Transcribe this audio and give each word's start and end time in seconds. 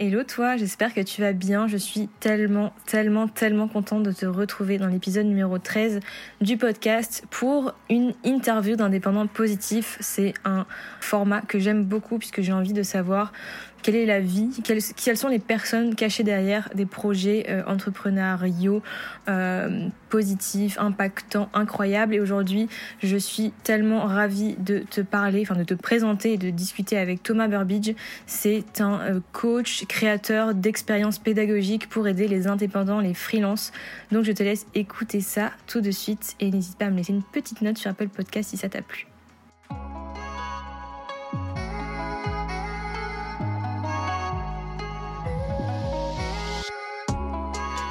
Hello 0.00 0.22
toi, 0.22 0.56
j'espère 0.56 0.94
que 0.94 1.00
tu 1.00 1.22
vas 1.22 1.32
bien. 1.32 1.66
Je 1.66 1.76
suis 1.76 2.08
tellement, 2.20 2.72
tellement, 2.86 3.26
tellement 3.26 3.66
contente 3.66 4.04
de 4.04 4.12
te 4.12 4.26
retrouver 4.26 4.78
dans 4.78 4.86
l'épisode 4.86 5.26
numéro 5.26 5.58
13 5.58 5.98
du 6.40 6.56
podcast 6.56 7.24
pour 7.30 7.74
une 7.90 8.14
interview 8.22 8.76
d'indépendant 8.76 9.26
positif. 9.26 9.96
C'est 9.98 10.34
un 10.44 10.66
format 11.00 11.40
que 11.40 11.58
j'aime 11.58 11.82
beaucoup 11.82 12.18
puisque 12.18 12.42
j'ai 12.42 12.52
envie 12.52 12.72
de 12.72 12.84
savoir 12.84 13.32
quelle 13.82 13.96
est 13.96 14.06
la 14.06 14.20
vie, 14.20 14.50
quelles, 14.64 15.16
sont 15.16 15.28
les 15.28 15.38
personnes 15.38 15.94
cachées 15.94 16.22
derrière 16.22 16.68
des 16.74 16.86
projets 16.86 17.46
euh, 17.48 17.62
entrepreneuriaux 17.66 18.82
euh, 19.28 19.88
positifs, 20.08 20.78
impactants, 20.78 21.48
incroyables? 21.54 22.14
Et 22.14 22.20
aujourd'hui, 22.20 22.68
je 23.02 23.16
suis 23.16 23.52
tellement 23.62 24.04
ravie 24.04 24.56
de 24.56 24.80
te 24.80 25.00
parler, 25.00 25.42
enfin 25.42 25.56
de 25.56 25.64
te 25.64 25.74
présenter 25.74 26.34
et 26.34 26.38
de 26.38 26.50
discuter 26.50 26.98
avec 26.98 27.22
Thomas 27.22 27.48
Burbidge. 27.48 27.94
C'est 28.26 28.80
un 28.80 29.00
euh, 29.00 29.20
coach, 29.32 29.84
créateur 29.86 30.54
d'expériences 30.54 31.18
pédagogiques 31.18 31.88
pour 31.88 32.06
aider 32.08 32.28
les 32.28 32.46
indépendants, 32.46 33.00
les 33.00 33.14
freelances. 33.14 33.72
Donc 34.12 34.24
je 34.24 34.32
te 34.32 34.42
laisse 34.42 34.66
écouter 34.74 35.20
ça 35.20 35.50
tout 35.66 35.80
de 35.80 35.90
suite 35.90 36.36
et 36.40 36.50
n'hésite 36.50 36.78
pas 36.78 36.86
à 36.86 36.90
me 36.90 36.96
laisser 36.96 37.12
une 37.12 37.22
petite 37.22 37.62
note 37.62 37.78
sur 37.78 37.90
Apple 37.90 38.08
Podcast 38.08 38.50
si 38.50 38.56
ça 38.56 38.68
t'a 38.68 38.82
plu. 38.82 39.07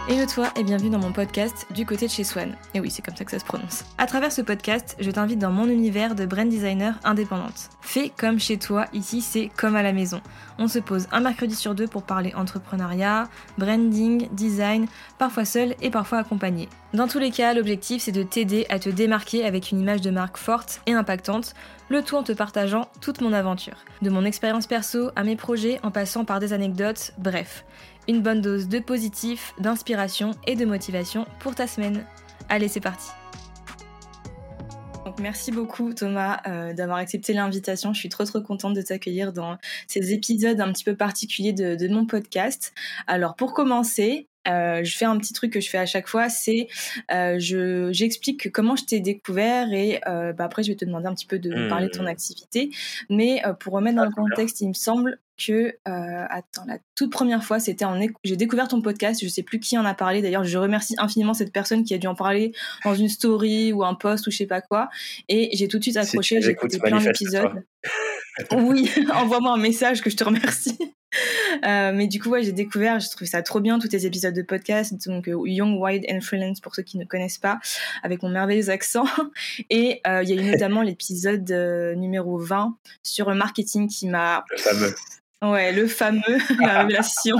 Hello 0.10 0.26
toi 0.26 0.48
et 0.56 0.64
bienvenue 0.64 0.90
dans 0.90 1.00
mon 1.00 1.12
podcast 1.12 1.68
Du 1.72 1.86
côté 1.86 2.06
de 2.06 2.12
chez 2.12 2.24
Swan. 2.24 2.56
Et 2.74 2.80
oui, 2.80 2.90
c'est 2.90 3.02
comme 3.02 3.18
ça 3.18 3.26
que 3.26 3.32
ça 3.32 3.40
se 3.40 3.44
prononce. 3.44 3.84
À 3.98 4.06
travers 4.06 4.32
ce 4.32 4.42
podcast, 4.42 4.96
je 5.02 5.12
t'invite 5.12 5.38
dans 5.38 5.52
mon 5.52 5.68
univers 5.68 6.16
de 6.16 6.26
brand 6.26 6.48
designer 6.48 6.98
indépendante. 7.04 7.70
Fais 7.82 8.14
comme 8.18 8.40
chez 8.40 8.58
toi, 8.58 8.86
ici 8.94 9.20
c'est 9.20 9.52
comme 9.58 9.76
à 9.76 9.84
la 9.84 9.92
maison. 9.92 10.22
On 10.60 10.70
se 10.70 10.80
pose 10.80 11.08
un 11.12 11.20
mercredi 11.20 11.56
sur 11.56 11.76
deux 11.76 11.88
pour 11.88 12.04
parler 12.04 12.34
entrepreneuriat, 12.36 13.28
branding, 13.58 14.30
design, 14.32 14.88
parfois 15.18 15.44
seul 15.44 15.76
et 15.82 15.90
parfois 15.90 16.20
accompagné. 16.20 16.70
Dans 16.94 17.10
tous 17.10 17.20
les 17.20 17.32
cas, 17.32 17.54
l'objectif 17.54 18.02
c'est 18.02 18.14
de 18.14 18.24
t'aider 18.24 18.66
à 18.70 18.80
te 18.80 18.88
démarquer 18.90 19.44
avec 19.44 19.72
une 19.72 19.82
image 19.82 20.00
de 20.00 20.10
marque 20.10 20.38
forte 20.38 20.80
et 20.86 20.94
impactante, 20.94 21.54
le 21.90 22.02
tout 22.02 22.16
en 22.16 22.24
te 22.24 22.32
partageant 22.32 22.88
toute 23.02 23.20
mon 23.20 23.34
aventure. 23.34 23.76
De 24.02 24.10
mon 24.10 24.24
expérience 24.24 24.68
perso 24.68 25.12
à 25.18 25.26
mes 25.26 25.36
projets 25.36 25.82
en 25.84 25.92
passant 25.92 26.24
par 26.24 26.40
des 26.40 26.54
anecdotes, 26.54 27.12
bref 27.18 27.66
une 28.08 28.22
bonne 28.22 28.42
dose 28.42 28.68
de 28.68 28.80
positif, 28.80 29.54
d'inspiration 29.60 30.32
et 30.46 30.56
de 30.56 30.66
motivation 30.66 31.26
pour 31.40 31.56
ta 31.56 31.68
semaine. 31.68 32.06
Allez, 32.50 32.68
c'est 32.68 32.80
parti. 32.80 33.10
Donc, 35.08 35.20
merci 35.22 35.54
beaucoup 35.54 35.94
Thomas 35.94 36.42
euh, 36.48 36.74
d'avoir 36.74 36.98
accepté 36.98 37.32
l'invitation. 37.32 37.94
Je 37.94 38.00
suis 38.00 38.10
trop 38.10 38.26
trop 38.26 38.42
contente 38.42 38.74
de 38.74 38.82
t'accueillir 38.82 39.32
dans 39.32 39.58
ces 39.88 40.12
épisodes 40.12 40.60
un 40.60 40.74
petit 40.74 40.84
peu 40.84 40.98
particuliers 40.98 41.54
de, 41.54 41.88
mon 41.88 42.06
podcast. 42.06 42.74
Alors 43.08 43.36
pour 43.36 43.54
commencer, 43.54 44.28
euh, 44.48 44.84
je 44.84 44.98
fais 44.98 45.06
un 45.06 45.18
petit 45.18 45.34
truc 45.34 45.52
que 45.54 45.62
je 45.62 45.70
fais 45.70 45.78
à 45.78 45.86
chaque 45.86 46.08
fois, 46.08 46.30
c'est 46.30 46.68
euh, 47.12 47.38
je 47.40 47.90
j'explique 47.92 48.52
comment 48.52 48.76
je 48.76 48.86
t'ai 48.86 49.00
découvert 49.00 49.72
et 49.72 50.02
bah, 50.06 50.46
après 50.46 50.64
je 50.64 50.72
vais 50.72 50.78
te 50.78 50.86
demander 50.86 51.08
un 51.08 51.14
petit 51.14 51.26
peu 51.26 51.40
de 51.40 51.70
parler 51.70 51.88
de 51.88 51.92
ton 51.92 52.04
mmh. 52.04 52.08
activité. 52.08 52.70
Mais 53.10 53.42
pour 53.60 53.74
remettre 53.74 53.98
dans 53.98 54.06
le 54.06 54.12
contexte, 54.12 54.62
il 54.62 54.70
me 54.70 54.74
semble 54.74 55.20
que 55.38 55.76
euh, 55.88 56.26
attends 56.30 56.66
la 56.66 56.80
toute 56.96 57.12
première 57.12 57.44
fois 57.44 57.60
c'était 57.60 57.86
en 57.86 58.00
j'ai 58.24 58.36
découvert 58.36 58.68
ton 58.68 58.82
podcast 58.82 59.24
je 59.24 59.30
sais 59.30 59.44
plus 59.44 59.60
qui 59.60 59.78
en 59.78 59.86
a 59.86 59.94
parlé. 59.94 60.22
D'ailleurs 60.22 60.44
je 60.44 60.58
remercie 60.58 60.96
infiniment 60.98 61.34
cette 61.34 61.54
personne 61.54 61.84
qui 61.84 61.94
a 61.94 61.98
dû 61.98 62.08
en 62.08 62.16
parler 62.16 62.52
dans 62.84 62.96
une 62.96 63.10
story 63.10 63.72
ou 63.72 63.84
un 63.84 63.94
post 63.94 64.28
ou 64.28 64.32
je 64.32 64.38
sais 64.38 64.48
pas 64.48 64.62
quoi. 64.62 64.90
Et 65.30 65.56
j'ai 65.56 65.68
tout 65.68 65.78
de 65.78 65.84
suite 65.84 65.98
accroché 65.98 66.42
j'ai 66.42 66.52
écouté 66.52 66.80
plein 66.80 67.00
d'épisodes. 67.00 67.64
Oui 68.52 68.90
envoie-moi 69.14 69.54
un 69.54 69.58
message 69.58 70.02
que 70.02 70.10
je 70.10 70.16
te 70.16 70.24
remercie 70.24 70.78
euh, 71.68 71.92
mais 71.94 72.08
du 72.08 72.22
coup 72.22 72.30
ouais 72.30 72.44
j'ai 72.44 72.52
découvert 72.52 73.00
j'ai 73.00 73.10
trouvé 73.10 73.26
ça 73.26 73.42
trop 73.42 73.60
bien 73.60 73.80
tous 73.80 73.90
tes 73.90 74.06
épisodes 74.06 74.34
de 74.34 74.42
podcast 74.42 75.08
donc 75.08 75.28
euh, 75.28 75.38
Young 75.46 75.80
Wide 75.82 76.06
and 76.10 76.22
Freelance 76.22 76.60
pour 76.60 76.74
ceux 76.74 76.84
qui 76.84 76.98
ne 76.98 77.06
connaissent 77.06 77.38
pas 77.38 77.60
avec 78.04 78.24
mon 78.24 78.30
merveilleux 78.30 78.70
accent. 78.70 79.06
Et 79.70 80.02
euh, 80.08 80.24
il 80.24 80.30
y 80.30 80.38
a 80.38 80.42
eu 80.42 80.46
notamment 80.52 80.82
l'épisode 80.82 81.50
numéro 81.98 82.38
20 82.38 82.76
sur 83.04 83.30
le 83.30 83.36
marketing 83.36 83.88
qui 83.88 84.08
m'a 84.08 84.44
fameux. 84.58 84.96
Ouais, 85.44 85.72
le 85.72 85.88
fameux, 85.88 86.22
la 86.60 86.80
révélation. 86.80 87.38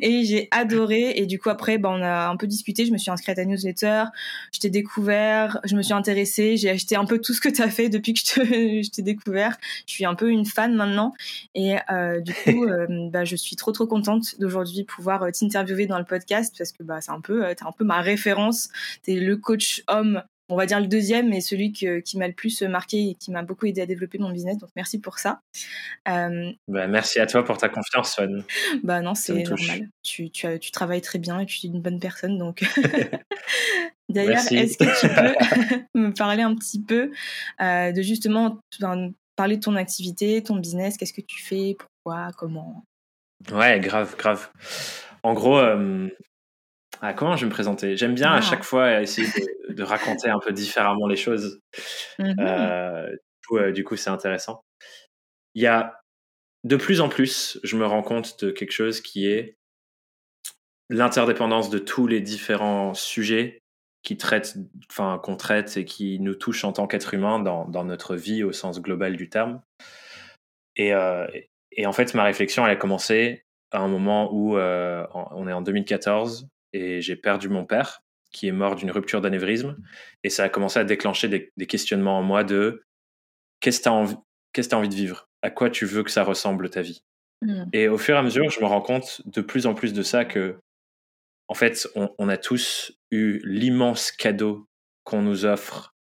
Et 0.00 0.24
j'ai 0.24 0.48
adoré. 0.50 1.12
Et 1.16 1.26
du 1.26 1.38
coup, 1.38 1.50
après, 1.50 1.78
bah, 1.78 1.90
on 1.90 2.02
a 2.02 2.28
un 2.28 2.36
peu 2.36 2.46
discuté. 2.46 2.86
Je 2.86 2.92
me 2.92 2.98
suis 2.98 3.10
inscrite 3.10 3.30
à 3.30 3.34
ta 3.42 3.44
newsletter. 3.44 4.04
Je 4.52 4.60
t'ai 4.60 4.70
découvert. 4.70 5.60
Je 5.64 5.76
me 5.76 5.82
suis 5.82 5.92
intéressée. 5.92 6.56
J'ai 6.56 6.70
acheté 6.70 6.96
un 6.96 7.04
peu 7.04 7.20
tout 7.20 7.32
ce 7.32 7.40
que 7.40 7.48
tu 7.48 7.62
as 7.62 7.70
fait 7.70 7.88
depuis 7.88 8.14
que 8.14 8.20
je 8.24 8.90
t'ai 8.90 9.02
découvert. 9.02 9.56
Je 9.86 9.92
suis 9.92 10.04
un 10.04 10.14
peu 10.14 10.30
une 10.30 10.46
fan 10.46 10.74
maintenant. 10.74 11.14
Et 11.54 11.76
euh, 11.90 12.20
du 12.20 12.34
coup, 12.34 12.64
euh, 12.68 12.86
bah, 13.10 13.24
je 13.24 13.36
suis 13.36 13.56
trop, 13.56 13.72
trop 13.72 13.86
contente 13.86 14.38
d'aujourd'hui 14.40 14.84
pouvoir 14.84 15.22
euh, 15.22 15.30
t'interviewer 15.30 15.86
dans 15.86 15.98
le 15.98 16.04
podcast 16.04 16.54
parce 16.56 16.72
que 16.72 16.82
bah, 16.82 17.00
c'est 17.00 17.12
un 17.12 17.20
peu, 17.20 17.54
t'es 17.54 17.64
un 17.64 17.72
peu 17.72 17.84
ma 17.84 18.00
référence. 18.00 18.68
T'es 19.02 19.14
le 19.14 19.36
coach 19.36 19.82
homme 19.88 20.22
on 20.48 20.56
va 20.56 20.66
dire 20.66 20.80
le 20.80 20.86
deuxième, 20.86 21.30
mais 21.30 21.40
celui 21.40 21.72
qui 21.72 22.18
m'a 22.18 22.26
le 22.26 22.34
plus 22.34 22.62
marqué 22.62 23.10
et 23.10 23.14
qui 23.14 23.30
m'a 23.30 23.42
beaucoup 23.42 23.66
aidé 23.66 23.80
à 23.80 23.86
développer 23.86 24.18
mon 24.18 24.30
business. 24.30 24.58
Donc 24.58 24.70
merci 24.76 25.00
pour 25.00 25.18
ça. 25.18 25.40
Euh, 26.08 26.52
bah, 26.68 26.86
merci 26.86 27.18
à 27.18 27.26
toi 27.26 27.44
pour 27.44 27.56
ta 27.58 27.68
confiance, 27.68 28.12
Swan. 28.12 28.44
Bah 28.82 29.00
non, 29.00 29.14
c'est 29.14 29.42
normal. 29.42 29.88
Tu, 30.02 30.30
tu, 30.30 30.58
tu, 30.58 30.70
travailles 30.70 31.00
très 31.00 31.18
bien 31.18 31.40
et 31.40 31.46
tu 31.46 31.66
es 31.66 31.70
une 31.70 31.80
bonne 31.80 31.98
personne. 31.98 32.38
Donc 32.38 32.64
d'ailleurs, 34.08 34.52
est-ce 34.52 34.76
que 34.76 35.00
tu 35.00 35.86
peux 35.92 36.00
me 36.00 36.12
parler 36.12 36.42
un 36.42 36.54
petit 36.54 36.82
peu 36.82 37.10
euh, 37.60 37.92
de 37.92 38.02
justement 38.02 38.60
parler 39.36 39.56
de 39.56 39.62
ton 39.62 39.76
activité, 39.76 40.42
ton 40.42 40.56
business, 40.56 40.96
qu'est-ce 40.96 41.12
que 41.12 41.20
tu 41.20 41.42
fais, 41.42 41.76
pourquoi, 41.78 42.30
comment? 42.36 42.84
Ouais, 43.52 43.80
grave, 43.80 44.16
grave. 44.16 44.50
En 45.22 45.34
gros, 45.34 45.58
euh, 45.58 46.08
ah, 47.06 47.12
comment 47.12 47.36
je 47.36 47.42
vais 47.42 47.48
me 47.48 47.52
présenter? 47.52 47.98
J'aime 47.98 48.14
bien 48.14 48.32
à 48.32 48.40
chaque 48.40 48.64
fois 48.64 49.02
essayer 49.02 49.28
de, 49.68 49.82
raconter 49.82 50.30
un 50.30 50.38
peu 50.38 50.52
différemment 50.52 51.06
les 51.06 51.16
choses. 51.16 51.60
Mmh 52.18 52.34
euh, 52.40 53.72
du 53.72 53.84
coup, 53.84 53.94
c'est 53.96 54.08
intéressant. 54.08 54.62
Il 55.54 55.62
y 55.62 55.66
a 55.66 56.00
de 56.64 56.76
plus 56.76 57.02
en 57.02 57.10
plus, 57.10 57.60
je 57.62 57.76
me 57.76 57.84
rends 57.84 58.02
compte 58.02 58.42
de 58.42 58.50
quelque 58.50 58.72
chose 58.72 59.02
qui 59.02 59.26
est 59.26 59.58
l'interdépendance 60.88 61.68
de 61.68 61.78
tous 61.78 62.06
les 62.06 62.22
différents 62.22 62.94
sujets 62.94 63.60
qui 64.02 64.16
traitent, 64.16 64.56
enfin, 64.90 65.20
qu'on 65.22 65.36
traite 65.36 65.76
et 65.76 65.84
qui 65.84 66.18
nous 66.20 66.34
touchent 66.34 66.64
en 66.64 66.72
tant 66.72 66.86
qu'être 66.86 67.12
humain 67.12 67.38
dans, 67.38 67.66
dans, 67.66 67.84
notre 67.84 68.16
vie 68.16 68.42
au 68.42 68.52
sens 68.52 68.80
global 68.80 69.16
du 69.18 69.28
terme. 69.28 69.60
Et, 70.76 70.94
euh, 70.94 71.26
et, 71.72 71.86
en 71.86 71.92
fait, 71.92 72.14
ma 72.14 72.24
réflexion, 72.24 72.64
elle 72.64 72.72
a 72.72 72.76
commencé 72.76 73.44
à 73.72 73.80
un 73.80 73.88
moment 73.88 74.32
où 74.32 74.56
euh, 74.56 75.06
on 75.12 75.46
est 75.46 75.52
en 75.52 75.60
2014 75.60 76.48
et 76.74 77.00
j'ai 77.00 77.16
perdu 77.16 77.48
mon 77.48 77.64
père 77.64 78.02
qui 78.32 78.48
est 78.48 78.52
mort 78.52 78.74
d'une 78.74 78.90
rupture 78.90 79.20
d'anévrisme 79.20 79.76
et 80.24 80.28
ça 80.28 80.44
a 80.44 80.48
commencé 80.48 80.78
à 80.78 80.84
déclencher 80.84 81.28
des, 81.28 81.66
questionnements 81.66 82.18
en 82.18 82.22
moi 82.22 82.42
de 82.44 82.84
qu'est-ce 83.60 83.78
que 83.78 83.84
tu 83.84 83.88
as 83.88 84.16
que 84.52 84.60
as 84.74 84.76
envie 84.76 84.88
de 84.88 84.94
vivre? 84.94 85.28
À 85.40 85.50
quoi 85.50 85.70
tu 85.70 85.86
veux 85.86 86.02
que 86.02 86.10
ça 86.10 86.24
ressemble 86.24 86.68
ta 86.68 86.82
vie? 86.82 87.02
Mmh. 87.42 87.64
et 87.72 87.88
au 87.88 87.98
fur 87.98 88.14
et 88.14 88.18
à 88.18 88.22
mesure 88.22 88.48
je 88.48 88.60
me 88.60 88.66
rends 88.66 88.80
compte 88.80 89.20
de 89.24 89.40
plus 89.40 89.66
en 89.66 89.74
plus 89.74 89.92
de 89.92 90.02
ça 90.02 90.24
que 90.24 90.56
en 91.48 91.54
fait 91.54 91.88
on, 91.96 92.28
a 92.28 92.36
tous 92.36 92.92
eu 93.10 93.40
l'immense 93.44 94.12
cadeau 94.12 94.68
qu'on 95.02 95.20
nous 95.20 95.44
offre 95.44 95.94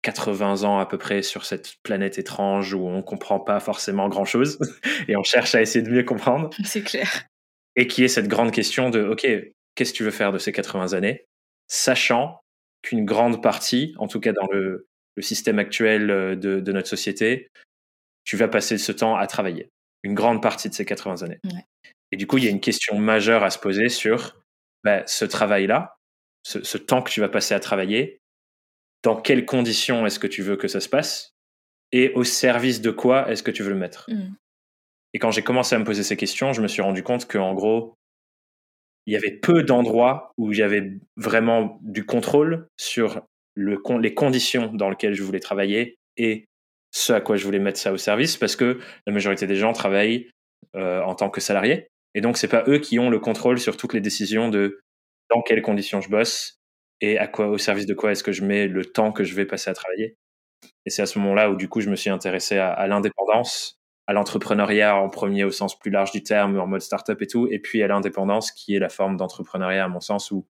80 0.00 0.64
ans 0.64 0.78
à 0.78 0.86
peu 0.86 0.98
près 0.98 1.22
sur 1.22 1.44
cette 1.44 1.74
planète 1.82 2.18
étrange 2.18 2.74
où 2.74 2.88
on 2.88 3.02
comprend 3.02 3.38
pas 3.38 3.60
forcément 3.60 4.08
grand 4.08 4.24
chose 4.24 4.58
et 5.08 5.16
on 5.16 5.22
cherche 5.22 5.54
à 5.54 5.60
essayer 5.60 5.84
de 5.84 5.90
mieux 5.90 6.04
comprendre. 6.04 6.50
C'est 6.64 6.82
clair. 6.82 7.26
Et 7.76 7.86
qui 7.86 8.02
est 8.02 8.08
cette 8.08 8.28
grande 8.28 8.50
question 8.50 8.90
de, 8.90 9.02
OK, 9.02 9.26
qu'est-ce 9.74 9.92
que 9.92 9.98
tu 9.98 10.04
veux 10.04 10.10
faire 10.10 10.32
de 10.32 10.38
ces 10.38 10.52
80 10.52 10.92
années, 10.92 11.24
sachant 11.68 12.40
qu'une 12.82 13.04
grande 13.04 13.42
partie, 13.42 13.94
en 13.98 14.08
tout 14.08 14.20
cas 14.20 14.32
dans 14.32 14.46
le, 14.50 14.86
système 15.20 15.58
actuel 15.58 16.10
euh, 16.10 16.34
de, 16.34 16.72
notre 16.72 16.88
société, 16.88 17.50
tu 18.24 18.36
vas 18.36 18.48
passer 18.48 18.78
ce 18.78 18.92
temps 18.92 19.16
à 19.16 19.26
travailler, 19.26 19.68
une 20.02 20.14
grande 20.14 20.42
partie 20.42 20.68
de 20.68 20.74
ces 20.74 20.84
80 20.86 21.22
années. 21.22 21.38
Et 22.12 22.16
du 22.16 22.26
coup, 22.26 22.38
il 22.38 22.44
y 22.44 22.46
a 22.46 22.50
une 22.50 22.60
question 22.60 22.98
majeure 22.98 23.42
à 23.42 23.50
se 23.50 23.58
poser 23.58 23.88
sur 23.88 24.40
bah, 24.84 25.02
ce 25.06 25.24
travail-là, 25.24 25.96
ce, 26.44 26.78
temps 26.78 27.02
que 27.02 27.10
tu 27.10 27.20
vas 27.20 27.28
passer 27.28 27.54
à 27.54 27.60
travailler, 27.60 28.20
dans 29.02 29.20
quelles 29.20 29.44
conditions 29.44 30.06
est-ce 30.06 30.18
que 30.18 30.26
tu 30.26 30.42
veux 30.42 30.56
que 30.56 30.68
ça 30.68 30.80
se 30.80 30.88
passe 30.88 31.34
et 31.92 32.12
au 32.14 32.24
service 32.24 32.80
de 32.80 32.90
quoi 32.90 33.30
est-ce 33.30 33.42
que 33.42 33.50
tu 33.50 33.62
veux 33.62 33.70
le 33.70 33.78
mettre? 33.78 34.06
Mmh. 34.08 34.34
Et 35.14 35.18
quand 35.18 35.30
j'ai 35.30 35.42
commencé 35.42 35.74
à 35.74 35.78
me 35.78 35.84
poser 35.84 36.02
ces 36.02 36.16
questions, 36.16 36.52
je 36.52 36.62
me 36.62 36.68
suis 36.68 36.82
rendu 36.82 37.02
compte 37.02 37.28
qu'en 37.28 37.52
gros, 37.54 37.96
il 39.06 39.12
y 39.12 39.16
avait 39.16 39.32
peu 39.32 39.62
d'endroits 39.62 40.32
où 40.36 40.52
j'avais 40.52 40.92
vraiment 41.16 41.78
du 41.82 42.04
contrôle 42.04 42.68
sur 42.76 43.22
le, 43.54 43.80
les 44.00 44.14
conditions 44.14 44.72
dans 44.72 44.90
lesquelles 44.90 45.14
je 45.14 45.22
voulais 45.22 45.40
travailler 45.40 45.96
et 46.16 46.46
ce 46.92 47.12
à 47.12 47.20
quoi 47.20 47.36
je 47.36 47.44
voulais 47.44 47.58
mettre 47.58 47.78
ça 47.78 47.92
au 47.92 47.96
service 47.96 48.36
parce 48.36 48.54
que 48.54 48.78
la 49.06 49.12
majorité 49.12 49.46
des 49.46 49.56
gens 49.56 49.72
travaillent 49.72 50.30
euh, 50.76 51.00
en 51.02 51.14
tant 51.14 51.30
que 51.30 51.40
salariés. 51.40 51.88
Et 52.14 52.20
donc 52.20 52.36
c'est 52.36 52.48
pas 52.48 52.64
eux 52.68 52.78
qui 52.78 52.98
ont 52.98 53.10
le 53.10 53.18
contrôle 53.18 53.58
sur 53.58 53.76
toutes 53.76 53.94
les 53.94 54.00
décisions 54.00 54.48
de 54.48 54.80
dans 55.30 55.42
quelles 55.42 55.62
conditions 55.62 56.00
je 56.00 56.10
bosse 56.10 56.58
et 57.00 57.18
à 57.18 57.26
quoi 57.26 57.48
au 57.48 57.58
service 57.58 57.86
de 57.86 57.94
quoi 57.94 58.12
est-ce 58.12 58.22
que 58.22 58.32
je 58.32 58.44
mets 58.44 58.68
le 58.68 58.84
temps 58.84 59.12
que 59.12 59.24
je 59.24 59.34
vais 59.34 59.46
passer 59.46 59.70
à 59.70 59.74
travailler. 59.74 60.16
Et 60.86 60.90
c'est 60.90 61.02
à 61.02 61.06
ce 61.06 61.18
moment-là 61.18 61.50
où 61.50 61.56
du 61.56 61.68
coup 61.68 61.80
je 61.80 61.90
me 61.90 61.96
suis 61.96 62.10
intéressé 62.10 62.58
à 62.58 62.86
l'indépendance 62.86 63.81
à 64.06 64.12
l'entrepreneuriat 64.12 64.96
en 64.96 65.08
premier 65.08 65.44
au 65.44 65.50
sens 65.50 65.78
plus 65.78 65.90
large 65.90 66.12
du 66.12 66.22
terme, 66.22 66.58
en 66.58 66.66
mode 66.66 66.82
startup 66.82 67.20
et 67.22 67.26
tout, 67.26 67.48
et 67.50 67.58
puis 67.58 67.82
à 67.82 67.86
l'indépendance 67.86 68.50
qui 68.50 68.74
est 68.74 68.78
la 68.78 68.88
forme 68.88 69.16
d'entrepreneuriat 69.16 69.84
à 69.84 69.88
mon 69.88 70.00
sens 70.00 70.30
où 70.30 70.46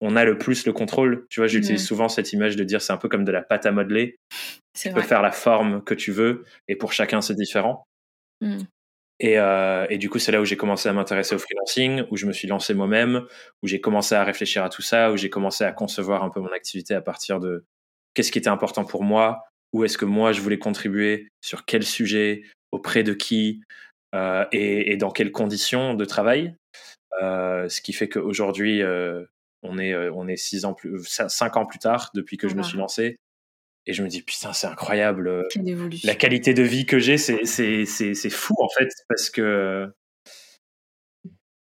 on 0.00 0.16
a 0.16 0.24
le 0.24 0.38
plus 0.38 0.66
le 0.66 0.72
contrôle. 0.72 1.26
Tu 1.28 1.40
vois, 1.40 1.46
j'utilise 1.46 1.86
souvent 1.86 2.08
cette 2.08 2.32
image 2.32 2.56
de 2.56 2.64
dire 2.64 2.80
c'est 2.80 2.92
un 2.92 2.96
peu 2.96 3.08
comme 3.08 3.24
de 3.24 3.32
la 3.32 3.42
pâte 3.42 3.66
à 3.66 3.72
modeler. 3.72 4.16
Tu 4.78 4.90
peux 4.90 5.02
faire 5.02 5.22
la 5.22 5.30
forme 5.30 5.84
que 5.84 5.94
tu 5.94 6.10
veux 6.10 6.44
et 6.68 6.76
pour 6.76 6.92
chacun 6.92 7.20
c'est 7.20 7.34
différent. 7.34 7.84
Mm. 8.40 8.60
Et, 9.22 9.38
euh, 9.38 9.86
et, 9.90 9.98
du 9.98 10.08
coup, 10.08 10.18
c'est 10.18 10.32
là 10.32 10.40
où 10.40 10.46
j'ai 10.46 10.56
commencé 10.56 10.88
à 10.88 10.94
m'intéresser 10.94 11.34
au 11.34 11.38
freelancing, 11.38 12.04
où 12.10 12.16
je 12.16 12.24
me 12.24 12.32
suis 12.32 12.48
lancé 12.48 12.72
moi-même, 12.72 13.26
où 13.62 13.66
j'ai 13.66 13.78
commencé 13.78 14.14
à 14.14 14.24
réfléchir 14.24 14.64
à 14.64 14.70
tout 14.70 14.80
ça, 14.80 15.12
où 15.12 15.18
j'ai 15.18 15.28
commencé 15.28 15.62
à 15.62 15.72
concevoir 15.72 16.24
un 16.24 16.30
peu 16.30 16.40
mon 16.40 16.50
activité 16.52 16.94
à 16.94 17.02
partir 17.02 17.38
de 17.38 17.66
qu'est-ce 18.14 18.32
qui 18.32 18.38
était 18.38 18.48
important 18.48 18.86
pour 18.86 19.04
moi, 19.04 19.42
où 19.74 19.84
est-ce 19.84 19.98
que 19.98 20.06
moi 20.06 20.32
je 20.32 20.40
voulais 20.40 20.58
contribuer, 20.58 21.28
sur 21.42 21.66
quel 21.66 21.82
sujet, 21.82 22.44
auprès 22.72 23.02
de 23.02 23.12
qui 23.12 23.62
euh, 24.14 24.44
et, 24.52 24.92
et, 24.92 24.96
dans 24.96 25.10
quelles 25.10 25.32
conditions 25.32 25.94
de 25.94 26.04
travail. 26.04 26.54
Euh, 27.22 27.68
ce 27.68 27.80
qui 27.80 27.92
fait 27.92 28.08
qu'aujourd'hui, 28.08 28.82
euh, 28.82 29.24
on 29.62 29.78
est 29.78 29.92
euh, 29.92 30.12
on 30.14 30.28
est 30.28 30.36
six 30.36 30.64
ans 30.64 30.74
plus, 30.74 31.04
cinq 31.04 31.56
ans 31.56 31.66
plus 31.66 31.78
tard 31.78 32.10
depuis 32.14 32.36
que 32.36 32.48
je 32.48 32.54
me 32.54 32.62
suis 32.62 32.78
lancé. 32.78 33.16
Et 33.86 33.92
je 33.92 34.02
me 34.02 34.08
dis, 34.08 34.22
putain, 34.22 34.52
c'est 34.52 34.66
incroyable. 34.66 35.48
La 36.04 36.14
qualité 36.14 36.54
de 36.54 36.62
vie 36.62 36.86
que 36.86 36.98
j'ai, 36.98 37.16
c'est 37.16 38.30
fou, 38.30 38.54
en 38.58 38.68
fait, 38.68 38.88
parce 39.08 39.30
que, 39.30 39.90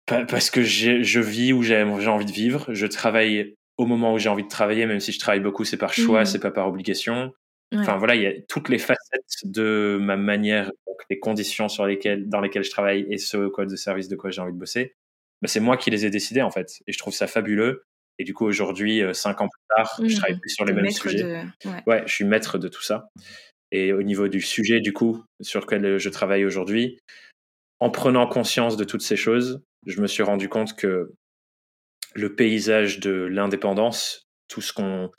parce 0.07 0.51
que 0.51 0.63
je 0.63 1.21
vis 1.21 1.53
où 1.53 1.63
j'ai 1.63 1.83
envie 1.83 2.25
de 2.25 2.33
vivre. 2.33 2.73
Je 2.73 2.87
travaille 2.87 3.55
au 3.77 3.87
moment 3.87 4.15
où 4.15 4.19
j'ai 4.19 4.29
envie 4.29 4.43
de 4.43 4.49
travailler, 4.49 4.87
même 4.87 5.01
si 5.01 5.13
je 5.13 5.19
travaille 5.19 5.41
beaucoup, 5.41 5.65
c'est 5.65 5.77
par 5.77 5.93
choix, 5.93 6.23
mmh. 6.23 6.27
c'est 6.27 6.41
pas 6.41 6.51
par 6.51 6.67
obligation. 6.67 7.33
Enfin, 7.75 7.99
voilà, 7.99 8.15
il 8.15 8.23
y 8.23 8.27
a 8.27 8.33
toutes 8.49 8.71
les 8.71 8.79
facettes 8.79 9.45
de 9.45 9.99
ma 10.01 10.17
manière, 10.17 10.73
les 11.11 11.19
conditions 11.19 11.69
sur 11.69 11.87
lesquelles, 11.87 12.29
dans 12.29 12.41
lesquelles 12.41 12.65
je 12.65 12.71
travaille 12.71 13.07
et 13.11 13.19
ce 13.19 13.49
code 13.49 13.71
de 13.71 13.77
service 13.77 14.09
de 14.09 14.17
quoi 14.17 14.31
j'ai 14.31 14.41
envie 14.41 14.53
de 14.53 14.59
bosser. 14.59 14.95
Bah, 15.43 15.49
c'est 15.49 15.61
moi 15.61 15.77
qui 15.77 15.91
les 15.91 16.07
ai 16.07 16.11
décidés, 16.11 16.43
en 16.43 16.51
fait. 16.51 16.81
Et 16.87 16.93
je 16.93 16.99
trouve 16.99 17.15
ça 17.15 17.27
fabuleux. 17.27 17.85
Et 18.19 18.25
du 18.25 18.35
coup, 18.35 18.47
aujourd'hui, 18.47 19.03
euh, 19.03 19.13
cinq 19.13 19.41
ans 19.41 19.49
plus 19.49 19.63
tard, 19.77 20.01
je 20.05 20.17
travaille 20.17 20.37
mmh. 20.37 20.41
plus 20.41 20.51
sur 20.51 20.65
les 20.65 20.73
mêmes 20.73 20.91
sujets. 20.91 21.45
Ouais. 21.87 22.03
je 22.07 22.13
suis 22.13 22.25
maître 22.25 22.59
de 22.59 22.69
tout 22.69 22.83
ça. 22.83 23.09
Et 23.71 23.93
au 23.93 24.03
niveau 24.03 24.29
du 24.29 24.41
sujet, 24.41 24.81
du 24.81 24.93
coup, 24.93 25.25
sur 25.41 25.61
lequel 25.61 25.99
je 25.99 26.09
travaille 26.09 26.45
aujourd'hui, 26.45 26.99
en 27.81 27.91
prenant 27.91 28.27
conscience 28.27 28.77
de 28.77 28.85
toutes 28.85 29.03
ces 29.03 29.17
choses, 29.17 29.63
je 29.87 30.01
me 30.01 30.07
suis 30.07 30.23
rendu 30.23 30.49
compte 30.49 30.75
que 30.75 31.13
le 32.15 32.35
paysage 32.35 32.99
de 32.99 33.13
l'indépendance, 33.13 34.27
tout 34.49 34.61
ce 34.61 34.73
qu'on 34.73 35.11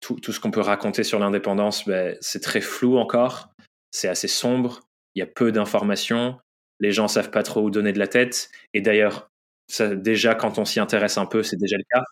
tout, 0.00 0.18
tout, 0.18 0.32
ce 0.32 0.40
qu'on 0.40 0.50
peut 0.50 0.60
raconter 0.60 1.04
sur 1.04 1.18
l'indépendance, 1.18 1.86
ben, 1.86 2.16
c'est 2.20 2.40
très 2.40 2.62
flou 2.62 2.96
encore, 2.96 3.52
c'est 3.90 4.08
assez 4.08 4.28
sombre, 4.28 4.80
il 5.20 5.24
y 5.26 5.28
a 5.28 5.32
peu 5.32 5.52
d'informations, 5.52 6.38
les 6.80 6.92
gens 6.92 7.08
savent 7.08 7.30
pas 7.30 7.42
trop 7.42 7.62
où 7.62 7.70
donner 7.70 7.92
de 7.92 7.98
la 7.98 8.08
tête. 8.08 8.50
Et 8.74 8.80
d'ailleurs, 8.80 9.28
déjà 9.78 10.34
quand 10.34 10.58
on 10.58 10.64
s'y 10.64 10.80
intéresse 10.80 11.18
un 11.18 11.26
peu, 11.26 11.42
c'est 11.42 11.58
déjà 11.58 11.76
le 11.76 11.84
cas 11.92 12.02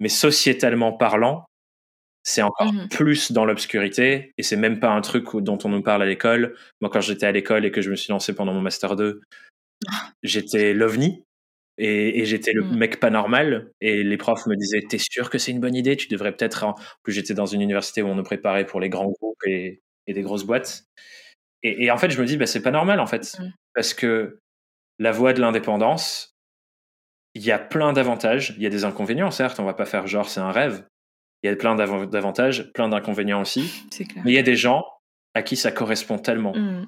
mais 0.00 0.08
sociétalement 0.08 0.92
parlant, 0.92 1.44
c'est 2.22 2.42
encore 2.42 2.72
mmh 2.72 2.88
plus 2.90 3.32
dans 3.32 3.44
l'obscurité 3.44 4.32
et 4.36 4.42
c'est 4.42 4.56
même 4.56 4.80
pas 4.80 4.90
un 4.90 5.00
truc 5.00 5.24
dont 5.36 5.58
on 5.64 5.68
nous 5.68 5.82
parle 5.82 6.02
à 6.02 6.06
l'école. 6.06 6.56
Moi, 6.80 6.90
quand 6.90 7.00
j'étais 7.00 7.26
à 7.26 7.32
l'école 7.32 7.64
et 7.64 7.70
que 7.70 7.80
je 7.80 7.90
me 7.90 7.96
suis 7.96 8.10
lancé 8.10 8.34
pendant 8.34 8.52
mon 8.52 8.60
master 8.60 8.96
2, 8.96 9.20
j'étais 10.22 10.74
l'ovni 10.74 11.24
et, 11.78 12.24
j'étais 12.24 12.52
le 12.52 12.64
mmh. 12.64 12.76
mec 12.76 13.00
pas 13.00 13.10
normal 13.10 13.70
et 13.80 14.02
les 14.02 14.16
profs 14.16 14.46
me 14.46 14.56
disaient 14.56 14.82
t'es 14.88 14.98
sûr 14.98 15.30
que 15.30 15.38
c'est 15.38 15.52
une 15.52 15.60
bonne 15.60 15.76
idée? 15.76 15.96
Tu 15.96 16.08
devrais 16.08 16.32
peut-être. 16.32 16.64
En 16.64 16.74
plus, 17.02 17.12
j'étais 17.12 17.34
dans 17.34 17.46
une 17.46 17.62
université 17.62 18.02
où 18.02 18.08
on 18.08 18.16
nous 18.16 18.24
préparait 18.24 18.66
pour 18.66 18.80
les 18.80 18.88
grands 18.88 19.10
groupes 19.10 19.46
et, 19.46 19.80
des 20.08 20.22
grosses 20.22 20.44
boîtes. 20.44 20.84
Et, 21.62 21.90
en 21.90 21.98
fait, 21.98 22.10
je 22.10 22.20
me 22.20 22.26
dis 22.26 22.36
bah 22.36 22.46
c'est 22.46 22.62
pas 22.62 22.70
normal 22.70 23.00
en 23.00 23.06
fait 23.06 23.36
mmh. 23.38 23.52
parce 23.74 23.92
que 23.94 24.38
la 24.98 25.10
voie 25.10 25.32
de 25.32 25.40
l'indépendance, 25.40 26.36
il 27.34 27.42
y 27.42 27.50
a 27.50 27.58
plein 27.58 27.92
d'avantages. 27.92 28.54
Il 28.56 28.62
y 28.62 28.66
a 28.66 28.70
des 28.70 28.84
inconvénients, 28.84 29.30
certes, 29.30 29.58
on 29.60 29.64
va 29.64 29.74
pas 29.74 29.86
faire 29.86 30.06
genre 30.06 30.28
c'est 30.28 30.40
un 30.40 30.52
rêve. 30.52 30.86
Il 31.42 31.50
y 31.50 31.52
a 31.52 31.56
plein 31.56 31.76
d'avantages, 31.76 32.72
plein 32.72 32.88
d'inconvénients 32.88 33.40
aussi. 33.40 33.86
Mais 34.24 34.32
il 34.32 34.34
y 34.34 34.38
a 34.38 34.42
des 34.42 34.56
gens 34.56 34.84
à 35.34 35.42
qui 35.42 35.56
ça 35.56 35.70
correspond 35.70 36.18
tellement. 36.18 36.54
Mmh. 36.54 36.86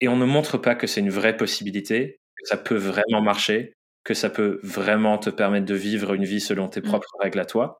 Et 0.00 0.08
on 0.08 0.16
ne 0.16 0.26
montre 0.26 0.58
pas 0.58 0.74
que 0.74 0.86
c'est 0.86 1.00
une 1.00 1.10
vraie 1.10 1.36
possibilité, 1.36 2.18
que 2.36 2.46
ça 2.46 2.56
peut 2.56 2.76
vraiment 2.76 3.22
marcher, 3.22 3.74
que 4.02 4.12
ça 4.12 4.28
peut 4.28 4.60
vraiment 4.62 5.18
te 5.18 5.30
permettre 5.30 5.66
de 5.66 5.74
vivre 5.74 6.12
une 6.14 6.24
vie 6.24 6.40
selon 6.40 6.68
tes 6.68 6.80
mmh. 6.80 6.84
propres 6.84 7.16
règles 7.20 7.40
à 7.40 7.46
toi. 7.46 7.78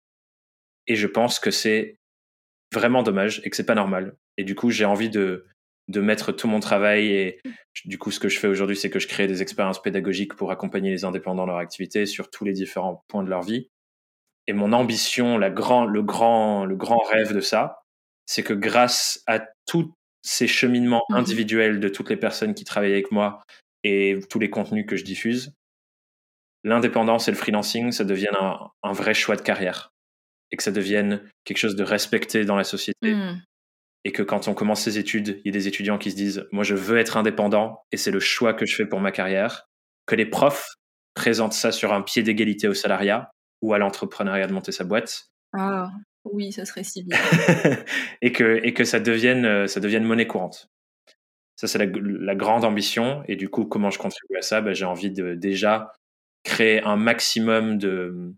Et 0.87 0.97
je 0.97 1.07
pense 1.07 1.39
que 1.39 1.51
c'est 1.51 1.97
vraiment 2.73 3.03
dommage 3.03 3.41
et 3.45 3.51
que 3.51 3.57
c'est 3.57 3.67
pas 3.67 3.75
normal. 3.75 4.17
Et 4.37 4.45
du 4.45 4.55
coup, 4.55 4.71
j'ai 4.71 4.85
envie 4.85 5.11
de, 5.11 5.47
de 5.89 6.01
mettre 6.01 6.33
tout 6.33 6.49
mon 6.49 6.61
travail 6.61 7.09
et 7.09 7.41
du 7.85 7.99
coup 7.99 8.11
ce 8.11 8.21
que 8.21 8.29
je 8.29 8.39
fais 8.39 8.49
aujourd'hui 8.49 8.77
c'est 8.77 8.91
que 8.91 8.99
je 8.99 9.09
crée 9.09 9.27
des 9.27 9.43
expériences 9.43 9.83
pédagogiques 9.83 10.35
pour 10.35 10.51
accompagner 10.51 10.91
les 10.91 11.05
indépendants 11.05 11.47
dans 11.47 11.53
leur 11.53 11.59
activité 11.59 12.07
sur 12.07 12.31
tous 12.31 12.45
les 12.45 12.53
différents 12.53 13.05
points 13.09 13.23
de 13.23 13.29
leur 13.29 13.43
vie. 13.43 13.69
Et 14.47 14.53
mon 14.53 14.73
ambition 14.73 15.37
la 15.39 15.51
grand, 15.51 15.85
le 15.85 16.03
grand 16.03 16.65
le 16.65 16.77
grand 16.77 17.01
rêve 17.01 17.35
de 17.35 17.41
ça 17.41 17.83
c'est 18.27 18.43
que 18.43 18.55
grâce 18.55 19.23
à 19.27 19.41
tous 19.67 19.93
ces 20.23 20.47
cheminements 20.47 21.03
mmh 21.11 21.15
individuels 21.15 21.81
de 21.81 21.89
toutes 21.89 22.09
les 22.09 22.17
personnes 22.17 22.55
qui 22.55 22.65
travaillent 22.65 22.93
avec 22.93 23.11
moi 23.13 23.43
et 23.83 24.19
tous 24.31 24.39
les 24.39 24.49
contenus 24.49 24.87
que 24.87 24.97
je 24.97 25.05
diffuse 25.05 25.53
l'indépendance 26.63 27.29
et 27.29 27.31
le 27.31 27.37
freelancing 27.37 27.93
ça 27.93 28.05
devienne 28.05 28.35
un, 28.39 28.93
vrai 28.93 29.13
choix 29.13 29.37
de 29.37 29.43
carrière 29.43 29.91
et 30.51 30.57
que 30.57 30.63
ça 30.63 30.73
devienne 30.73 31.21
quelque 31.45 31.59
chose 31.59 31.77
de 31.77 31.83
respecté 31.83 32.45
dans 32.45 32.57
la 32.57 32.65
société. 32.65 33.15
Mmh 33.15 33.43
et 34.05 34.13
que 34.13 34.23
quand 34.23 34.49
on 34.49 34.55
commence 34.55 34.83
ses 34.83 34.99
études, 34.99 35.41
il 35.45 35.47
y 35.47 35.49
a 35.49 35.53
des 35.53 35.67
étudiants 35.67 35.99
qui 35.99 36.11
se 36.11 36.17
disent 36.17 36.47
moi 36.53 36.63
je 36.63 36.75
veux 36.75 36.99
être 36.99 37.17
indépendant 37.17 37.85
et 37.91 37.97
c'est 37.97 38.11
le 38.11 38.21
choix 38.21 38.55
que 38.55 38.67
je 38.67 38.77
fais 38.77 38.87
pour 38.87 39.01
ma 39.01 39.13
carrière, 39.13 39.67
que 40.07 40.15
les 40.15 40.27
profs 40.27 40.75
présentent 41.15 41.55
ça 41.55 41.73
sur 41.73 41.93
un 41.93 42.03
pied 42.03 42.23
d'égalité 42.23 42.69
au 42.69 42.75
salariat 42.75 43.31
ou 43.63 43.73
à 43.73 43.79
l'entrepreneuriat 43.79 44.47
de 44.47 44.53
monter 44.53 44.73
sa 44.73 44.85
boîte. 44.85 45.31
Ah 45.53 45.91
oui, 46.25 46.53
ça 46.53 46.65
serait 46.65 46.85
si 46.85 47.05
bien. 47.05 47.19
et 48.23 48.33
que 48.33 48.61
et 48.63 48.75
que 48.75 48.85
ça 48.85 49.01
devienne 49.01 49.45
euh, 49.45 49.67
ça 49.67 49.81
devienne 49.81 50.05
monnaie 50.05 50.27
courante. 50.27 50.69
Ça 51.57 51.67
c'est 51.69 51.79
la, 51.79 52.35
grande 52.35 52.65
ambition 52.65 53.23
et 53.29 53.37
du 53.37 53.49
coup 53.49 53.65
comment 53.65 53.91
je 53.91 53.99
contribue 53.99 54.37
à 54.37 54.43
ça? 54.43 54.61
Ben, 54.61 54.75
j'ai 54.75 54.85
envie 54.85 55.11
de 55.11 55.35
déjà 55.35 55.93
créer 56.43 56.83
un 56.83 56.97
maximum 56.97 57.79
de 57.79 58.35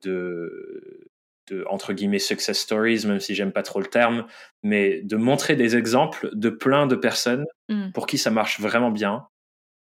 de 0.00 1.11
de 1.52 1.64
entre 1.68 1.92
guillemets 1.92 2.18
success 2.18 2.58
stories, 2.58 3.06
même 3.06 3.20
si 3.20 3.34
j'aime 3.34 3.52
pas 3.52 3.62
trop 3.62 3.80
le 3.80 3.86
terme, 3.86 4.26
mais 4.62 5.02
de 5.02 5.16
montrer 5.16 5.56
des 5.56 5.76
exemples 5.76 6.30
de 6.32 6.50
plein 6.50 6.86
de 6.86 6.96
personnes 6.96 7.44
mmh. 7.68 7.92
pour 7.92 8.06
qui 8.06 8.18
ça 8.18 8.30
marche 8.30 8.60
vraiment 8.60 8.90
bien, 8.90 9.26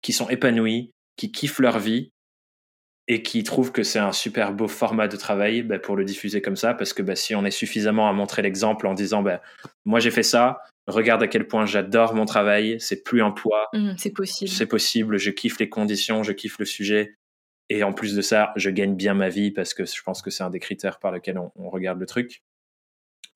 qui 0.02 0.12
sont 0.12 0.28
épanouies, 0.28 0.92
qui 1.16 1.32
kiffent 1.32 1.60
leur 1.60 1.78
vie 1.78 2.12
et 3.08 3.22
qui 3.22 3.42
trouvent 3.42 3.72
que 3.72 3.82
c'est 3.82 3.98
un 3.98 4.12
super 4.12 4.52
beau 4.52 4.68
format 4.68 5.08
de 5.08 5.16
travail 5.16 5.62
bah, 5.62 5.78
pour 5.78 5.96
le 5.96 6.04
diffuser 6.04 6.40
comme 6.40 6.56
ça, 6.56 6.74
parce 6.74 6.92
que 6.92 7.02
bah, 7.02 7.16
si 7.16 7.34
on 7.34 7.44
est 7.44 7.50
suffisamment 7.50 8.08
à 8.08 8.12
montrer 8.12 8.42
l'exemple 8.42 8.86
en 8.86 8.94
disant 8.94 9.22
bah, 9.22 9.42
moi 9.84 10.00
j'ai 10.00 10.10
fait 10.10 10.22
ça, 10.22 10.60
regarde 10.86 11.22
à 11.22 11.28
quel 11.28 11.46
point 11.46 11.66
j'adore 11.66 12.14
mon 12.14 12.24
travail, 12.24 12.76
c'est 12.78 13.02
plus 13.02 13.22
un 13.22 13.30
poids, 13.30 13.68
mmh, 13.72 13.92
c'est 13.98 14.12
possible, 14.12 14.50
c'est 14.50 14.66
possible, 14.66 15.18
je 15.18 15.30
kiffe 15.30 15.58
les 15.58 15.68
conditions, 15.68 16.22
je 16.22 16.32
kiffe 16.32 16.58
le 16.58 16.64
sujet, 16.64 17.16
et 17.70 17.84
en 17.84 17.92
plus 17.92 18.14
de 18.14 18.20
ça, 18.20 18.52
je 18.56 18.68
gagne 18.68 18.96
bien 18.96 19.14
ma 19.14 19.28
vie 19.28 19.52
parce 19.52 19.74
que 19.74 19.86
je 19.86 20.02
pense 20.02 20.20
que 20.22 20.30
c'est 20.30 20.42
un 20.42 20.50
des 20.50 20.58
critères 20.58 20.98
par 20.98 21.12
lesquels 21.12 21.38
on, 21.38 21.70
regarde 21.70 22.00
le 22.00 22.06
truc. 22.06 22.42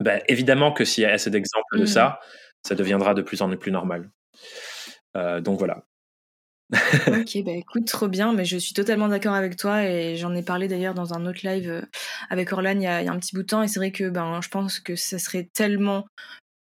Ben, 0.01 0.21
évidemment 0.27 0.73
que 0.73 0.83
s'il 0.83 1.03
y 1.03 1.05
a 1.05 1.13
assez 1.13 1.29
d'exemples 1.29 1.77
de 1.77 1.83
mmh. 1.83 1.87
ça, 1.87 2.19
ça 2.61 2.75
deviendra 2.75 3.13
de 3.13 3.21
plus 3.21 3.41
en 3.41 3.55
plus 3.55 3.71
normal. 3.71 4.11
Euh, 5.15 5.39
donc 5.39 5.57
voilà. 5.57 5.85
ok, 7.07 7.43
bah 7.45 7.51
écoute, 7.51 7.85
trop 7.87 8.09
bien, 8.09 8.33
mais 8.33 8.43
je 8.43 8.57
suis 8.57 8.73
totalement 8.73 9.07
d'accord 9.07 9.35
avec 9.35 9.55
toi 9.55 9.85
et 9.85 10.17
j'en 10.17 10.35
ai 10.35 10.43
parlé 10.43 10.67
d'ailleurs 10.67 10.95
dans 10.95 11.13
un 11.13 11.25
autre 11.25 11.47
live 11.47 11.69
euh, 11.69 11.81
avec 12.29 12.51
Orlan 12.51 12.71
il 12.71 12.81
y, 12.81 12.87
a, 12.87 13.01
il 13.01 13.05
y 13.05 13.07
a 13.07 13.13
un 13.13 13.19
petit 13.19 13.35
bout 13.35 13.43
de 13.43 13.47
temps 13.47 13.63
et 13.63 13.69
c'est 13.69 13.79
vrai 13.79 13.91
que 13.91 14.09
ben, 14.09 14.41
je 14.41 14.49
pense 14.49 14.79
que 14.79 14.95
ça 14.95 15.17
serait 15.17 15.47
tellement 15.53 16.07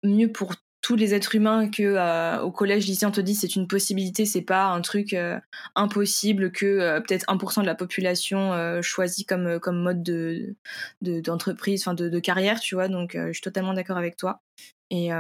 mieux 0.05 0.31
pour 0.31 0.55
tous 0.81 0.97
les 0.97 1.15
êtres 1.15 1.35
humains 1.35 1.69
que 1.69 1.83
euh, 1.83 2.41
au 2.43 2.53
collège 2.53 2.87
lycée 2.87 3.07
on 3.07 3.11
te 3.11 3.21
dit 3.21 3.35
c'est 3.35 3.57
une 3.57 3.67
possibilité 3.67 4.25
c'est 4.25 4.43
pas 4.43 4.67
un 4.67 4.81
truc 4.81 5.13
euh, 5.13 5.39
impossible 5.75 6.53
que 6.53 6.67
euh, 6.67 7.01
peut-être 7.01 7.27
1% 7.27 7.63
de 7.63 7.67
la 7.67 7.75
population 7.75 8.53
choisit 8.83 9.29
comme 9.29 9.59
comme 9.61 9.83
mode 9.83 10.03
de 10.03 10.55
d'entreprise 11.03 11.83
enfin 11.83 11.95
de, 11.95 12.19
carrière 12.21 12.61
tu 12.61 12.75
vois 12.75 12.89
donc 12.89 13.13
je 13.15 13.33
suis 13.33 13.43
totalement 13.43 13.75
d'accord 13.75 13.97
avec 13.97 14.17
toi 14.17 14.41
et 14.91 15.11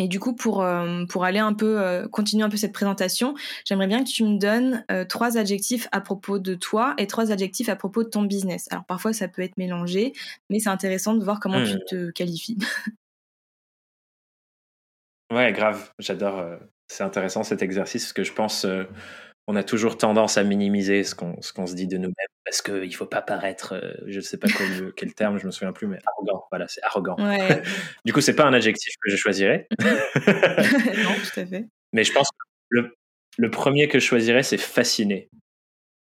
Et 0.00 0.06
du 0.06 0.20
coup, 0.20 0.36
pour, 0.36 0.64
pour 1.08 1.24
aller 1.24 1.40
un 1.40 1.54
peu, 1.54 2.06
continuer 2.12 2.44
un 2.44 2.48
peu 2.48 2.56
cette 2.56 2.72
présentation, 2.72 3.34
j'aimerais 3.64 3.88
bien 3.88 4.04
que 4.04 4.08
tu 4.08 4.22
me 4.22 4.38
donnes 4.38 4.84
trois 5.08 5.36
adjectifs 5.36 5.88
à 5.90 6.00
propos 6.00 6.38
de 6.38 6.54
toi 6.54 6.94
et 6.98 7.08
trois 7.08 7.32
adjectifs 7.32 7.68
à 7.68 7.74
propos 7.74 8.04
de 8.04 8.08
ton 8.08 8.22
business. 8.22 8.68
Alors 8.70 8.84
parfois, 8.84 9.12
ça 9.12 9.26
peut 9.26 9.42
être 9.42 9.56
mélangé, 9.56 10.12
mais 10.50 10.60
c'est 10.60 10.68
intéressant 10.68 11.14
de 11.14 11.24
voir 11.24 11.40
comment 11.40 11.64
tu 11.64 11.74
mmh. 11.74 11.84
te 11.88 12.10
qualifies. 12.12 12.58
Ouais, 15.30 15.52
grave. 15.52 15.92
J'adore. 15.98 16.38
Euh, 16.38 16.56
c'est 16.88 17.04
intéressant 17.04 17.42
cet 17.42 17.62
exercice 17.62 18.04
parce 18.04 18.12
que 18.14 18.24
je 18.24 18.32
pense 18.32 18.64
euh, 18.64 18.84
on 19.46 19.56
a 19.56 19.62
toujours 19.62 19.98
tendance 19.98 20.38
à 20.38 20.42
minimiser 20.42 21.04
ce 21.04 21.14
qu'on 21.14 21.40
ce 21.42 21.52
qu'on 21.52 21.66
se 21.66 21.74
dit 21.74 21.86
de 21.86 21.98
nous-mêmes 21.98 22.14
parce 22.44 22.62
qu'il 22.62 22.88
ne 22.88 22.94
faut 22.94 23.06
pas 23.06 23.20
paraître, 23.20 23.74
euh, 23.74 23.92
je 24.06 24.16
ne 24.16 24.20
sais 24.22 24.38
pas 24.38 24.48
quel, 24.48 24.92
quel, 24.96 25.14
terme, 25.14 25.38
je 25.38 25.44
me 25.44 25.50
souviens 25.50 25.72
plus, 25.72 25.86
mais 25.86 25.98
arrogant. 26.06 26.46
Voilà, 26.50 26.66
c'est 26.66 26.82
arrogant. 26.82 27.16
Ouais. 27.18 27.62
du 28.06 28.12
coup, 28.14 28.22
c'est 28.22 28.34
pas 28.34 28.46
un 28.46 28.54
adjectif 28.54 28.94
que 29.02 29.10
je 29.10 29.16
choisirais. 29.16 29.68
non, 29.80 29.84
tout 29.86 31.40
à 31.40 31.46
fait. 31.46 31.66
Mais 31.92 32.04
je 32.04 32.12
pense 32.12 32.30
que 32.30 32.36
le, 32.70 32.96
le 33.36 33.50
premier 33.50 33.88
que 33.88 33.98
je 33.98 34.06
choisirais, 34.06 34.42
c'est 34.42 34.56
fasciné. 34.56 35.28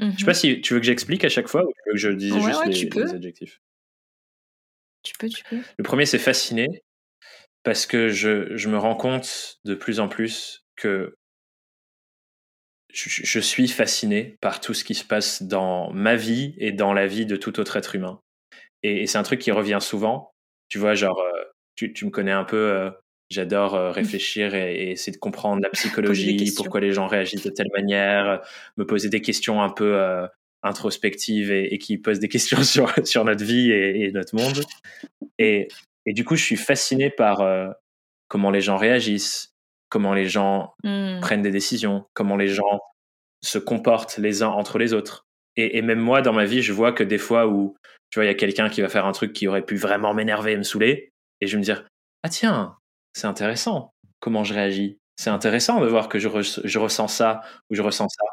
Je 0.00 0.19
sais 0.19 0.25
pas 0.25 0.33
mhm. 0.33 0.35
si 0.35 0.61
tu 0.61 0.75
veux 0.75 0.81
que 0.81 0.87
j'explique 0.87 1.25
à 1.25 1.29
chaque 1.29 1.47
fois 1.47 1.62
ou 1.62 1.69
tu 1.69 1.83
veux 1.87 1.93
que 1.93 1.99
je 1.99 2.09
dise 2.09 2.35
juste 2.35 2.67
les, 2.67 3.14
adjectifs? 3.14 3.61
Tu 5.05 5.12
peux, 5.17 5.29
tu 5.29 5.45
peux. 5.45 5.61
Le 5.79 5.85
premier, 5.85 6.07
c'est 6.07 6.19
fasciné 6.19 6.83
parce 7.62 7.87
que 7.87 8.09
je, 8.09 8.57
je, 8.57 8.69
me 8.69 8.78
rends 8.78 8.97
compte 8.97 9.59
de 9.64 9.75
plus 9.75 10.00
en 10.00 10.09
plus 10.09 10.64
que 10.76 11.14
je, 12.92 13.09
je, 13.09 13.40
suis 13.40 13.69
fasciné 13.69 14.37
par 14.40 14.61
tout 14.61 14.75
ce 14.75 14.85
qui 14.85 14.95
se 14.95 15.04
passe 15.04 15.42
dans 15.42 15.90
ma 15.92 16.16
vie 16.16 16.54
et 16.59 16.73
dans 16.73 16.92
la 16.92 17.07
vie 17.07 17.26
de 17.26 17.37
tout 17.37 17.59
autre 17.61 17.76
être 17.76 17.95
humain. 17.95 18.21
Et, 18.83 19.07
c'est 19.07 19.19
un 19.19 19.23
truc 19.23 19.40
qui 19.40 19.50
revient 19.50 19.78
souvent. 19.81 20.33
Tu 20.69 20.78
vois, 20.78 20.95
genre, 20.95 21.19
euh, 21.21 21.42
tu, 21.76 21.92
tu 21.92 22.04
me 22.04 22.11
connais 22.11 22.33
un 22.33 22.45
peu. 22.45 22.57
Euh, 22.57 22.90
j'adore 23.31 23.75
euh, 23.75 23.90
réfléchir 23.90 24.54
et, 24.54 24.90
essayer 24.90 25.12
de 25.12 25.19
comprendre 25.19 25.62
la 25.62 25.69
psychologie, 25.71 26.52
pourquoi 26.57 26.81
les 26.81 26.92
gens 26.92 27.07
réagissent 27.07 27.45
de 27.45 27.50
telle 27.50 27.71
manière, 27.75 28.42
me 28.76 28.85
poser 28.85 29.09
des 29.09 29.21
questions 29.21 29.62
un 29.62 29.71
peu 29.71 29.99
introspectives 30.62 31.50
et, 31.50 31.78
qui 31.78 31.99
posent 31.99 32.21
des 32.21 32.28
questions 32.28 32.62
sur, 32.62 32.92
sur 33.07 33.25
notre 33.25 33.45
vie 33.45 33.71
et, 33.71 34.11
notre 34.12 34.35
monde. 34.35 34.62
Et, 35.38 35.69
et 36.06 36.12
du 36.12 36.25
coup, 36.25 36.37
je 36.37 36.44
suis 36.44 36.56
fasciné 36.56 37.11
par 37.11 37.42
comment 38.28 38.50
les 38.50 38.61
gens 38.61 38.76
réagissent, 38.76 39.52
comment 39.88 40.14
les 40.14 40.28
gens 40.28 40.75
mmh. 40.85 41.21
prennent 41.21 41.42
des 41.42 41.50
décisions, 41.50 42.06
comment 42.14 42.37
les 42.37 42.49
gens 42.49 42.80
se 43.42 43.59
comportent 43.59 44.18
les 44.18 44.42
uns 44.42 44.49
entre 44.49 44.78
les 44.78 44.94
autres. 44.94 45.26
Et, 45.56 45.76
et, 45.76 45.82
même 45.82 46.00
moi, 46.00 46.23
dans 46.23 46.32
ma 46.32 46.44
vie, 46.44 46.62
je 46.62 46.73
vois 46.73 46.92
que 46.92 47.04
des 47.04 47.18
fois 47.18 47.47
où, 47.47 47.76
tu 48.11 48.18
vois, 48.18 48.25
il 48.25 48.28
y 48.28 48.30
a 48.30 48.35
quelqu'un 48.35 48.71
qui 48.71 48.80
va 48.80 48.88
faire 48.88 49.04
un 49.04 49.12
truc 49.12 49.32
qui 49.32 49.49
aurait 49.49 49.64
pu 49.64 49.76
vraiment 49.76 50.14
m'énerver 50.14 50.52
et 50.52 50.56
me 50.56 50.62
saouler, 50.62 51.11
et 51.40 51.47
je 51.47 51.52
vais 51.52 51.59
me 51.59 51.64
dire, 51.64 51.85
ah 52.23 52.28
tiens, 52.28 52.76
c'est 53.12 53.26
intéressant 53.26 53.92
comment 54.23 54.44
je 54.44 54.54
réagis? 54.54 54.99
C'est 55.16 55.30
intéressant 55.30 55.80
de 55.80 55.87
voir 55.87 56.09
que 56.09 56.18
je, 56.18 56.28
je, 56.64 56.78
ressens 56.78 57.09
ça 57.09 57.42
ou 57.68 57.75
je 57.75 57.82
ressens 57.82 58.09
ça. 58.09 58.25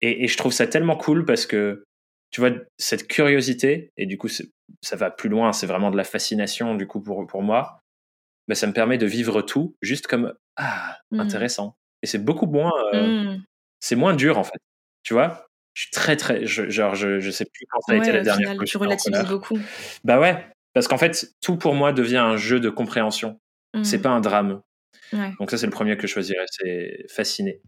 Et, 0.00 0.24
et, 0.24 0.26
je 0.26 0.36
trouve 0.36 0.52
ça 0.52 0.66
tellement 0.66 0.96
cool 0.96 1.24
parce 1.24 1.46
que, 1.46 1.84
tu 2.32 2.40
vois, 2.40 2.50
cette 2.78 3.06
curiosité, 3.06 3.92
et 3.96 4.06
du 4.06 4.18
coup, 4.18 4.28
ça 4.28 4.96
va 4.96 5.10
plus 5.10 5.28
loin, 5.28 5.52
c'est 5.52 5.66
vraiment 5.66 5.90
de 5.90 5.96
la 5.96 6.04
fascination, 6.04 6.74
du 6.74 6.86
coup, 6.86 7.00
pour, 7.00 7.26
pour 7.26 7.42
moi, 7.42 7.78
bah, 8.48 8.54
ça 8.54 8.66
me 8.66 8.72
permet 8.72 8.98
de 8.98 9.06
vivre 9.06 9.42
tout 9.42 9.76
juste 9.82 10.06
comme, 10.06 10.34
ah, 10.56 10.98
mmh. 11.10 11.20
intéressant. 11.20 11.76
Et 12.02 12.06
c'est 12.06 12.18
beaucoup 12.18 12.46
moins, 12.46 12.72
euh, 12.94 13.34
mmh. 13.34 13.44
c'est 13.80 13.96
moins 13.96 14.16
dur, 14.16 14.38
en 14.38 14.44
fait. 14.44 14.58
Tu 15.02 15.12
vois? 15.12 15.46
Je 15.74 15.82
suis 15.82 15.90
très 15.90 16.16
très 16.16 16.44
genre 16.46 16.94
je, 16.94 17.18
je 17.18 17.30
sais 17.30 17.46
plus 17.46 17.64
quand 17.70 17.80
ça 17.80 17.94
a 17.94 17.96
été 17.96 18.12
la 18.12 18.20
dernière 18.20 18.56
fois 18.56 18.64
tu 18.66 18.76
relativises 18.76 19.24
beaucoup 19.24 19.58
bah 20.04 20.20
ouais 20.20 20.46
parce 20.74 20.86
qu'en 20.86 20.98
fait 20.98 21.32
tout 21.40 21.56
pour 21.56 21.74
moi 21.74 21.94
devient 21.94 22.18
un 22.18 22.36
jeu 22.36 22.60
de 22.60 22.68
compréhension 22.68 23.40
c'est 23.82 23.96
mmh. 23.96 24.02
pas 24.02 24.10
un 24.10 24.20
drame 24.20 24.60
donc 25.40 25.50
ça 25.50 25.56
c'est 25.56 25.64
le 25.64 25.72
premier 25.72 25.96
que 25.96 26.06
je 26.06 26.12
choisirais 26.12 26.44
c'est 26.50 27.06
fasciné 27.08 27.62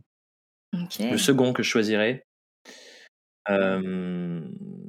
le 1.00 1.16
second 1.16 1.54
que 1.54 1.62
je 1.62 1.70
choisirais 1.70 2.26
euh, 3.50 4.40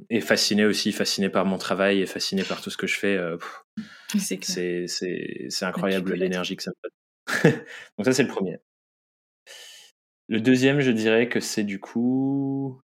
est 0.08 0.20
fasciné 0.20 0.64
aussi 0.64 0.92
fasciné 0.92 1.28
par 1.28 1.44
mon 1.44 1.58
travail 1.58 2.00
et 2.00 2.06
fasciné 2.06 2.42
par 2.42 2.60
tout 2.62 2.70
ce 2.70 2.76
que 2.76 2.86
je 2.86 2.98
fais 2.98 3.16
euh, 3.16 3.36
c'est 4.16 5.62
incroyable 5.62 6.14
l'énergie 6.14 6.56
que 6.56 6.62
ça 6.62 6.70
me 6.70 6.82
donne 6.82 7.52
donc 7.98 8.06
ça 8.06 8.12
c'est 8.12 8.22
le 8.22 8.28
premier 8.28 8.58
le 10.28 10.40
deuxième, 10.40 10.80
je 10.80 10.90
dirais 10.90 11.28
que 11.28 11.40
c'est 11.40 11.62
du 11.62 11.78
coup 11.78 12.80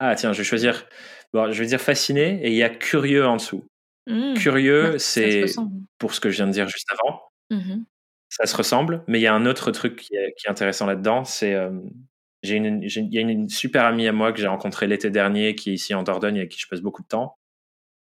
ah 0.00 0.14
tiens, 0.14 0.32
je 0.32 0.38
vais 0.38 0.44
choisir. 0.44 0.86
Bon, 1.34 1.52
je 1.52 1.60
vais 1.60 1.66
dire 1.66 1.80
fasciné 1.80 2.42
et 2.42 2.48
il 2.48 2.56
y 2.56 2.62
a 2.62 2.70
curieux 2.70 3.26
en 3.26 3.36
dessous. 3.36 3.64
Mmh. 4.06 4.34
Curieux, 4.34 4.98
c'est 4.98 5.44
pour 5.98 6.14
ce 6.14 6.20
que 6.20 6.30
je 6.30 6.36
viens 6.36 6.46
de 6.46 6.52
dire 6.52 6.68
juste 6.68 6.88
avant. 6.92 7.22
Mmh 7.50 7.84
ça 8.32 8.46
se 8.46 8.56
ressemble, 8.56 9.02
mais 9.08 9.18
il 9.18 9.22
y 9.22 9.26
a 9.26 9.34
un 9.34 9.44
autre 9.44 9.72
truc 9.72 9.96
qui 9.96 10.14
est, 10.14 10.32
intéressant 10.46 10.86
là-dedans. 10.86 11.24
C'est 11.24 11.52
euh, 11.52 11.72
j'ai 12.42 12.56
une, 12.56 12.82
il 12.82 13.14
y 13.14 13.18
a 13.18 13.20
une 13.20 13.48
super 13.48 13.84
amie 13.84 14.08
à 14.08 14.12
moi 14.12 14.32
que 14.32 14.40
j'ai 14.40 14.46
rencontrée 14.46 14.86
l'été 14.86 15.10
dernier, 15.10 15.54
qui 15.54 15.70
est 15.70 15.74
ici 15.74 15.94
en 15.94 16.02
Dordogne, 16.02 16.38
avec 16.38 16.50
qui 16.50 16.58
je 16.58 16.66
passe 16.68 16.80
beaucoup 16.80 17.02
de 17.02 17.08
temps, 17.08 17.36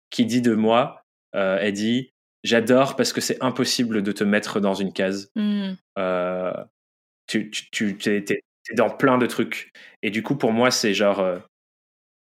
qui 0.10 0.25
dit 0.25 0.41
de 0.41 0.53
moi, 0.53 1.03
euh, 1.36 1.58
elle 1.60 1.74
dit, 1.74 2.12
j'adore 2.44 2.96
parce 2.96 3.13
que 3.13 3.22
c'est 3.22 3.41
impossible 3.44 4.03
de 4.03 4.12
te 4.12 4.24
mettre 4.24 4.60
dans 4.60 4.74
une 4.74 4.94
case. 4.94 5.32
Mmh. 5.36 5.74
Euh, 5.98 6.53
tu, 7.27 7.51
tu, 7.51 7.98
tu 7.98 8.10
es, 8.10 8.24
dans 8.75 8.89
plein 8.89 9.17
de 9.17 9.25
trucs. 9.25 9.72
Et 10.01 10.10
du 10.10 10.24
coup, 10.24 10.36
pour 10.36 10.51
moi, 10.51 10.72
c'est 10.72 10.94
genre, 10.94 11.20
euh, 11.20 11.39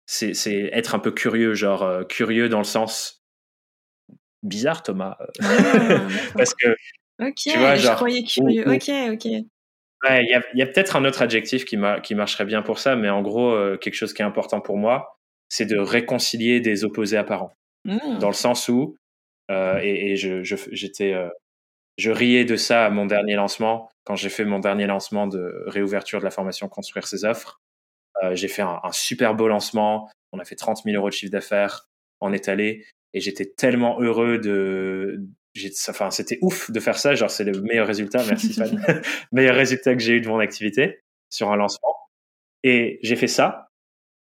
c'est 0.06 0.70
être 0.72 0.94
un 0.94 0.98
peu 0.98 1.12
curieux, 1.12 1.54
genre 1.54 1.82
euh, 1.82 2.04
curieux 2.04 2.48
dans 2.48 2.58
le 2.58 2.64
sens 2.64 3.22
bizarre, 4.42 4.82
Thomas. 4.82 5.16
Ah, 5.40 5.46
Parce 6.36 6.54
que. 6.54 6.74
Ok, 7.20 7.34
tu 7.36 7.58
vois, 7.58 7.76
je 7.76 7.88
croyais 7.88 8.24
curieux. 8.24 8.68
ok, 8.68 8.90
ok. 9.12 9.44
Il 10.04 10.28
y 10.28 10.34
a, 10.34 10.42
y 10.54 10.62
a 10.62 10.66
peut-être 10.66 10.96
un 10.96 11.04
autre 11.04 11.22
adjectif 11.22 11.64
qui, 11.64 11.78
qui 12.02 12.14
marcherait 12.14 12.44
bien 12.44 12.62
pour 12.62 12.78
ça, 12.78 12.96
mais 12.96 13.08
en 13.08 13.22
gros, 13.22 13.52
euh, 13.52 13.76
quelque 13.76 13.94
chose 13.94 14.12
qui 14.12 14.22
est 14.22 14.24
important 14.24 14.60
pour 14.60 14.76
moi, 14.76 15.16
c'est 15.48 15.66
de 15.66 15.78
réconcilier 15.78 16.60
des 16.60 16.84
opposés 16.84 17.16
apparents. 17.16 17.52
Mmh. 17.84 18.18
Dans 18.18 18.28
le 18.28 18.34
sens 18.34 18.68
où, 18.68 18.96
euh, 19.50 19.78
et, 19.80 20.12
et, 20.12 20.16
je, 20.16 20.42
j'étais, 20.42 21.14
je 21.98 22.10
riais 22.10 22.44
de 22.44 22.56
ça 22.56 22.86
à 22.86 22.90
mon 22.90 23.06
dernier 23.06 23.34
lancement, 23.34 23.90
quand 24.04 24.16
j'ai 24.16 24.28
fait 24.28 24.44
mon 24.44 24.58
dernier 24.58 24.86
lancement 24.86 25.26
de 25.26 25.62
réouverture 25.66 26.18
de 26.18 26.24
la 26.24 26.30
formation 26.30 26.68
Construire 26.68 27.06
ses 27.06 27.24
offres. 27.24 27.60
Euh, 28.22 28.34
j'ai 28.34 28.48
fait 28.48 28.62
un, 28.62 28.80
super 28.92 29.34
beau 29.34 29.48
lancement. 29.48 30.10
On 30.32 30.38
a 30.38 30.44
fait 30.44 30.56
30 30.56 30.82
000 30.84 30.96
euros 30.96 31.08
de 31.08 31.14
chiffre 31.14 31.32
d'affaires 31.32 31.88
en 32.20 32.32
étalé. 32.32 32.84
Et 33.14 33.20
j'étais 33.20 33.46
tellement 33.46 34.00
heureux 34.00 34.38
de. 34.38 35.20
Enfin, 35.88 36.10
c'était 36.10 36.38
ouf 36.40 36.70
de 36.70 36.80
faire 36.80 36.98
ça. 36.98 37.14
Genre, 37.14 37.30
c'est 37.30 37.44
le 37.44 37.60
meilleur 37.60 37.86
résultat. 37.86 38.24
Merci, 38.28 38.52
Fan. 38.52 38.82
meilleur 39.32 39.56
résultat 39.56 39.94
que 39.94 40.00
j'ai 40.00 40.14
eu 40.14 40.20
de 40.20 40.28
mon 40.28 40.38
activité 40.38 41.02
sur 41.30 41.50
un 41.50 41.56
lancement. 41.56 41.96
Et 42.62 42.98
j'ai 43.02 43.16
fait 43.16 43.28
ça. 43.28 43.68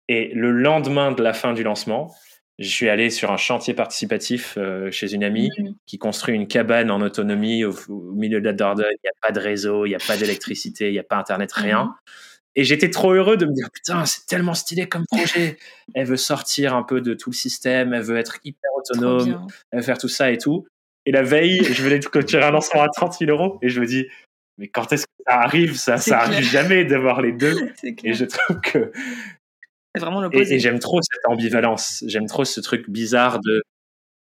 Et 0.08 0.32
le 0.34 0.52
lendemain 0.52 1.12
de 1.12 1.22
la 1.22 1.34
fin 1.34 1.54
du 1.54 1.64
lancement, 1.64 2.14
je 2.58 2.68
suis 2.68 2.90
allé 2.90 3.10
sur 3.10 3.32
un 3.32 3.38
chantier 3.38 3.74
participatif 3.74 4.56
euh, 4.58 4.92
chez 4.92 5.14
une 5.14 5.24
amie 5.24 5.50
mmh. 5.58 5.70
qui 5.86 5.98
construit 5.98 6.36
une 6.36 6.48
cabane 6.48 6.92
en 6.92 7.02
autonomie 7.02 7.64
au, 7.64 7.74
milieu 8.14 8.42
de 8.42 8.46
la 8.46 8.54
Dordogne. 8.54 8.88
Il 8.92 9.06
n'y 9.06 9.10
a 9.10 9.28
pas 9.28 9.32
de 9.32 9.40
réseau, 9.40 9.86
il 9.86 9.90
n'y 9.90 9.96
a 9.96 10.00
pas 10.00 10.18
d'électricité, 10.18 10.88
il 10.88 10.94
n'y 10.94 11.00
a 11.00 11.04
pas 11.04 11.18
Internet, 11.18 11.52
rien. 11.54 11.86
Mmh. 11.86 11.96
Et 12.56 12.64
j'étais 12.64 12.90
trop 12.90 13.14
heureux 13.14 13.38
de 13.38 13.46
me 13.46 13.54
dire 13.54 13.70
putain, 13.72 14.06
c'est 14.06 14.26
tellement 14.26 14.56
stylé 14.56 14.90
comme 14.90 15.06
projet. 15.06 15.58
elle 15.94 16.08
veut 16.08 16.18
sortir 16.18 16.76
un 16.76 16.84
peu 16.84 17.00
de 17.00 17.14
tout 17.14 17.30
le 17.30 17.36
système, 17.36 17.94
elle 17.94 18.02
veut 18.02 18.18
être 18.18 18.40
hyper 18.44 18.70
autonome, 18.76 19.48
elle 19.72 19.80
veut 19.80 19.86
faire 19.86 19.98
tout 19.98 20.10
ça 20.10 20.32
et 20.32 20.38
tout. 20.38 20.66
Et 21.10 21.12
la 21.12 21.24
veille, 21.24 21.64
je 21.64 21.82
venais 21.82 21.98
de 21.98 22.06
clôturer 22.06 22.44
un 22.44 22.52
lancement 22.52 22.84
à 22.84 22.88
30 22.88 23.18
000 23.18 23.32
euros 23.32 23.58
et 23.64 23.70
je 23.70 23.82
me 23.82 23.88
dis, 23.88 24.06
mais 24.60 24.68
quand 24.68 24.94
est-ce 24.94 25.08
que 25.08 25.24
ça 25.26 25.40
arrive 25.40 25.76
Ça, 25.76 25.98
ça 25.98 26.20
arrive 26.20 26.44
jamais 26.44 26.86
d'avoir 26.86 27.20
les 27.20 27.32
deux. 27.32 27.56
Et 28.04 28.14
je 28.14 28.26
trouve 28.26 28.62
que. 28.62 28.92
C'est 29.96 30.02
vraiment 30.02 30.22
l'opposé. 30.22 30.54
Et, 30.54 30.60
j'aime 30.60 30.78
trop 30.78 31.02
cette 31.02 31.26
ambivalence. 31.26 32.04
J'aime 32.06 32.28
trop 32.28 32.46
ce 32.46 32.62
truc 32.62 32.88
bizarre 32.92 33.40
de. 33.40 33.64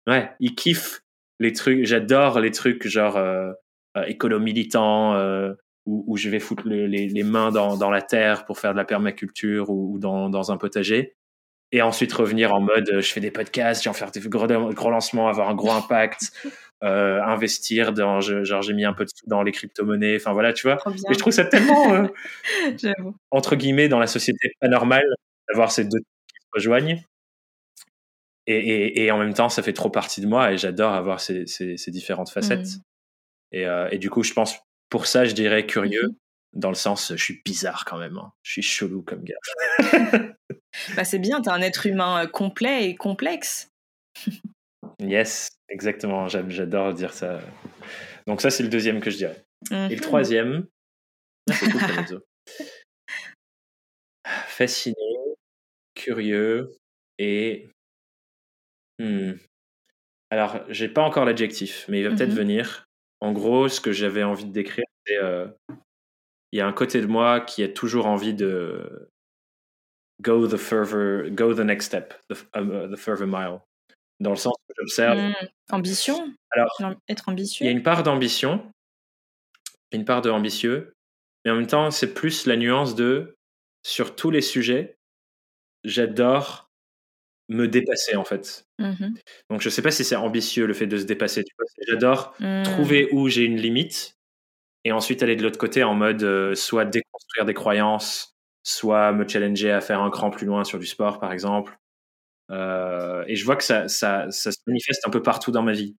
Ouais, 0.08 0.32
il 0.40 0.56
kiffe 0.56 1.02
les 1.42 1.52
trucs. 1.52 1.84
J'adore 1.84 2.40
les 2.40 2.52
trucs 2.52 2.88
genre 2.88 3.18
euh, 3.18 3.52
euh 3.98 4.04
écolo 4.04 4.40
militant, 4.40 5.16
euh, 5.16 5.52
où, 5.86 6.16
je 6.16 6.30
vais 6.30 6.40
foutre 6.40 6.64
les, 6.66 7.24
mains 7.24 7.52
dans, 7.52 7.92
la 7.92 8.02
terre 8.02 8.46
pour 8.46 8.58
faire 8.58 8.72
de 8.72 8.78
la 8.78 8.86
permaculture 8.86 9.70
ou, 9.70 10.00
dans, 10.00 10.50
un 10.50 10.56
potager. 10.56 11.14
Et 11.74 11.82
ensuite 11.82 12.14
revenir 12.14 12.54
en 12.54 12.62
mode, 12.62 13.02
je 13.02 13.12
fais 13.12 13.20
des 13.20 13.32
podcasts, 13.32 13.84
j'ai 13.84 13.90
en 13.90 13.94
faire 13.94 14.12
des 14.12 14.22
gros, 14.22 14.48
gros 14.48 14.90
lancements, 14.90 15.28
avoir 15.28 15.50
un 15.50 15.56
gros 15.56 15.72
impact, 15.72 16.32
euh, 16.84 17.22
investir 17.22 17.94
dans, 17.94 18.22
genre 18.22 18.62
j'ai 18.62 18.74
mis 18.74 18.86
un 18.86 18.94
peu 18.94 19.04
de 19.04 19.10
dans 19.28 19.44
les 19.44 19.52
crypto-monnaies, 19.52 20.16
enfin 20.16 20.34
voilà, 20.34 20.54
tu 20.54 20.68
vois. 20.68 20.78
Et 21.10 21.14
je 21.14 21.20
trouve 21.20 21.34
ça 21.34 21.46
tellement, 21.46 21.94
euh, 21.94 22.08
entre 23.32 23.56
guillemets, 23.56 23.90
dans 23.90 24.00
la 24.00 24.08
société 24.08 24.54
pas 24.62 24.70
normale 24.70 25.06
d'avoir 25.50 25.72
ces 25.72 25.84
deux 25.84 26.00
qui 26.00 26.40
se 26.42 26.48
rejoignent. 26.54 27.04
Et, 28.52 29.12
en 29.12 29.20
même 29.20 29.36
temps, 29.36 29.50
ça 29.50 29.62
fait 29.62 29.74
trop 29.74 29.92
partie 29.92 30.22
de 30.22 30.26
moi 30.26 30.52
et 30.52 30.58
j'adore 30.58 30.94
avoir 30.94 31.20
ces, 31.22 31.46
différentes 31.88 32.32
facettes. 32.32 32.66
Mmh. 32.66 32.82
Et, 33.52 33.68
euh, 33.68 33.88
et, 33.92 34.00
du 34.00 34.10
coup, 34.10 34.24
je 34.24 34.34
pense 34.34 34.58
pour 34.90 35.06
ça, 35.06 35.26
je 35.26 35.36
dirais 35.36 35.68
curieux, 35.68 36.08
mmh 36.08 36.16
dans 36.54 36.70
le 36.70 36.76
sens, 36.76 37.14
je 37.16 37.24
suis 37.24 37.42
bizarre 37.46 37.86
quand 37.86 37.98
même. 37.98 38.18
Hein. 38.18 38.32
Je 38.42 38.54
suis 38.54 38.62
chelou 38.62 39.04
comme 39.04 39.24
gars. 39.24 39.36
bah, 40.96 41.04
c'est 41.04 41.20
bien, 41.20 41.42
tu 41.42 41.50
es 41.50 41.52
un 41.52 41.62
être 41.62 41.86
humain 41.86 42.26
complet 42.28 42.90
et 42.90 42.96
complexe. 42.96 43.70
yes, 45.00 45.59
exactement. 45.70 46.28
J'adore 46.28 46.94
dire 46.94 47.14
ça. 47.14 47.42
Donc 48.28 48.42
ça, 48.42 48.50
c'est 48.50 48.64
le 48.64 48.70
deuxième 48.70 49.00
que 49.00 49.10
je 49.10 49.18
dirais. 49.18 49.44
Et 49.72 49.90
le 49.90 49.96
mmh 49.96 50.00
troisième, 50.00 50.68
fasciné, 54.26 54.96
curieux 55.96 56.72
et... 57.18 57.70
Hmm. 59.00 59.34
Alors, 60.30 60.64
j'ai 60.70 60.90
pas 60.90 61.02
encore 61.02 61.26
l'adjectif, 61.26 61.86
mais 61.88 62.00
il 62.02 62.08
va 62.08 62.16
peut-être 62.16 62.32
mmh 62.32 62.36
venir. 62.36 62.86
En 63.22 63.32
gros, 63.34 63.68
ce 63.68 63.82
que 63.82 63.92
j'avais 63.92 64.24
envie 64.24 64.46
de 64.46 64.52
décrire, 64.52 64.86
c'est 65.06 65.18
euh, 65.18 65.48
il 66.52 66.60
y 66.60 66.62
a 66.62 66.68
un 66.68 66.74
côté 66.74 67.02
de 67.02 67.08
moi 67.08 67.42
qui 67.42 67.64
a 67.64 67.70
toujours 67.70 68.06
envie 68.06 68.34
de 68.34 69.10
go 70.22 70.48
the 70.48 70.58
further, 70.58 71.30
go 71.32 71.54
the 71.54 71.60
next 71.60 71.88
step, 71.88 72.14
the, 72.30 72.36
um, 72.54 72.96
further 72.96 73.28
mile. 73.28 73.62
Dans 74.20 74.32
le 74.32 74.36
sens 74.36 74.56
que 74.68 74.74
j'observe. 74.78 75.18
Mmh, 75.18 75.34
ambition 75.72 76.34
Alors, 76.52 76.82
être 77.08 77.30
ambitieux. 77.30 77.66
Il 77.66 77.68
y 77.68 77.70
a 77.70 77.74
une 77.74 77.84
part 77.84 78.04
d'ambition, 78.04 78.72
une 79.92 80.06
part 80.06 80.22
de 80.22 80.30
ambitieux, 80.30 80.94
mais 81.46 81.52
en 81.52 81.56
même 81.56 81.68
temps, 81.68 81.90
c'est 81.92 82.14
plus 82.14 82.46
la 82.46 82.58
nuance 82.58 82.96
de 82.96 83.38
sur 83.84 84.16
tous 84.16 84.30
les 84.30 84.42
sujets, 84.42 84.98
j'adore 85.84 86.70
me 87.48 87.68
dépasser 87.68 88.16
en 88.16 88.24
fait. 88.24 88.66
Mmh 88.78 89.16
Donc 89.50 89.62
je 89.62 89.70
sais 89.70 89.82
pas 89.82 89.92
si 89.92 90.04
c'est 90.04 90.16
ambitieux 90.16 90.68
le 90.68 90.74
fait 90.74 90.88
de 90.88 90.98
se 90.98 91.06
dépasser. 91.06 91.44
J'adore 91.88 92.36
mmh. 92.40 92.64
trouver 92.64 93.10
où 93.12 93.28
j'ai 93.28 93.44
une 93.44 93.58
limite 93.58 94.18
et 94.84 94.92
ensuite 94.92 95.24
aller 95.24 95.36
de 95.36 95.44
l'autre 95.44 95.58
côté 95.58 95.84
en 95.84 95.96
mode 95.96 96.24
euh, 96.24 96.56
soit 96.56 96.86
déconstruire 96.86 97.46
des 97.46 97.54
croyances, 97.54 98.36
soit 98.64 99.12
me 99.12 99.28
challenger 99.28 99.72
à 99.72 99.82
faire 99.82 100.02
un 100.02 100.12
cran 100.12 100.30
plus 100.30 100.46
loin 100.46 100.64
sur 100.64 100.80
du 100.80 100.86
sport 100.86 101.20
par 101.20 101.32
exemple. 101.34 101.78
Euh, 102.50 103.24
et 103.28 103.36
je 103.36 103.46
vois 103.46 103.56
que 103.56 103.64
ça, 103.64 103.88
ça, 103.88 104.26
ça, 104.32 104.52
se 104.52 104.58
manifeste 104.66 105.06
un 105.06 105.10
peu 105.10 105.22
partout 105.22 105.52
dans 105.52 105.62
ma 105.62 105.74
vie, 105.74 105.96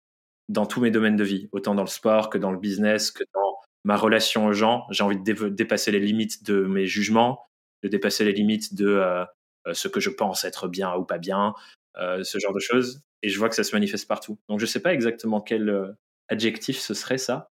dans 0.49 0.67
tous 0.67 0.81
mes 0.81 0.91
domaines 0.91 1.17
de 1.17 1.25
vie, 1.25 1.49
autant 1.53 1.75
dans 1.75 1.85
le 1.85 1.89
sport 1.89 2.29
que 2.29 2.39
dans 2.39 2.51
le 2.51 2.59
business, 2.59 3.11
que 3.11 3.25
dans 3.35 3.51
ma 3.85 3.97
relation 3.97 4.47
aux 4.47 4.53
gens. 4.53 4.87
J'ai 4.91 5.03
envie 5.03 5.19
de 5.19 5.49
dépasser 5.49 5.91
les 5.91 6.01
limites 6.01 6.45
de 6.45 6.63
mes 6.65 6.87
jugements, 6.87 7.47
de 7.83 7.89
dépasser 7.89 8.25
les 8.25 8.33
limites 8.33 8.75
de 8.75 8.87
euh, 8.87 9.25
euh, 9.67 9.75
ce 9.75 9.89
que 9.89 10.01
je 10.01 10.11
pense 10.11 10.45
être 10.45 10.69
bien 10.69 10.95
ou 10.95 11.05
pas 11.05 11.19
bien, 11.19 11.55
euh, 11.97 12.23
ce 12.25 12.39
genre 12.39 12.53
de 12.53 12.61
choses. 12.61 13.03
Et 13.23 13.29
je 13.29 13.39
vois 13.39 13.49
que 13.49 13.55
ça 13.55 13.65
se 13.65 13.75
manifeste 13.75 14.09
partout. 14.09 14.39
Donc 14.49 14.59
je 14.59 14.65
ne 14.65 14.69
sais 14.69 14.81
pas 14.81 14.93
exactement 14.93 15.41
quel 15.41 15.95
adjectif 16.29 16.79
ce 16.79 16.95
serait 16.95 17.19
ça. 17.19 17.51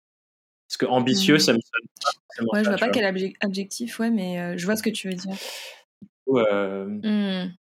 Parce 0.68 0.78
que 0.78 0.86
ambitieux, 0.86 1.38
ça 1.38 1.54
me 1.54 1.60
sonne 1.60 2.48
Ouais, 2.54 2.64
je 2.64 2.70
vois 2.70 2.78
pas 2.78 2.90
quel 2.90 3.06
adjectif, 3.42 4.00
ouais, 4.00 4.10
mais 4.10 4.58
je 4.58 4.66
vois 4.66 4.76
ce 4.76 4.84
que 4.84 4.90
tu 4.90 5.10
veux 5.10 5.16
dire. 5.16 5.36
Mmh. 6.28 7.52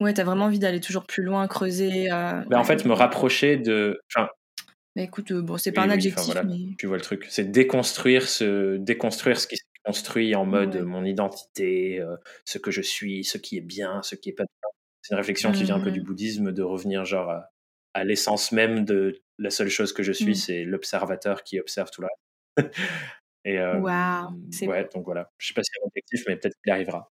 Ouais, 0.00 0.14
t'as 0.14 0.24
vraiment 0.24 0.44
envie 0.44 0.60
d'aller 0.60 0.80
toujours 0.80 1.06
plus 1.06 1.22
loin, 1.22 1.46
creuser. 1.48 2.08
Ben, 2.08 2.46
en 2.52 2.64
fait, 2.64 2.84
me 2.84 2.92
rapprocher 2.92 3.56
de. 3.56 4.00
Enfin, 4.14 4.28
bah, 4.98 5.04
écoute, 5.04 5.32
bon, 5.32 5.56
c'est 5.58 5.70
pas 5.70 5.82
un 5.82 5.90
adjectif. 5.90 6.34
mais... 6.44 6.74
Tu 6.76 6.88
vois 6.88 6.96
le 6.96 7.02
truc. 7.02 7.26
C'est 7.28 7.50
déconstruire 7.50 8.28
ce, 8.28 8.76
déconstruire 8.78 9.38
ce 9.38 9.46
qui 9.46 9.56
construit 9.84 10.34
en 10.34 10.44
mode 10.44 10.82
mon 10.82 11.04
identité, 11.04 12.00
euh, 12.00 12.16
ce 12.44 12.58
que 12.58 12.72
je 12.72 12.82
suis, 12.82 13.22
ce 13.22 13.38
qui 13.38 13.56
est 13.56 13.62
bien, 13.62 14.02
ce 14.02 14.16
qui 14.16 14.30
est 14.30 14.32
pas 14.32 14.42
bien. 14.42 14.70
C'est 15.02 15.14
une 15.14 15.18
réflexion 15.18 15.52
qui 15.52 15.62
vient 15.62 15.76
un 15.76 15.80
peu 15.80 15.92
du 15.92 16.00
mmh. 16.00 16.04
bouddhisme, 16.04 16.52
de 16.52 16.62
revenir 16.62 17.04
genre 17.04 17.30
à, 17.94 18.04
l'essence 18.04 18.50
même 18.50 18.84
de 18.84 19.22
la 19.38 19.50
seule 19.50 19.68
chose 19.68 19.92
que 19.92 20.02
je 20.02 20.12
suis, 20.12 20.32
mmh. 20.32 20.34
c'est 20.34 20.64
l'observateur 20.64 21.44
qui 21.44 21.60
observe 21.60 21.90
tout 21.90 22.02
le 22.02 22.08
reste. 22.56 22.76
Et 23.44 23.58
euh, 23.58 23.78
ouais, 23.78 24.88
donc 24.92 25.04
voilà. 25.04 25.30
Je 25.38 25.46
sais 25.46 25.54
pas 25.54 25.62
si 25.62 25.70
c'est 25.72 25.80
un 25.80 25.86
objectif, 25.86 26.24
mais 26.26 26.36
peut-être 26.36 26.56
qu'il 26.62 26.72
arrivera. 26.72 27.10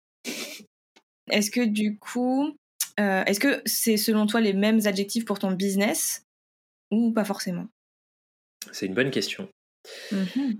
Est-ce 1.30 1.50
que 1.52 1.64
du 1.64 1.98
coup, 1.98 2.58
euh, 3.00 3.24
est-ce 3.24 3.40
que 3.40 3.62
c'est 3.64 3.96
selon 3.96 4.26
toi 4.26 4.40
les 4.40 4.52
mêmes 4.52 4.80
adjectifs 4.86 5.24
pour 5.24 5.38
ton 5.38 5.52
business 5.52 6.24
ou 6.90 7.12
pas 7.12 7.24
forcément? 7.24 7.66
C'est 8.72 8.86
une 8.86 8.94
bonne 8.94 9.10
question. 9.10 9.48
Mmh 10.12 10.52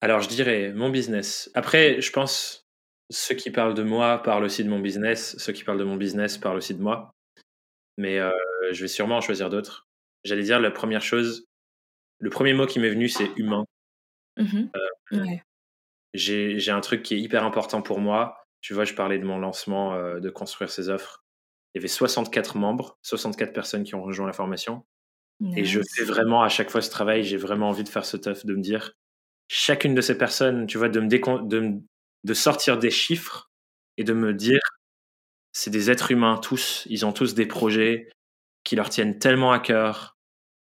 alors, 0.00 0.20
je 0.20 0.28
dirais 0.28 0.74
mon 0.74 0.90
business. 0.90 1.50
Après, 1.54 1.98
je 2.02 2.12
pense 2.12 2.66
ceux 3.08 3.34
qui 3.34 3.50
parlent 3.50 3.72
de 3.72 3.82
moi 3.82 4.22
parlent 4.22 4.44
aussi 4.44 4.62
de 4.62 4.68
mon 4.68 4.78
business. 4.78 5.34
Ceux 5.38 5.54
qui 5.54 5.64
parlent 5.64 5.78
de 5.78 5.84
mon 5.84 5.96
business 5.96 6.36
parlent 6.36 6.58
aussi 6.58 6.74
de 6.74 6.82
moi. 6.82 7.14
Mais 7.96 8.18
euh, 8.18 8.30
je 8.72 8.82
vais 8.82 8.88
sûrement 8.88 9.16
en 9.16 9.20
choisir 9.22 9.48
d'autres. 9.48 9.86
J'allais 10.22 10.42
dire 10.42 10.60
la 10.60 10.70
première 10.70 11.00
chose, 11.00 11.46
le 12.18 12.28
premier 12.28 12.52
mot 12.52 12.66
qui 12.66 12.80
m'est 12.80 12.90
venu, 12.90 13.08
c'est 13.08 13.30
humain. 13.36 13.64
Mmh 14.36 14.68
euh, 14.76 15.36
j'ai 16.12 16.70
un 16.70 16.82
truc 16.82 17.02
qui 17.02 17.14
est 17.14 17.20
hyper 17.20 17.42
important 17.42 17.80
pour 17.80 17.98
moi. 17.98 18.44
Tu 18.60 18.74
vois, 18.74 18.84
je 18.84 18.92
parlais 18.92 19.18
de 19.18 19.24
mon 19.24 19.38
lancement, 19.38 19.94
euh, 19.94 20.20
de 20.20 20.28
construire 20.28 20.70
ces 20.70 20.90
offres. 20.90 21.23
Il 21.74 21.78
y 21.78 21.80
avait 21.80 21.88
64 21.88 22.56
membres, 22.56 22.98
64 23.02 23.52
personnes 23.52 23.84
qui 23.84 23.94
ont 23.94 24.02
rejoint 24.02 24.26
la 24.26 24.32
formation. 24.32 24.84
Et 25.56 25.64
je 25.64 25.80
fais 25.94 26.04
vraiment 26.04 26.42
à 26.42 26.48
chaque 26.48 26.70
fois 26.70 26.80
ce 26.80 26.90
travail, 26.90 27.24
j'ai 27.24 27.36
vraiment 27.36 27.68
envie 27.68 27.82
de 27.82 27.88
faire 27.88 28.04
ce 28.04 28.16
taf, 28.16 28.46
de 28.46 28.54
me 28.54 28.62
dire, 28.62 28.92
chacune 29.48 29.94
de 29.94 30.00
ces 30.00 30.16
personnes, 30.16 30.66
tu 30.66 30.78
vois, 30.78 30.88
de, 30.88 31.00
me 31.00 31.08
de, 31.08 31.80
de 32.22 32.34
sortir 32.34 32.78
des 32.78 32.90
chiffres 32.90 33.50
et 33.96 34.04
de 34.04 34.12
me 34.12 34.32
dire, 34.32 34.60
c'est 35.52 35.70
des 35.70 35.90
êtres 35.90 36.12
humains 36.12 36.38
tous, 36.38 36.84
ils 36.88 37.04
ont 37.04 37.12
tous 37.12 37.34
des 37.34 37.46
projets 37.46 38.10
qui 38.62 38.76
leur 38.76 38.90
tiennent 38.90 39.18
tellement 39.18 39.52
à 39.52 39.58
cœur. 39.58 40.16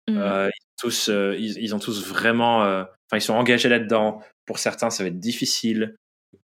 Mmh. 0.09 0.17
Euh, 0.17 0.49
ils, 0.49 0.67
tous, 0.79 1.09
euh, 1.09 1.37
ils, 1.39 1.75
ont 1.75 1.79
tous 1.79 2.07
vraiment, 2.07 2.65
euh, 2.65 2.83
enfin, 2.83 3.19
ils 3.19 3.21
sont 3.21 3.35
engagés 3.35 3.69
là-dedans. 3.69 4.21
Pour 4.47 4.59
certains, 4.59 4.91
ça 4.91 5.05
va 5.05 5.09
être 5.09 5.21
difficile. 5.21 5.97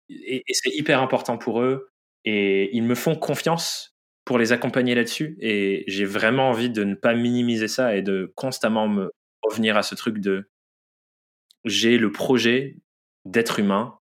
Et, 0.08 0.42
et 0.46 0.54
c'est 0.54 0.70
hyper 0.70 1.02
important 1.02 1.38
pour 1.38 1.62
eux. 1.62 1.88
Et 2.24 2.76
ils 2.76 2.82
me 2.82 2.94
font 2.94 3.16
confiance 3.16 3.94
pour 4.28 4.36
les 4.36 4.52
accompagner 4.52 4.94
là-dessus. 4.94 5.38
Et 5.40 5.84
j'ai 5.86 6.04
vraiment 6.04 6.50
envie 6.50 6.68
de 6.68 6.84
ne 6.84 6.94
pas 6.94 7.14
minimiser 7.14 7.66
ça 7.66 7.96
et 7.96 8.02
de 8.02 8.30
constamment 8.34 8.86
me 8.86 9.10
revenir 9.40 9.78
à 9.78 9.82
ce 9.82 9.94
truc 9.94 10.18
de 10.18 10.50
j'ai 11.64 11.96
le 11.96 12.12
projet 12.12 12.76
d'être 13.24 13.58
humain 13.58 13.98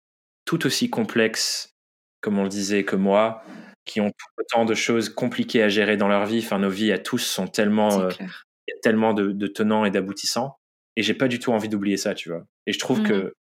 tout 0.46 0.64
aussi 0.64 0.88
complexe, 0.88 1.74
comme 2.22 2.38
on 2.38 2.44
le 2.44 2.48
disait, 2.48 2.86
que 2.86 2.96
moi, 2.96 3.44
qui 3.84 4.00
ont 4.00 4.12
autant 4.38 4.64
de 4.64 4.72
choses 4.72 5.10
compliquées 5.10 5.62
à 5.62 5.68
gérer 5.68 5.98
dans 5.98 6.08
leur 6.08 6.24
vie. 6.24 6.38
Enfin, 6.38 6.58
nos 6.58 6.70
vies 6.70 6.92
à 6.92 6.98
tous 6.98 7.18
sont 7.18 7.46
tellement, 7.46 8.00
euh, 8.00 8.08
y 8.18 8.72
a 8.72 8.80
tellement 8.82 9.12
de, 9.12 9.46
tenants 9.46 9.84
et 9.84 9.90
d'aboutissants. 9.90 10.56
Et 10.96 11.02
j'ai 11.02 11.12
pas 11.12 11.28
du 11.28 11.38
tout 11.38 11.52
envie 11.52 11.68
d'oublier 11.68 11.98
ça, 11.98 12.14
tu 12.14 12.30
vois. 12.30 12.46
Et 12.66 12.72
je 12.72 12.78
trouve 12.78 13.02
que 13.02 13.12
mmh. 13.12 13.32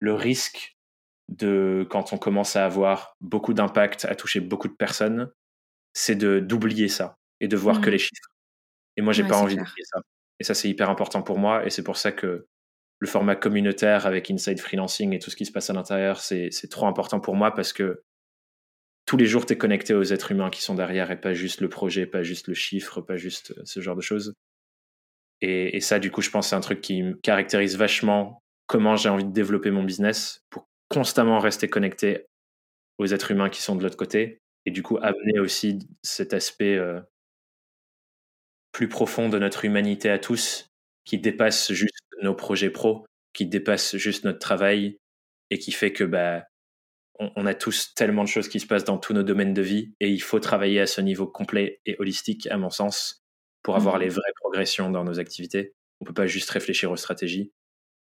le 0.00 0.12
risque 0.12 0.76
de, 1.30 1.86
quand 1.88 2.12
on 2.12 2.18
commence 2.18 2.56
à 2.56 2.66
avoir 2.66 3.16
beaucoup 3.22 3.54
d'impact, 3.54 4.04
à 4.04 4.14
toucher 4.14 4.40
beaucoup 4.40 4.68
de 4.68 4.74
personnes, 4.74 5.30
c'est 5.94 6.16
de 6.16 6.40
d'oublier 6.40 6.88
ça 6.88 7.16
et 7.40 7.48
de 7.48 7.56
voir 7.56 7.80
que 7.80 7.88
mmh. 7.88 7.92
les 7.92 7.98
chiffres. 7.98 8.28
Et 8.96 9.02
moi, 9.02 9.12
j'ai 9.12 9.24
pas 9.24 9.38
envie 9.38 9.56
d'oublier 9.56 9.84
ça. 9.84 10.00
Et 10.40 10.44
ça, 10.44 10.54
c'est 10.54 10.68
hyper 10.68 10.90
important 10.90 11.22
pour 11.22 11.38
moi. 11.38 11.64
Et 11.64 11.70
c'est 11.70 11.82
pour 11.82 11.96
ça 11.96 12.12
que 12.12 12.46
le 12.98 13.06
format 13.06 13.36
communautaire 13.36 14.06
avec 14.06 14.30
Inside 14.30 14.60
Freelancing 14.60 15.12
et 15.12 15.18
tout 15.18 15.30
ce 15.30 15.36
qui 15.36 15.46
se 15.46 15.52
passe 15.52 15.70
à 15.70 15.72
l'intérieur, 15.72 16.20
c'est 16.20 16.50
trop 16.70 16.86
important 16.86 17.20
pour 17.20 17.34
moi 17.34 17.54
parce 17.54 17.72
que 17.72 18.02
tous 19.06 19.16
les 19.16 19.26
jours, 19.26 19.44
tu 19.44 19.52
es 19.52 19.58
connecté 19.58 19.94
aux 19.94 20.02
êtres 20.02 20.32
humains 20.32 20.50
qui 20.50 20.62
sont 20.62 20.74
derrière 20.74 21.10
et 21.10 21.20
pas 21.20 21.34
juste 21.34 21.60
le 21.60 21.68
projet, 21.68 22.06
pas 22.06 22.22
juste 22.22 22.48
le 22.48 22.54
chiffre, 22.54 23.00
pas 23.02 23.16
juste 23.16 23.52
euh, 23.52 23.62
ce 23.64 23.80
genre 23.80 23.96
de 23.96 24.00
choses. 24.00 24.34
Et, 25.42 25.80
ça, 25.80 25.98
du 25.98 26.10
coup, 26.10 26.22
je 26.22 26.30
pense 26.30 26.48
c'est 26.48 26.56
un 26.56 26.60
truc 26.60 26.80
qui 26.80 27.02
me 27.02 27.14
caractérise 27.14 27.76
vachement 27.76 28.42
comment 28.66 28.96
j'ai 28.96 29.10
envie 29.10 29.26
de 29.26 29.32
développer 29.32 29.70
mon 29.70 29.82
business 29.82 30.40
pour 30.48 30.66
constamment 30.88 31.38
rester 31.38 31.68
connecté 31.68 32.24
aux 32.96 33.06
êtres 33.06 33.30
humains 33.30 33.50
qui 33.50 33.60
sont 33.60 33.76
de 33.76 33.82
l'autre 33.82 33.98
côté 33.98 34.40
et 34.66 34.70
du 34.70 34.82
coup 34.82 34.98
amener 35.02 35.38
aussi 35.38 35.78
cet 36.02 36.32
aspect 36.32 36.76
euh, 36.76 37.00
plus 38.72 38.88
profond 38.88 39.28
de 39.28 39.38
notre 39.38 39.64
humanité 39.64 40.10
à 40.10 40.18
tous 40.18 40.70
qui 41.04 41.18
dépasse 41.18 41.72
juste 41.72 41.94
nos 42.22 42.34
projets 42.34 42.70
pro, 42.70 43.06
qui 43.32 43.46
dépasse 43.46 43.96
juste 43.96 44.24
notre 44.24 44.38
travail 44.38 44.98
et 45.50 45.58
qui 45.58 45.72
fait 45.72 45.92
que 45.92 46.04
bah, 46.04 46.44
on, 47.18 47.46
a 47.46 47.54
tous 47.54 47.94
tellement 47.94 48.24
de 48.24 48.28
choses 48.28 48.48
qui 48.48 48.58
se 48.58 48.66
passent 48.66 48.84
dans 48.84 48.98
tous 48.98 49.12
nos 49.12 49.22
domaines 49.22 49.54
de 49.54 49.62
vie 49.62 49.94
et 50.00 50.10
il 50.10 50.20
faut 50.20 50.40
travailler 50.40 50.80
à 50.80 50.86
ce 50.86 51.00
niveau 51.00 51.26
complet 51.26 51.80
et 51.86 51.94
holistique, 51.98 52.48
à 52.48 52.56
mon 52.56 52.70
sens, 52.70 53.22
pour 53.62 53.76
avoir 53.76 53.98
les 53.98 54.08
mmh. 54.08 54.14
vraies 54.14 54.32
progressions 54.40 54.90
dans 54.90 55.04
nos 55.04 55.20
activités. 55.20 55.74
On 56.00 56.04
peut 56.04 56.14
pas 56.14 56.26
juste 56.26 56.50
réfléchir 56.50 56.90
aux 56.90 56.96
stratégies. 56.96 57.52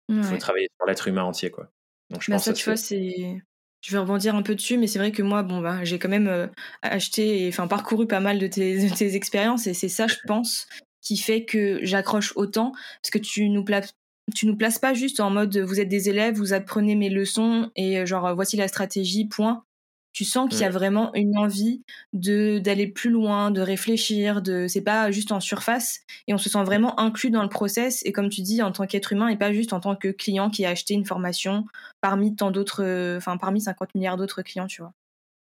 Il 0.09 0.23
faut 0.23 0.37
travailler 0.37 0.67
sur 0.75 0.87
l'être 0.87 1.07
humain 1.07 1.23
entier, 1.23 1.51
quoi. 1.51 1.71
Donc 2.09 2.23
je 2.23 2.31
bah, 2.31 2.37
pense 2.37 2.45
ça, 2.45 2.53
tu 2.53 2.65
vois, 2.65 2.77
c'est 2.77 3.41
je 3.81 3.91
vais 3.91 3.97
rebondir 3.99 4.35
un 4.35 4.41
peu 4.41 4.55
dessus, 4.55 4.77
mais 4.77 4.87
c'est 4.87 4.99
vrai 4.99 5.11
que 5.11 5.21
moi, 5.21 5.43
bon, 5.43 5.61
bah, 5.61 5.83
j'ai 5.83 5.99
quand 5.99 6.09
même 6.09 6.27
euh, 6.27 6.47
acheté, 6.81 7.47
enfin 7.49 7.67
parcouru 7.67 8.07
pas 8.07 8.19
mal 8.19 8.39
de 8.39 8.47
tes, 8.47 8.89
de 8.89 8.93
tes 8.93 9.15
expériences, 9.15 9.67
et 9.67 9.73
c'est 9.73 9.89
ça, 9.89 10.07
je 10.07 10.17
pense, 10.27 10.67
qui 11.01 11.17
fait 11.17 11.45
que 11.45 11.79
j'accroche 11.83 12.33
autant 12.35 12.71
parce 13.01 13.11
que 13.11 13.19
tu 13.19 13.49
nous 13.49 13.63
places 13.63 13.93
tu 14.35 14.45
nous 14.45 14.55
places 14.55 14.77
pas 14.77 14.93
juste 14.93 15.19
en 15.21 15.31
mode 15.31 15.57
vous 15.57 15.79
êtes 15.79 15.89
des 15.89 16.07
élèves, 16.07 16.35
vous 16.35 16.53
apprenez 16.53 16.95
mes 16.95 17.09
leçons 17.09 17.71
et 17.75 17.97
euh, 17.97 18.05
genre 18.05 18.35
voici 18.35 18.57
la 18.57 18.67
stratégie, 18.67 19.25
point. 19.27 19.63
Tu 20.11 20.25
sens 20.25 20.49
qu'il 20.49 20.59
y 20.61 20.63
a 20.63 20.69
vraiment 20.69 21.13
une 21.13 21.37
envie 21.37 21.83
de 22.13 22.59
d'aller 22.59 22.87
plus 22.87 23.09
loin, 23.09 23.51
de 23.51 23.61
réfléchir, 23.61 24.41
de 24.41 24.67
c'est 24.67 24.81
pas 24.81 25.11
juste 25.11 25.31
en 25.31 25.39
surface 25.39 26.01
et 26.27 26.33
on 26.33 26.37
se 26.37 26.49
sent 26.49 26.63
vraiment 26.63 26.99
inclus 26.99 27.29
dans 27.29 27.43
le 27.43 27.49
process 27.49 28.01
et 28.05 28.11
comme 28.11 28.29
tu 28.29 28.41
dis 28.41 28.61
en 28.61 28.71
tant 28.71 28.87
qu'être 28.87 29.13
humain 29.13 29.27
et 29.27 29.37
pas 29.37 29.53
juste 29.53 29.71
en 29.71 29.79
tant 29.79 29.95
que 29.95 30.07
client 30.09 30.49
qui 30.49 30.65
a 30.65 30.69
acheté 30.69 30.93
une 30.95 31.05
formation 31.05 31.65
parmi 32.01 32.35
tant 32.35 32.51
d'autres 32.51 32.83
euh, 32.83 33.17
enfin 33.17 33.37
parmi 33.37 33.61
50 33.61 33.93
milliards 33.95 34.17
d'autres 34.17 34.41
clients, 34.41 34.67
tu 34.67 34.81
vois. 34.81 34.93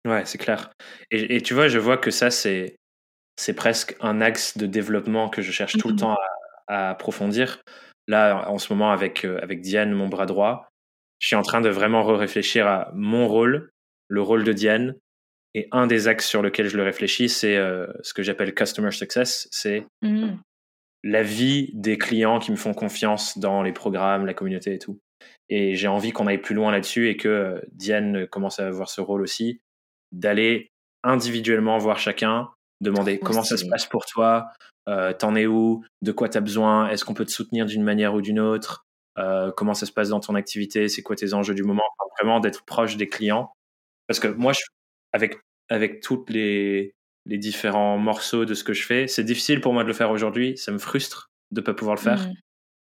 Ouais, 0.06 0.24
c'est 0.26 0.38
clair. 0.38 0.72
Et, 1.12 1.36
et, 1.36 1.42
tu 1.42 1.56
vois, 1.56 1.68
je 1.68 1.80
vois 1.80 1.98
que 1.98 2.12
ça 2.12 2.30
c'est 2.30 2.76
c'est 3.38 3.54
presque 3.54 3.96
un 4.00 4.22
axe 4.22 4.58
de 4.58 4.66
développement 4.66 5.30
que 5.30 5.42
je 5.42 5.52
cherche 5.52 5.78
tout 5.78 5.88
le 5.90 5.96
mmh 5.96 5.98
temps 5.98 6.16
à, 6.68 6.90
approfondir. 6.90 7.62
Là, 8.08 8.50
en 8.50 8.58
ce 8.58 8.72
moment, 8.72 8.92
avec, 8.92 9.26
euh, 9.26 9.40
avec 9.42 9.62
Diane, 9.62 9.92
mon 9.92 10.08
bras 10.08 10.26
droit, 10.26 10.70
je 11.20 11.28
suis 11.28 11.36
en 11.36 11.42
train 11.42 11.62
de 11.62 11.70
vraiment 11.70 12.04
réfléchir 12.04 12.68
à 12.68 12.92
mon 12.94 13.28
rôle, 13.28 13.72
le 14.08 14.22
rôle 14.22 14.44
de 14.44 14.54
Diane. 14.54 14.96
Et 15.54 15.68
un 15.72 15.88
des 15.88 16.08
axes 16.08 16.28
sur 16.28 16.42
lequel 16.42 16.68
je 16.68 16.76
le 16.76 16.84
réfléchis, 16.84 17.30
c'est 17.30 17.56
euh, 17.56 17.88
ce 18.02 18.14
que 18.14 18.24
j'appelle 18.24 18.54
customer 18.54 18.92
success. 18.92 19.48
C'est 19.52 19.86
mmh. 20.02 20.34
la 21.04 21.24
vie 21.24 21.72
des 21.74 21.98
clients 21.98 22.40
qui 22.40 22.52
me 22.52 22.58
font 22.58 22.74
confiance 22.74 23.38
dans 23.38 23.64
les 23.64 23.72
programmes, 23.72 24.26
la 24.26 24.34
communauté 24.34 24.74
et 24.74 24.80
tout. 24.80 25.00
Et 25.50 25.76
j'ai 25.76 25.88
envie 25.88 26.12
qu'on 26.12 26.28
aille 26.28 26.42
plus 26.42 26.56
loin 26.56 26.72
là-dessus 26.72 27.10
et 27.10 27.18
que 27.18 27.30
euh, 27.30 27.60
Diane 27.72 28.28
commence 28.28 28.60
à 28.60 28.68
avoir 28.68 28.90
ce 28.90 29.00
rôle 29.00 29.22
aussi, 29.22 29.62
d'aller 30.12 30.72
individuellement 31.04 31.78
voir 31.78 32.00
chacun, 32.00 32.50
demander 32.82 33.20
comment 33.20 33.44
ça 33.44 33.58
se 33.58 33.66
passe 33.66 33.86
pour 33.86 34.06
toi, 34.06 34.48
euh, 34.88 35.14
t'en 35.14 35.36
es 35.36 35.46
où, 35.46 35.84
de 36.02 36.12
quoi 36.12 36.30
tu 36.30 36.38
as 36.38 36.42
besoin, 36.42 36.90
est-ce 36.90 37.06
qu'on 37.06 37.14
peut 37.14 37.26
te 37.26 37.32
soutenir 37.32 37.66
d'une 37.66 37.84
manière 37.84 38.14
ou 38.14 38.22
d'une 38.22 38.40
autre, 38.40 38.86
euh, 39.18 39.52
comment 39.52 39.74
ça 39.74 39.86
se 39.86 39.92
passe 39.92 40.10
dans 40.10 40.20
ton 40.20 40.36
activité, 40.36 40.90
c'est 40.90 41.02
quoi 41.02 41.16
tes 41.16 41.34
enjeux 41.34 41.56
du 41.56 41.64
moment, 41.64 41.84
vraiment 42.20 42.40
d'être 42.40 42.66
proche 42.66 42.98
des 42.98 43.08
clients. 43.08 43.52
Parce 44.08 44.20
que 44.20 44.28
moi, 44.28 44.54
je, 44.54 44.62
avec, 45.14 45.38
avec 45.70 46.02
toutes 46.02 46.30
les, 46.30 46.96
les 47.26 47.38
différents 47.38 47.98
morceaux 47.98 48.46
de 48.46 48.54
ce 48.54 48.64
que 48.64 48.74
je 48.74 48.84
fais, 48.84 49.08
c'est 49.08 49.24
difficile 49.24 49.62
pour 49.62 49.74
moi 49.74 49.84
de 49.84 49.88
le 49.88 49.94
faire 49.94 50.12
aujourd'hui, 50.12 50.58
ça 50.58 50.72
me 50.72 50.78
frustre 50.78 51.32
de 51.52 51.62
ne 51.62 51.66
pas 51.66 51.74
pouvoir 51.74 51.96
le 51.96 52.02
faire. 52.02 52.28
Mmh. 52.28 52.34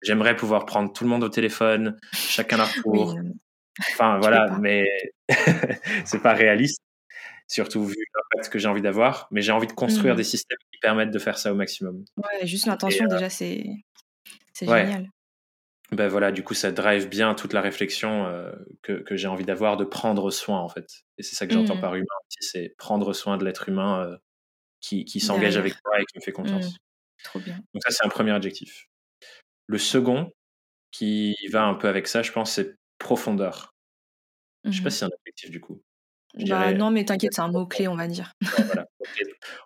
J'aimerais 0.02 0.36
pouvoir 0.36 0.66
prendre 0.66 0.92
tout 0.94 1.04
le 1.04 1.10
monde 1.10 1.24
au 1.24 1.30
téléphone, 1.30 1.98
chacun 2.14 2.58
leur 2.58 2.72
tour. 2.84 3.18
Enfin, 3.92 4.20
voilà, 4.20 4.58
mais 4.60 4.86
c'est 6.06 6.22
pas 6.22 6.34
réaliste, 6.34 6.82
surtout 7.48 7.86
vu 7.86 7.96
l'impact 7.96 8.52
que 8.52 8.60
j'ai 8.60 8.68
envie 8.68 8.82
d'avoir. 8.82 9.28
Mais 9.32 9.42
j'ai 9.42 9.52
envie 9.52 9.68
de 9.68 9.74
construire 9.74 10.14
mmh. 10.14 10.18
des 10.18 10.24
systèmes 10.24 10.58
qui 10.72 10.80
permettent 10.80 11.12
de 11.12 11.20
faire 11.20 11.38
ça 11.38 11.52
au 11.52 11.56
maximum. 11.56 12.04
Ouais, 12.18 12.48
juste 12.48 12.66
l'intention, 12.66 13.06
euh, 13.06 13.14
déjà, 13.14 13.30
c'est 13.30 13.66
génial. 14.62 15.10
Ben 15.92 16.08
voilà, 16.08 16.32
du 16.32 16.44
coup, 16.44 16.54
ça 16.54 16.72
drive 16.72 17.10
bien 17.10 17.34
toute 17.34 17.54
la 17.54 17.62
réflexion 17.62 18.26
euh, 18.28 18.52
que, 18.84 18.94
que 18.94 19.16
j'ai 19.16 19.28
envie 19.28 19.46
d'avoir, 19.46 19.76
de 19.76 19.86
prendre 19.86 20.30
soin, 20.30 20.60
en 20.60 20.70
fait. 20.70 20.88
Et 21.18 21.24
c'est 21.24 21.36
ça 21.36 21.48
que 21.48 21.54
j'entends 21.54 21.78
mmh. 21.78 21.82
par 21.82 21.96
humain 21.96 22.06
c'est 22.40 22.76
prendre 22.78 23.14
soin 23.14 23.38
de 23.38 23.46
l'être 23.46 23.70
humain 23.70 24.06
euh, 24.06 24.18
qui, 24.80 25.06
qui 25.06 25.20
s'engage 25.20 25.58
avec 25.58 25.74
toi 25.82 26.00
et 26.00 26.06
qui 26.06 26.18
me 26.18 26.22
fait 26.22 26.32
confiance. 26.32 26.78
Trop 27.24 27.40
bien. 27.40 27.56
Donc 27.74 27.84
ça, 27.86 27.92
c'est 27.92 28.06
un 28.06 28.10
premier 28.10 28.32
adjectif. 28.32 28.88
Le 29.68 29.78
second, 29.78 30.32
qui 30.92 31.36
va 31.52 31.64
un 31.64 31.76
peu 31.76 31.88
avec 31.88 32.08
ça, 32.08 32.22
je 32.22 32.32
pense, 32.32 32.52
c'est 32.54 32.76
profondeur. 32.98 33.74
Je 34.66 34.72
sais 34.72 34.82
pas 34.82 34.90
mmh 34.90 34.92
si 34.92 34.98
c'est 34.98 35.06
un 35.06 35.10
adjectif 35.22 35.52
du 35.52 35.62
coup. 35.62 35.82
Bah, 36.48 36.74
non, 36.74 36.92
mais 36.92 37.06
t'inquiète, 37.06 37.34
c'est 37.34 37.42
un 37.42 37.52
mot-clé, 37.52 37.88
on 37.88 37.96
va 37.96 38.08
dire. 38.08 38.34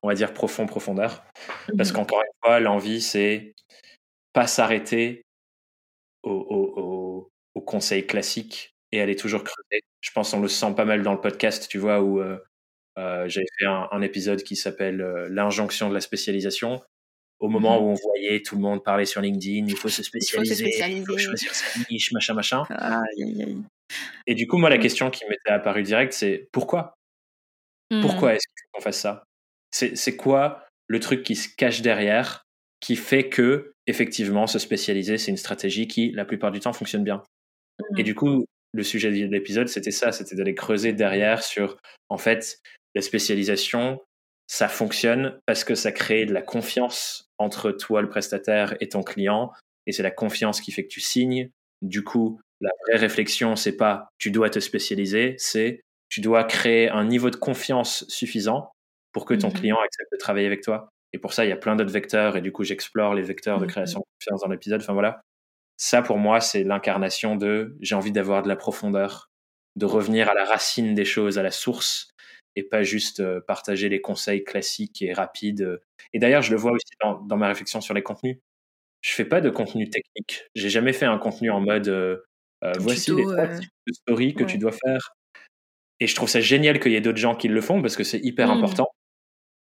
On 0.01 0.07
va 0.07 0.15
dire 0.15 0.33
profond, 0.33 0.65
profondeur. 0.65 1.23
Parce 1.77 1.91
mmh 1.91 1.93
qu'encore 1.93 2.19
une 2.21 2.39
fois, 2.43 2.59
l'envie, 2.59 3.01
c'est 3.01 3.53
pas 4.33 4.47
s'arrêter 4.47 5.25
au, 6.23 6.31
au, 6.31 7.31
au, 7.55 7.61
conseil 7.61 8.05
classique 8.05 8.75
et 8.91 9.01
aller 9.01 9.15
toujours 9.15 9.43
creuser. 9.43 9.81
Je 10.01 10.11
pense 10.11 10.31
qu'on 10.31 10.41
le 10.41 10.47
sent 10.47 10.73
pas 10.75 10.85
mal 10.85 11.03
dans 11.03 11.13
le 11.13 11.21
podcast, 11.21 11.67
tu 11.69 11.77
vois, 11.77 12.01
où 12.01 12.19
euh, 12.19 12.37
euh, 12.97 13.27
j'avais 13.27 13.45
fait 13.57 13.65
un, 13.65 14.01
épisode 14.01 14.43
qui 14.43 14.55
s'appelle 14.55 15.01
euh, 15.01 15.27
L'injonction 15.29 15.89
de 15.89 15.93
la 15.93 16.01
spécialisation 16.01 16.81
au 17.39 17.49
moment 17.49 17.79
mhm. 17.79 17.85
où 17.85 17.89
on 17.89 17.93
voyait 17.95 18.41
tout 18.41 18.55
le 18.55 18.61
monde 18.61 18.83
parler 18.83 19.05
sur 19.05 19.19
LinkedIn, 19.19 19.67
il 19.67 19.75
faut 19.75 19.89
se 19.89 20.01
spécialiser, 20.01 20.65
il 20.89 21.05
faut, 21.05 21.17
choisir 21.17 21.53
sa 21.53 21.79
niche, 21.89 22.11
machin, 22.13 22.33
machin. 22.33 22.63
Et 24.25 24.35
du 24.35 24.47
coup, 24.47 24.57
moi, 24.57 24.69
la 24.69 24.77
question 24.77 25.09
qui 25.09 25.25
m'était 25.27 25.49
apparue 25.49 25.83
direct, 25.83 26.13
c'est 26.13 26.47
pourquoi? 26.53 26.95
Pourquoi 28.01 28.31
hmm. 28.31 28.35
est-ce 28.35 28.45
qu'on 28.71 28.81
fasse 28.81 28.99
ça? 28.99 29.23
C'est 29.71 30.15
quoi 30.15 30.65
le 30.87 30.99
truc 30.99 31.23
qui 31.23 31.35
se 31.35 31.49
cache 31.53 31.81
derrière, 31.81 32.45
qui 32.83 32.97
fait 32.97 33.29
que, 33.29 33.71
effectivement, 33.87 34.45
se 34.45 34.59
spécialiser, 34.59 35.17
c'est 35.17 35.31
une 35.31 35.37
stratégie 35.37 35.87
qui, 35.87 36.11
la 36.11 36.25
plupart 36.25 36.51
du 36.51 36.59
temps, 36.59 36.73
fonctionne 36.73 37.05
bien. 37.05 37.23
Et 37.97 38.01
hmm. 38.01 38.03
du 38.03 38.13
coup, 38.13 38.45
le 38.73 38.83
sujet 38.83 39.09
de 39.09 39.31
l'épisode, 39.31 39.69
c'était 39.69 39.91
ça, 39.91 40.11
c'était 40.11 40.35
d'aller 40.35 40.53
creuser 40.53 40.91
derrière 40.91 41.43
sur, 41.43 41.77
en 42.09 42.17
fait, 42.17 42.59
la 42.93 43.01
spécialisation, 43.01 44.01
ça 44.47 44.67
fonctionne 44.67 45.39
parce 45.45 45.63
que 45.63 45.75
ça 45.75 45.93
crée 45.93 46.25
de 46.25 46.33
la 46.33 46.41
confiance 46.41 47.29
entre 47.37 47.71
toi, 47.71 48.01
le 48.01 48.09
prestataire, 48.09 48.75
et 48.81 48.89
ton 48.89 49.01
client. 49.01 49.53
Et 49.87 49.93
c'est 49.93 50.03
la 50.03 50.11
confiance 50.11 50.59
qui 50.59 50.73
fait 50.73 50.83
que 50.83 50.91
tu 50.91 50.99
signes. 50.99 51.49
Du 51.81 52.03
coup, 52.03 52.41
la 52.59 52.71
vraie 52.85 52.99
réflexion, 52.99 53.55
c'est 53.55 53.77
pas 53.77 54.09
tu 54.17 54.29
dois 54.29 54.49
te 54.49 54.59
spécialiser, 54.59 55.35
c'est 55.37 55.79
tu 56.09 56.19
dois 56.19 56.43
créer 56.43 56.89
un 56.89 57.05
niveau 57.05 57.29
de 57.29 57.37
confiance 57.37 58.05
suffisant 58.09 58.71
pour 59.13 59.25
que 59.25 59.33
ton 59.33 59.47
mhm. 59.47 59.53
client 59.53 59.77
accepte 59.77 60.11
de 60.11 60.17
travailler 60.17 60.47
avec 60.47 60.61
toi. 60.61 60.89
Et 61.13 61.19
pour 61.19 61.33
ça, 61.33 61.45
il 61.45 61.49
y 61.49 61.51
a 61.51 61.57
plein 61.57 61.75
d'autres 61.75 61.91
vecteurs. 61.91 62.35
Et 62.35 62.41
du 62.41 62.51
coup, 62.51 62.63
j'explore 62.63 63.13
les 63.13 63.21
vecteurs 63.21 63.59
de 63.59 63.65
création 63.65 63.99
de 63.99 64.05
confiance 64.19 64.41
dans 64.41 64.49
l'épisode. 64.49 64.81
Enfin 64.81 64.93
voilà. 64.93 65.21
Ça, 65.77 66.01
pour 66.01 66.17
moi, 66.17 66.41
c'est 66.41 66.63
l'incarnation 66.63 67.35
de 67.35 67.77
j'ai 67.81 67.95
envie 67.95 68.11
d'avoir 68.11 68.43
de 68.43 68.47
la 68.47 68.55
profondeur, 68.55 69.29
de 69.75 69.85
revenir 69.85 70.29
à 70.29 70.33
la 70.33 70.45
racine 70.45 70.93
des 70.95 71.05
choses, 71.05 71.37
à 71.37 71.43
la 71.43 71.51
source, 71.51 72.09
et 72.55 72.63
pas 72.63 72.83
juste 72.83 73.19
euh, 73.19 73.41
partager 73.41 73.89
les 73.89 74.01
conseils 74.01 74.43
classiques 74.43 75.01
et 75.01 75.13
rapides. 75.13 75.79
Et 76.13 76.19
d'ailleurs, 76.19 76.41
je 76.41 76.51
le 76.51 76.57
vois 76.57 76.71
aussi 76.71 76.93
dans, 77.01 77.37
ma 77.37 77.47
réflexion 77.47 77.81
sur 77.81 77.93
les 77.93 78.03
contenus. 78.03 78.37
Je 79.01 79.11
fais 79.11 79.25
pas 79.25 79.41
de 79.41 79.49
contenu 79.49 79.89
technique. 79.89 80.45
J'ai 80.55 80.69
jamais 80.69 80.93
fait 80.93 81.05
un 81.05 81.17
contenu 81.17 81.49
en 81.49 81.59
mode 81.59 81.87
euh, 81.87 82.17
euh, 82.63 82.71
voici 82.79 83.13
les 83.13 83.23
trois 83.23 83.47
stories 83.91 84.33
que 84.33 84.43
tu 84.43 84.57
dois 84.57 84.71
faire. 84.71 85.15
Et 85.99 86.07
je 86.07 86.15
trouve 86.15 86.29
ça 86.29 86.41
génial 86.41 86.79
qu'il 86.79 86.91
y 86.91 86.95
ait 86.95 87.01
d'autres 87.01 87.17
gens 87.17 87.35
qui 87.35 87.47
le 87.47 87.61
font 87.61 87.81
parce 87.81 87.95
que 87.95 88.03
c'est 88.03 88.19
hyper 88.19 88.47
mmh. 88.47 88.57
important. 88.57 88.87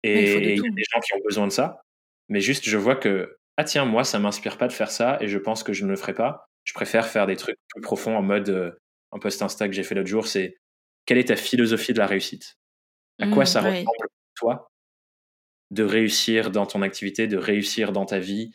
Et 0.03 0.33
il 0.35 0.57
y 0.57 0.67
a 0.67 0.71
des 0.71 0.85
gens 0.91 1.01
qui 1.01 1.15
ont 1.15 1.25
besoin 1.25 1.47
de 1.47 1.53
ça. 1.53 1.83
Mais 2.29 2.41
juste, 2.41 2.69
je 2.69 2.77
vois 2.77 2.97
que 2.97 3.37
ah 3.57 3.65
tiens, 3.65 3.85
moi, 3.85 4.05
ça 4.05 4.19
m'inspire 4.19 4.57
pas 4.57 4.69
de 4.69 4.73
faire 4.73 4.91
ça 4.91 5.19
et 5.21 5.29
je 5.29 5.39
pense 5.39 5.65
que 5.65 5.73
je 5.73 5.85
ne 5.85 5.91
le 5.91 5.97
ferai 5.97 6.15
pas. 6.15 6.47
Je 6.65 6.73
préfère 6.75 7.09
faire 7.09 7.27
des 7.27 7.37
trucs 7.37 7.57
plus 7.69 7.81
profonds 7.81 8.17
en 8.17 8.23
mode 8.23 8.79
un 9.13 9.19
post 9.19 9.43
Insta 9.43 9.69
que 9.69 9.75
j'ai 9.75 9.83
fait 9.83 9.95
l'autre 9.95 10.09
jour, 10.09 10.27
c'est 10.27 10.59
quelle 11.07 11.19
est 11.19 11.29
ta 11.29 11.37
philosophie 11.37 11.93
de 11.93 11.99
la 11.99 12.07
réussite? 12.07 12.59
À 13.19 13.27
quoi 13.27 13.45
mmh, 13.45 13.47
ça 13.47 13.61
ressemble 13.63 13.85
pour 13.87 14.35
toi 14.37 14.71
de 15.71 15.83
réussir 15.83 16.51
dans 16.51 16.67
ton 16.67 16.83
activité, 16.83 17.27
de 17.27 17.37
réussir 17.37 17.93
dans 17.93 18.05
ta 18.07 18.19
vie 18.19 18.53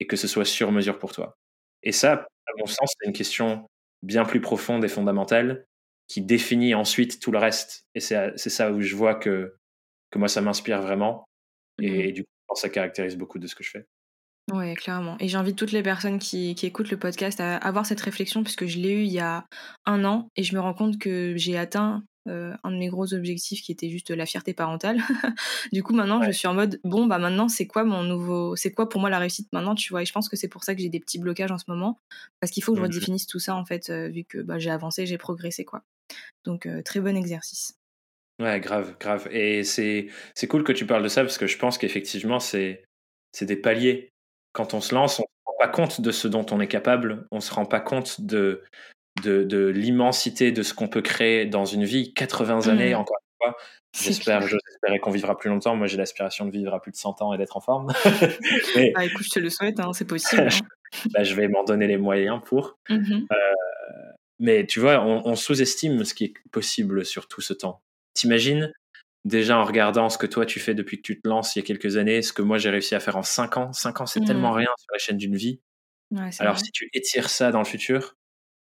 et 0.00 0.06
que 0.06 0.16
ce 0.16 0.28
soit 0.28 0.44
sur 0.44 0.70
mesure 0.72 0.98
pour 0.98 1.12
toi? 1.12 1.36
Et 1.82 1.92
ça, 1.92 2.12
à 2.46 2.52
mon 2.58 2.66
sens, 2.66 2.94
c'est 2.98 3.06
une 3.06 3.14
question 3.14 3.66
bien 4.02 4.24
plus 4.24 4.40
profonde 4.40 4.84
et 4.84 4.88
fondamentale 4.88 5.64
qui 6.06 6.20
définit 6.20 6.74
ensuite 6.74 7.20
tout 7.20 7.32
le 7.32 7.38
reste. 7.38 7.86
Et 7.94 8.00
c'est 8.00 8.36
ça 8.36 8.70
où 8.70 8.80
je 8.82 8.94
vois 8.94 9.14
que, 9.14 9.56
que 10.14 10.18
moi, 10.18 10.28
ça 10.28 10.40
m'inspire 10.40 10.80
vraiment. 10.80 11.24
Et, 11.82 12.10
mmh. 12.10 12.12
du 12.12 12.22
coup, 12.22 12.54
ça 12.54 12.68
caractérise 12.68 13.16
beaucoup 13.16 13.38
de 13.38 13.46
ce 13.46 13.54
que 13.54 13.64
je 13.64 13.70
fais. 13.70 13.86
Oui, 14.52 14.74
clairement. 14.74 15.16
Et 15.20 15.28
j'invite 15.28 15.56
toutes 15.56 15.72
les 15.72 15.82
personnes 15.82 16.18
qui, 16.18 16.54
qui, 16.54 16.66
écoutent 16.66 16.90
le 16.90 16.98
podcast 16.98 17.40
à 17.40 17.56
avoir 17.56 17.84
cette 17.84 18.00
réflexion, 18.00 18.44
puisque 18.44 18.66
je 18.66 18.78
l'ai 18.78 18.92
eu 18.92 19.02
il 19.02 19.12
y 19.12 19.18
a 19.18 19.46
un 19.86 20.04
an, 20.04 20.28
et 20.36 20.44
je 20.44 20.54
me 20.54 20.60
rends 20.60 20.74
compte 20.74 20.98
que 20.98 21.34
j'ai 21.36 21.58
atteint 21.58 22.04
euh, 22.28 22.54
un 22.62 22.70
de 22.70 22.76
mes 22.76 22.88
gros 22.88 23.12
objectifs 23.12 23.62
qui 23.62 23.72
était 23.72 23.90
juste 23.90 24.10
la 24.10 24.24
fierté 24.24 24.54
parentale. 24.54 24.98
du 25.72 25.82
coup, 25.82 25.94
maintenant, 25.94 26.22
je 26.22 26.30
suis 26.30 26.46
en 26.46 26.54
mode 26.54 26.78
bon, 26.84 27.06
bah 27.06 27.18
maintenant, 27.18 27.48
c'est 27.48 27.66
quoi 27.66 27.84
mon 27.84 28.04
nouveau, 28.04 28.54
c'est 28.54 28.70
quoi 28.70 28.88
pour 28.88 29.00
moi 29.00 29.10
la 29.10 29.18
réussite 29.18 29.48
maintenant, 29.52 29.74
tu 29.74 29.92
vois? 29.92 30.02
Et 30.02 30.06
je 30.06 30.12
pense 30.12 30.28
que 30.28 30.36
c'est 30.36 30.48
pour 30.48 30.62
ça 30.62 30.74
que 30.74 30.80
j'ai 30.80 30.90
des 30.90 31.00
petits 31.00 31.18
blocages 31.18 31.50
en 31.50 31.58
ce 31.58 31.64
moment, 31.66 31.98
parce 32.40 32.52
qu'il 32.52 32.62
faut 32.62 32.72
que 32.72 32.78
je 32.78 32.84
redéfinisse 32.84 33.26
tout 33.26 33.40
ça 33.40 33.56
en 33.56 33.64
fait, 33.64 33.90
euh, 33.90 34.08
vu 34.08 34.24
que 34.24 34.38
bah, 34.38 34.58
j'ai 34.58 34.70
avancé, 34.70 35.06
j'ai 35.06 35.18
progressé 35.18 35.64
quoi. 35.64 35.82
Donc 36.44 36.66
euh, 36.66 36.82
très 36.82 37.00
bon 37.00 37.16
exercice. 37.16 37.74
Ouais, 38.40 38.58
grave, 38.60 38.96
grave. 38.98 39.28
Et 39.30 39.62
c'est 39.64 40.08
c'est 40.34 40.48
cool 40.48 40.64
que 40.64 40.72
tu 40.72 40.86
parles 40.86 41.02
de 41.02 41.08
ça 41.08 41.22
parce 41.22 41.38
que 41.38 41.46
je 41.46 41.56
pense 41.58 41.78
qu'effectivement 41.78 42.40
c'est 42.40 42.84
c'est 43.32 43.46
des 43.46 43.56
paliers. 43.56 44.10
Quand 44.52 44.74
on 44.74 44.80
se 44.80 44.94
lance, 44.94 45.20
on 45.20 45.22
se 45.22 45.42
rend 45.46 45.54
pas 45.58 45.68
compte 45.68 46.00
de 46.00 46.10
ce 46.10 46.28
dont 46.28 46.46
on 46.50 46.60
est 46.60 46.68
capable, 46.68 47.26
on 47.30 47.40
se 47.40 47.52
rend 47.52 47.66
pas 47.66 47.80
compte 47.80 48.20
de 48.20 48.62
de, 49.22 49.68
l'immensité 49.68 50.52
de 50.52 50.62
ce 50.62 50.74
qu'on 50.74 50.88
peut 50.88 51.02
créer 51.02 51.46
dans 51.46 51.64
une 51.64 51.84
vie. 51.84 52.12
80 52.14 52.68
années, 52.68 52.94
mmh. 52.94 52.98
encore 52.98 53.16
une 53.20 53.46
fois. 53.46 53.56
J'espère, 53.96 54.42
qu'on 55.00 55.10
vivra 55.10 55.38
plus 55.38 55.50
longtemps. 55.50 55.76
Moi, 55.76 55.86
j'ai 55.86 55.96
l'aspiration 55.96 56.46
de 56.46 56.50
vivre 56.50 56.74
à 56.74 56.82
plus 56.82 56.90
de 56.90 56.96
100 56.96 57.22
ans 57.22 57.32
et 57.32 57.38
d'être 57.38 57.56
en 57.56 57.60
forme. 57.60 57.92
mais, 58.76 58.92
ah, 58.96 59.04
écoute, 59.04 59.24
je 59.24 59.30
te 59.30 59.38
le 59.38 59.50
souhaite, 59.50 59.78
hein, 59.78 59.92
c'est 59.92 60.06
possible. 60.06 60.48
Hein. 60.48 61.08
bah, 61.14 61.22
je 61.22 61.34
vais 61.34 61.48
m'en 61.48 61.64
donner 61.64 61.86
les 61.86 61.96
moyens 61.96 62.40
pour. 62.44 62.76
Mmh 62.88 63.26
euh, 63.30 63.36
mais 64.40 64.66
tu 64.66 64.80
vois, 64.80 65.00
on, 65.00 65.36
sous-estime 65.36 66.04
ce 66.04 66.12
qui 66.12 66.24
est 66.24 66.34
possible 66.50 67.04
sur 67.04 67.28
tout 67.28 67.40
ce 67.40 67.54
temps. 67.54 67.80
T'imagines 68.14 68.72
déjà 69.24 69.58
en 69.58 69.64
regardant 69.64 70.08
ce 70.08 70.18
que 70.18 70.26
toi 70.26 70.46
tu 70.46 70.60
fais 70.60 70.74
depuis 70.74 70.98
que 70.98 71.02
tu 71.02 71.20
te 71.20 71.28
lances 71.28 71.56
il 71.56 71.60
y 71.60 71.62
a 71.62 71.64
quelques 71.64 71.96
années, 71.96 72.22
ce 72.22 72.32
que 72.32 72.42
moi 72.42 72.58
j'ai 72.58 72.70
réussi 72.70 72.94
à 72.94 73.00
faire 73.00 73.16
en 73.16 73.22
5 73.22 73.56
ans. 73.56 73.72
5 73.72 74.00
ans, 74.00 74.06
c'est 74.06 74.20
mmh. 74.20 74.26
tellement 74.26 74.52
rien 74.52 74.68
sur 74.78 74.92
la 74.92 74.98
chaîne 74.98 75.16
d'une 75.16 75.36
vie. 75.36 75.60
Alors 76.38 76.58
si 76.58 76.70
tu 76.70 76.88
étires 76.92 77.28
ça 77.28 77.50
dans 77.50 77.58
le 77.58 77.64
futur, 77.64 78.14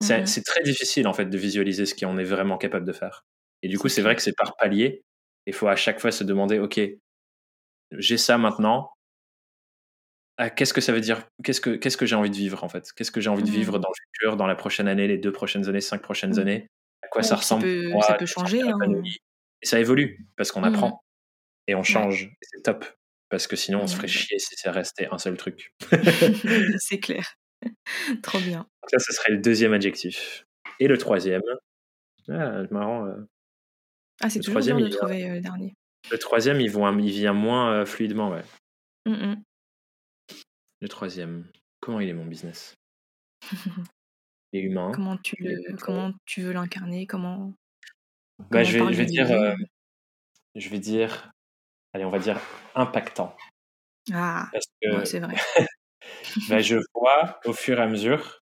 Mmh 0.02 0.26
c'est 0.26 0.44
très 0.44 0.64
difficile 0.64 1.08
en 1.08 1.14
fait 1.14 1.26
de 1.26 1.38
visualiser 1.38 1.86
ce 1.86 1.94
qu'on 1.94 2.18
est 2.18 2.24
vraiment 2.24 2.58
capable 2.58 2.86
de 2.86 2.94
faire. 2.94 3.26
Et 3.62 3.68
du 3.68 3.78
coup, 3.78 3.88
c'est 3.88 4.02
vrai 4.02 4.16
que 4.16 4.22
c'est 4.22 4.36
par 4.36 4.56
palier. 4.56 5.04
Il 5.46 5.54
faut 5.54 5.68
à 5.68 5.76
chaque 5.76 6.00
fois 6.00 6.12
se 6.12 6.24
demander, 6.24 6.60
ok, 6.60 6.80
j'ai 7.92 8.18
ça 8.18 8.38
maintenant. 8.38 8.92
Ah, 10.38 10.50
qu'est-ce 10.50 10.74
que 10.74 10.82
ça 10.82 10.92
veut 10.92 11.02
dire? 11.02 11.28
Qu'est-ce 11.44 11.62
que 11.62 11.72
qu'est-ce 11.72 11.98
que 11.98 12.08
j'ai 12.08 12.16
envie 12.16 12.32
de 12.32 12.36
vivre 12.36 12.64
en 12.64 12.70
fait? 12.70 12.92
Qu'est-ce 12.96 13.12
que 13.12 13.22
j'ai 13.22 13.30
envie 13.30 13.44
de 13.44 13.52
vivre 13.52 13.78
mmh. 13.78 13.82
dans 13.82 13.90
le 13.90 14.04
futur, 14.06 14.38
dans 14.38 14.48
la 14.48 14.56
prochaine 14.56 14.88
année, 14.88 15.08
les 15.08 15.20
deux 15.20 15.32
prochaines 15.32 15.70
années, 15.70 15.82
cinq 15.82 16.02
prochaines 16.02 16.40
années? 16.40 16.68
À 17.04 17.08
quoi 17.08 17.22
ça 17.22 17.36
ressemble 17.36 17.64
Ça 18.02 18.16
peut, 18.16 18.26
changer. 18.26 18.62
Hein. 18.62 18.78
Et 19.62 19.66
ça 19.66 19.80
évolue 19.80 20.26
parce 20.38 20.52
qu'on 20.52 20.64
apprend 20.64 21.04
et 21.68 21.76
on 21.76 21.84
change. 21.84 22.32
C'est 22.42 22.64
top 22.64 22.86
parce 23.30 23.48
que 23.48 23.56
sinon 23.56 23.84
on 23.84 23.88
se 23.88 23.96
ferait 23.96 24.08
chier 24.08 24.40
si 24.40 24.56
ça 24.56 24.72
restait 24.72 25.08
un 25.12 25.18
seul 25.18 25.38
truc. 25.38 25.74
c'est 26.80 27.00
clair. 27.00 27.36
Trop 28.24 28.40
bien. 28.40 28.68
Ça, 28.88 29.00
ce 29.00 29.14
serait 29.14 29.32
le 29.32 29.38
deuxième 29.40 29.74
adjectif. 29.74 30.46
Et 30.80 30.88
le 30.88 30.98
troisième. 30.98 31.42
Ah, 32.28 32.64
marrant. 32.72 33.06
Euh, 33.06 33.28
ah, 34.22 34.30
c'est 34.30 34.40
toujours 34.40 34.62
dur 34.62 34.78
de 34.78 34.88
trouver 34.88 35.30
euh, 35.30 35.34
le 35.36 35.42
dernier. 35.42 35.76
Le 36.10 36.18
troisième, 36.18 36.60
il, 36.60 36.70
vient, 36.70 36.98
il 37.00 37.12
vient 37.12 37.34
moins 37.34 37.74
euh, 37.74 37.86
fluidement, 37.86 38.30
ouais. 38.30 38.44
Mmh 39.06 39.36
le 40.82 40.90
troisième. 40.90 41.48
Comment 41.80 42.00
il 42.00 42.10
est 42.10 42.14
mon 42.14 42.26
business? 42.26 42.76
Il 44.54 44.60
est 44.60 44.64
humain. 44.64 44.92
Comment 44.94 45.16
tu, 45.18 45.36
le, 45.40 45.78
comment 45.78 46.12
tu 46.26 46.42
veux 46.42 46.52
l'incarner? 46.52 47.06
Comment. 47.06 47.54
Bah, 48.50 48.64
je, 48.64 48.78
vais, 48.78 48.94
je 48.94 48.98
vais 48.98 49.06
dire. 49.06 49.56
je 50.56 50.70
vais 50.70 50.80
dire. 50.80 51.32
Allez, 51.94 52.06
on 52.06 52.10
va 52.10 52.20
dire 52.20 52.40
impactant. 52.76 53.36
Ah, 54.14 54.50
c'est 55.04 55.20
vrai. 55.20 55.36
bah, 56.50 56.60
je 56.60 56.78
vois 56.94 57.40
au 57.46 57.54
fur 57.54 57.80
et 57.80 57.84
à 57.84 57.88
mesure 57.88 58.42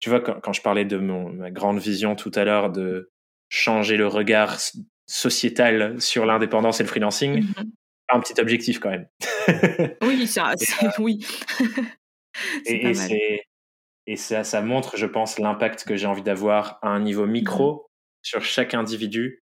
tu 0.00 0.10
vois, 0.10 0.20
quand, 0.20 0.52
je 0.52 0.62
parlais 0.62 0.84
de 0.84 0.96
mon, 0.96 1.30
ma 1.30 1.50
grande 1.50 1.78
vision 1.78 2.14
tout 2.14 2.30
à 2.34 2.44
l'heure 2.44 2.70
de 2.70 3.10
changer 3.48 3.96
le 3.96 4.06
regard 4.06 4.58
sociétal 5.06 6.00
sur 6.00 6.26
l'indépendance 6.26 6.80
et 6.80 6.84
le 6.84 6.88
freelancing, 6.88 7.42
mm-hmm. 7.42 7.70
un 8.10 8.20
petit 8.20 8.40
objectif 8.40 8.78
quand 8.78 8.90
même. 8.90 9.08
oui, 10.02 10.26
ça, 10.26 10.52
oui. 10.98 11.26
et, 12.66 13.42
et, 14.06 14.16
ça, 14.16 14.44
ça 14.44 14.62
montre, 14.62 14.96
je 14.96 15.06
pense, 15.06 15.38
l'impact 15.38 15.84
que 15.84 15.96
j'ai 15.96 16.06
envie 16.06 16.22
d'avoir 16.22 16.78
à 16.82 16.88
un 16.88 17.00
niveau 17.00 17.26
micro 17.26 17.72
mm-hmm. 17.72 17.87
Sur 18.28 18.44
chaque 18.44 18.74
individu. 18.74 19.42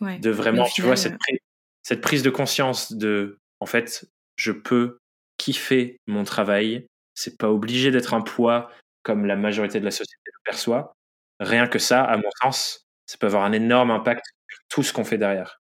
de 0.00 0.30
vraiment, 0.30 0.64
tu 0.64 0.82
vois, 0.82 0.96
cette, 0.96 1.14
euh 1.14 1.36
cette 1.82 2.00
prise 2.00 2.24
de 2.24 2.30
conscience 2.30 2.92
de, 2.92 3.38
en 3.60 3.66
fait, 3.66 4.10
je 4.34 4.50
peux 4.50 4.98
kiffer 5.36 6.00
mon 6.08 6.24
travail. 6.24 6.86
C'est 7.14 7.38
pas 7.38 7.48
obligé 7.48 7.92
d'être 7.92 8.12
un 8.12 8.22
poids 8.22 8.72
comme 9.04 9.24
la 9.24 9.36
majorité 9.36 9.78
de 9.78 9.84
la 9.84 9.92
société 9.92 10.20
le 10.26 10.40
perçoit. 10.44 10.94
Rien 11.38 11.68
que 11.68 11.78
ça, 11.78 12.02
à 12.02 12.16
mon 12.16 12.28
sens, 12.42 12.86
ça 13.06 13.18
peut 13.18 13.28
avoir 13.28 13.44
un 13.44 13.52
énorme 13.52 13.92
impact 13.92 14.24
sur 14.50 14.58
tout 14.68 14.82
ce 14.82 14.92
qu'on 14.92 15.04
fait 15.04 15.16
derrière. 15.16 15.60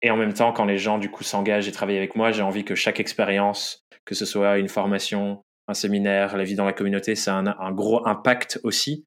Et 0.00 0.10
en 0.10 0.16
même 0.16 0.32
temps, 0.32 0.52
quand 0.52 0.64
les 0.64 0.78
gens 0.78 0.96
du 0.96 1.10
coup 1.10 1.24
s'engagent 1.24 1.68
et 1.68 1.72
travaillent 1.72 1.98
avec 1.98 2.16
moi, 2.16 2.32
j'ai 2.32 2.42
envie 2.42 2.64
que 2.64 2.74
chaque 2.74 3.00
expérience, 3.00 3.84
que 4.06 4.14
ce 4.14 4.24
soit 4.24 4.56
une 4.56 4.68
formation, 4.70 5.42
un 5.68 5.74
séminaire, 5.74 6.38
la 6.38 6.44
vie 6.44 6.54
dans 6.54 6.64
la 6.64 6.72
communauté, 6.72 7.14
ça 7.16 7.36
a 7.36 7.38
un, 7.38 7.72
gros 7.72 8.06
impact 8.06 8.60
aussi 8.64 9.04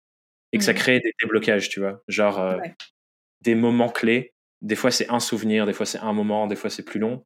et 0.54 0.58
que 0.60 0.64
ça 0.64 0.72
mmh. 0.72 0.78
crée 0.78 1.00
des 1.00 1.12
déblocages, 1.20 1.68
tu 1.68 1.80
vois, 1.80 2.02
genre 2.08 2.40
euh, 2.40 2.60
des 3.42 3.56
moments 3.56 3.90
clés. 3.90 4.32
Des 4.62 4.76
fois 4.76 4.92
c'est 4.92 5.10
un 5.10 5.20
souvenir, 5.20 5.66
des 5.66 5.74
fois 5.74 5.86
c'est 5.86 6.00
un 6.00 6.14
moment, 6.14 6.48
des 6.48 6.56
fois 6.56 6.70
c'est 6.70 6.86
plus 6.86 7.00
long, 7.00 7.26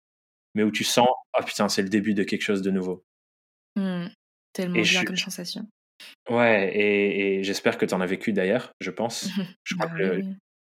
mais 0.56 0.64
où 0.64 0.72
tu 0.72 0.84
sens, 0.84 1.08
oh 1.38 1.44
putain, 1.46 1.70
c'est 1.70 1.84
le 1.84 1.90
début 1.90 2.16
de 2.16 2.24
quelque 2.24 2.42
chose 2.42 2.64
de 2.64 2.72
nouveau. 2.72 3.06
Mmh. 3.76 4.08
Tellement 4.54 4.82
bien 4.82 5.06
comme 5.06 5.18
sensation. 5.18 5.68
Ouais, 6.30 6.76
et, 6.76 7.44
j'espère 7.44 7.78
que 7.78 7.86
tu 7.86 7.94
en 7.94 8.02
as 8.02 8.06
vécu 8.06 8.34
d'ailleurs, 8.34 8.72
je 8.80 8.90
pense. 8.90 9.28
Je 9.64 9.76
crois 9.76 9.88
bah 9.88 9.98
que 9.98 10.22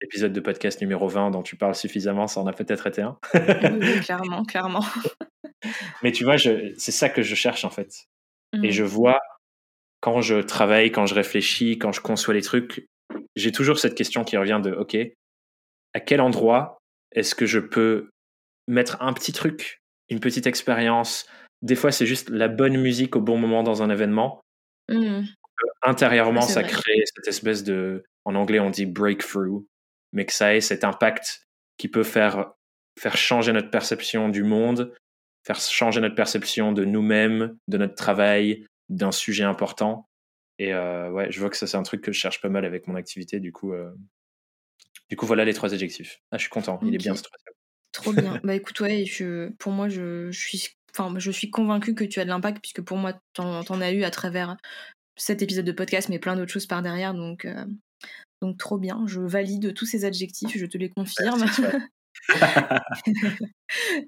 l'épisode 0.01 0.33
de 0.33 0.39
podcast 0.39 0.81
numéro 0.81 1.07
20 1.07 1.31
dont 1.31 1.43
tu 1.43 1.55
parles 1.55 1.75
suffisamment, 1.75 2.27
ça 2.27 2.39
en 2.41 2.47
a 2.47 2.53
peut-être 2.53 2.87
été 2.87 3.01
un. 3.01 3.17
oui, 3.33 3.99
clairement, 4.01 4.43
clairement. 4.45 4.85
Mais 6.03 6.11
tu 6.11 6.23
vois, 6.23 6.37
c'est 6.37 6.91
ça 6.91 7.09
que 7.09 7.21
je 7.21 7.35
cherche 7.35 7.65
en 7.65 7.69
fait. 7.69 8.07
Et 8.63 8.71
je 8.71 8.83
mmh. 8.83 8.87
vois, 8.87 9.19
quand 10.07 10.21
je 10.21 10.37
travaille, 10.37 10.89
quand 10.89 11.05
je 11.05 11.13
réfléchis, 11.13 11.77
quand 11.77 11.91
je 11.91 11.99
conçois 11.99 12.33
les 12.33 12.41
trucs, 12.41 12.87
j'ai 13.35 13.51
toujours 13.51 13.77
cette 13.77 13.93
question 13.93 14.23
qui 14.23 14.37
revient 14.37 14.61
de, 14.63 14.71
OK, 14.71 14.95
à 15.93 15.99
quel 15.99 16.21
endroit 16.21 16.77
est-ce 17.11 17.35
que 17.35 17.45
je 17.45 17.59
peux 17.59 18.09
mettre 18.69 19.01
un 19.01 19.11
petit 19.11 19.33
truc, 19.33 19.81
une 20.07 20.21
petite 20.21 20.47
expérience, 20.47 21.25
des 21.61 21.75
fois, 21.75 21.91
c'est 21.91 22.05
juste 22.05 22.29
la 22.29 22.47
bonne 22.47 22.77
musique 22.77 23.17
au 23.17 23.21
bon 23.21 23.37
moment 23.37 23.63
dans 23.63 23.83
un 23.83 23.89
événement. 23.89 24.39
Mmh. 24.87 25.23
Intérieurement, 25.81 26.39
ça 26.39 26.63
crée 26.63 27.03
cette 27.13 27.27
espèce 27.27 27.65
de, 27.65 28.05
en 28.23 28.35
anglais, 28.35 28.61
on 28.61 28.69
dit 28.69 28.85
breakthrough, 28.85 29.65
mais 30.13 30.25
que 30.25 30.31
ça 30.31 30.55
ait 30.55 30.61
cet 30.61 30.85
impact 30.85 31.41
qui 31.77 31.89
peut 31.89 32.03
faire, 32.03 32.53
faire 32.97 33.17
changer 33.17 33.51
notre 33.51 33.71
perception 33.71 34.29
du 34.29 34.43
monde, 34.43 34.93
faire 35.45 35.59
changer 35.59 35.99
notre 35.99 36.15
perception 36.15 36.71
de 36.71 36.85
nous-mêmes, 36.85 37.57
de 37.67 37.77
notre 37.77 37.95
travail, 37.95 38.63
d'un 38.89 39.11
sujet 39.11 39.43
important. 39.43 40.07
Et 40.59 40.73
euh, 40.73 41.11
ouais, 41.11 41.31
je 41.31 41.39
vois 41.39 41.49
que 41.49 41.57
ça, 41.57 41.67
c'est 41.67 41.77
un 41.77 41.83
truc 41.83 42.01
que 42.01 42.11
je 42.11 42.19
cherche 42.19 42.41
pas 42.41 42.49
mal 42.49 42.65
avec 42.65 42.87
mon 42.87 42.95
activité. 42.95 43.39
Du 43.39 43.51
coup, 43.51 43.73
euh, 43.73 43.91
du 45.09 45.15
coup 45.15 45.25
voilà 45.25 45.45
les 45.45 45.53
trois 45.53 45.73
adjectifs. 45.73 46.21
Ah, 46.31 46.37
je 46.37 46.41
suis 46.41 46.49
content, 46.49 46.79
il 46.83 46.93
est 46.95 46.97
bien 46.97 47.15
ce 47.15 47.23
troisième. 47.23 47.53
Trop 47.91 48.13
bien. 48.13 48.39
bah 48.43 48.55
écoute, 48.55 48.79
ouais, 48.79 49.05
je, 49.05 49.49
pour 49.59 49.71
moi, 49.71 49.89
je, 49.89 50.31
je 50.31 50.39
suis 50.39 50.69
enfin, 50.97 51.17
je 51.19 51.31
suis 51.31 51.49
convaincue 51.49 51.93
que 51.93 52.03
tu 52.03 52.19
as 52.19 52.23
de 52.23 52.29
l'impact, 52.29 52.59
puisque 52.61 52.81
pour 52.81 52.97
moi, 52.97 53.13
t'en, 53.33 53.61
en 53.61 53.81
as 53.81 53.91
eu 53.91 54.03
à 54.03 54.11
travers 54.11 54.57
cet 55.15 55.41
épisode 55.41 55.65
de 55.65 55.71
podcast, 55.71 56.09
mais 56.09 56.19
plein 56.19 56.35
d'autres 56.35 56.51
choses 56.51 56.67
par 56.67 56.81
derrière. 56.81 57.13
Donc, 57.13 57.45
euh, 57.45 57.65
donc 58.41 58.57
trop 58.57 58.77
bien. 58.77 59.03
Je 59.07 59.21
valide 59.21 59.73
tous 59.73 59.85
ces 59.85 60.05
adjectifs, 60.05 60.57
je 60.57 60.65
te 60.65 60.77
les 60.77 60.89
confirme. 60.89 61.45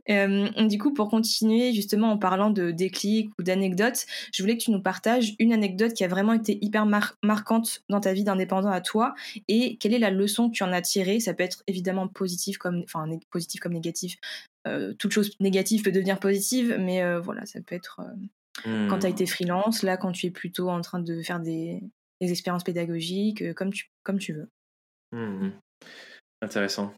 Euh, 0.10 0.68
du 0.68 0.78
coup, 0.78 0.94
pour 0.94 1.10
continuer 1.10 1.74
justement 1.74 2.12
en 2.12 2.18
parlant 2.18 2.50
de 2.50 2.72
déclics 2.72 3.30
ou 3.38 3.44
d'anecdotes, 3.44 4.06
je 4.34 4.42
voulais 4.42 4.58
que 4.58 4.64
tu 4.64 4.72
nous 4.72 4.82
partages 4.82 5.36
une 5.38 5.52
anecdote 5.52 5.94
qui 5.94 6.06
a 6.06 6.08
vraiment 6.08 6.32
été 6.32 6.58
hyper 6.62 6.86
marquante 6.86 7.84
dans 7.90 8.00
ta 8.00 8.14
vie 8.14 8.24
d'indépendant 8.24 8.70
à 8.70 8.80
toi 8.80 9.14
et 9.50 9.76
quelle 9.76 9.94
est 9.94 10.00
la 10.00 10.12
leçon 10.12 10.50
que 10.50 10.56
tu 10.56 10.64
en 10.64 10.72
as 10.72 10.82
tirée? 10.82 11.20
Ça 11.20 11.34
peut 11.34 11.44
être 11.44 11.64
évidemment 11.68 12.08
positif 12.08 12.58
comme, 12.58 12.84
enfin, 12.86 13.06
positif 13.32 13.60
comme 13.60 13.74
négatif. 13.74 14.18
Euh, 14.66 14.94
toute 14.94 15.12
chose 15.12 15.36
négative 15.42 15.84
peut 15.84 15.92
devenir 15.92 16.20
positive, 16.22 16.78
mais 16.80 17.04
euh, 17.04 17.20
voilà, 17.20 17.46
ça 17.46 17.60
peut 17.62 17.76
être 17.76 18.02
quand 18.64 19.00
tu 19.00 19.06
as 19.06 19.10
été 19.10 19.26
hmm. 19.26 19.28
freelance, 19.28 19.84
là, 19.84 19.98
quand 19.98 20.14
tu 20.14 20.28
es 20.28 20.32
plutôt 20.32 20.70
en 20.70 20.82
train 20.82 21.00
de 21.00 21.22
faire 21.22 21.42
des, 21.42 21.82
expériences 22.22 22.64
pédagogiques, 22.64 23.54
comme, 23.56 23.74
tu, 23.74 23.90
comme 24.04 24.20
tu 24.20 24.34
veux. 24.34 24.50
Hmm. 25.12 25.50
Intéressant. 26.42 26.94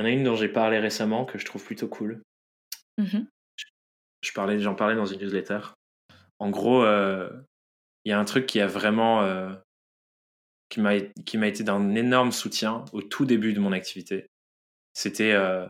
Il 0.00 0.04
y 0.04 0.06
en 0.06 0.12
a 0.12 0.12
une 0.12 0.24
dont 0.24 0.34
j'ai 0.34 0.48
parlé 0.48 0.78
récemment 0.78 1.26
que 1.26 1.36
je 1.36 1.44
trouve 1.44 1.62
plutôt 1.62 1.86
cool. 1.86 2.22
Mmh 2.96 3.24
je 4.22 4.32
parlais, 4.32 4.58
j'en 4.60 4.74
parlais 4.74 4.96
dans 4.96 5.06
une 5.06 5.18
newsletter. 5.18 5.60
En 6.38 6.50
gros, 6.50 6.82
euh, 6.82 7.30
il 8.04 8.10
y 8.10 8.12
a 8.12 8.18
un 8.18 8.24
truc 8.26 8.44
qui 8.44 8.60
a 8.60 8.66
vraiment 8.66 9.22
euh, 9.22 9.50
qui 10.68 10.80
m'a 10.80 11.00
qui 11.24 11.38
m'a 11.38 11.48
été 11.48 11.64
d'un 11.64 11.94
énorme 11.94 12.30
soutien 12.30 12.84
au 12.92 13.00
tout 13.00 13.24
début 13.24 13.54
de 13.54 13.60
mon 13.60 13.72
activité. 13.72 14.26
C'était, 14.92 15.32
euh, 15.32 15.66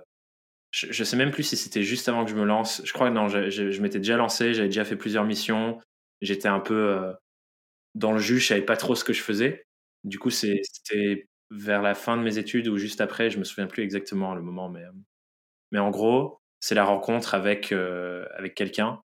je, 0.72 0.88
ne 0.88 1.04
sais 1.04 1.16
même 1.16 1.30
plus 1.30 1.44
si 1.44 1.56
c'était 1.56 1.84
juste 1.84 2.08
avant 2.08 2.24
que 2.24 2.30
je 2.32 2.36
me 2.36 2.44
lance. 2.44 2.82
Je 2.84 2.92
crois 2.92 3.08
que 3.08 3.14
non, 3.14 3.28
je, 3.28 3.50
je, 3.50 3.80
m'étais 3.80 3.98
déjà 3.98 4.16
lancé, 4.16 4.52
j'avais 4.52 4.68
déjà 4.68 4.84
fait 4.84 4.96
plusieurs 4.96 5.24
missions. 5.24 5.80
J'étais 6.20 6.48
un 6.48 6.60
peu 6.60 7.14
dans 7.94 8.10
le 8.10 8.18
jus, 8.18 8.40
je 8.40 8.48
savais 8.48 8.62
pas 8.62 8.76
trop 8.76 8.96
ce 8.96 9.04
que 9.04 9.12
je 9.12 9.22
faisais. 9.22 9.64
Du 10.02 10.18
coup, 10.18 10.30
c'était 10.30 11.28
vers 11.50 11.82
la 11.82 11.94
fin 11.94 12.16
de 12.16 12.22
mes 12.22 12.38
études 12.38 12.68
ou 12.68 12.76
juste 12.76 13.00
après, 13.00 13.30
je 13.30 13.38
me 13.38 13.44
souviens 13.44 13.66
plus 13.66 13.82
exactement 13.82 14.34
le 14.34 14.42
moment, 14.42 14.68
mais, 14.68 14.84
mais 15.72 15.78
en 15.78 15.90
gros, 15.90 16.40
c'est 16.60 16.74
la 16.74 16.84
rencontre 16.84 17.34
avec, 17.34 17.72
euh, 17.72 18.26
avec 18.34 18.54
quelqu'un 18.54 19.02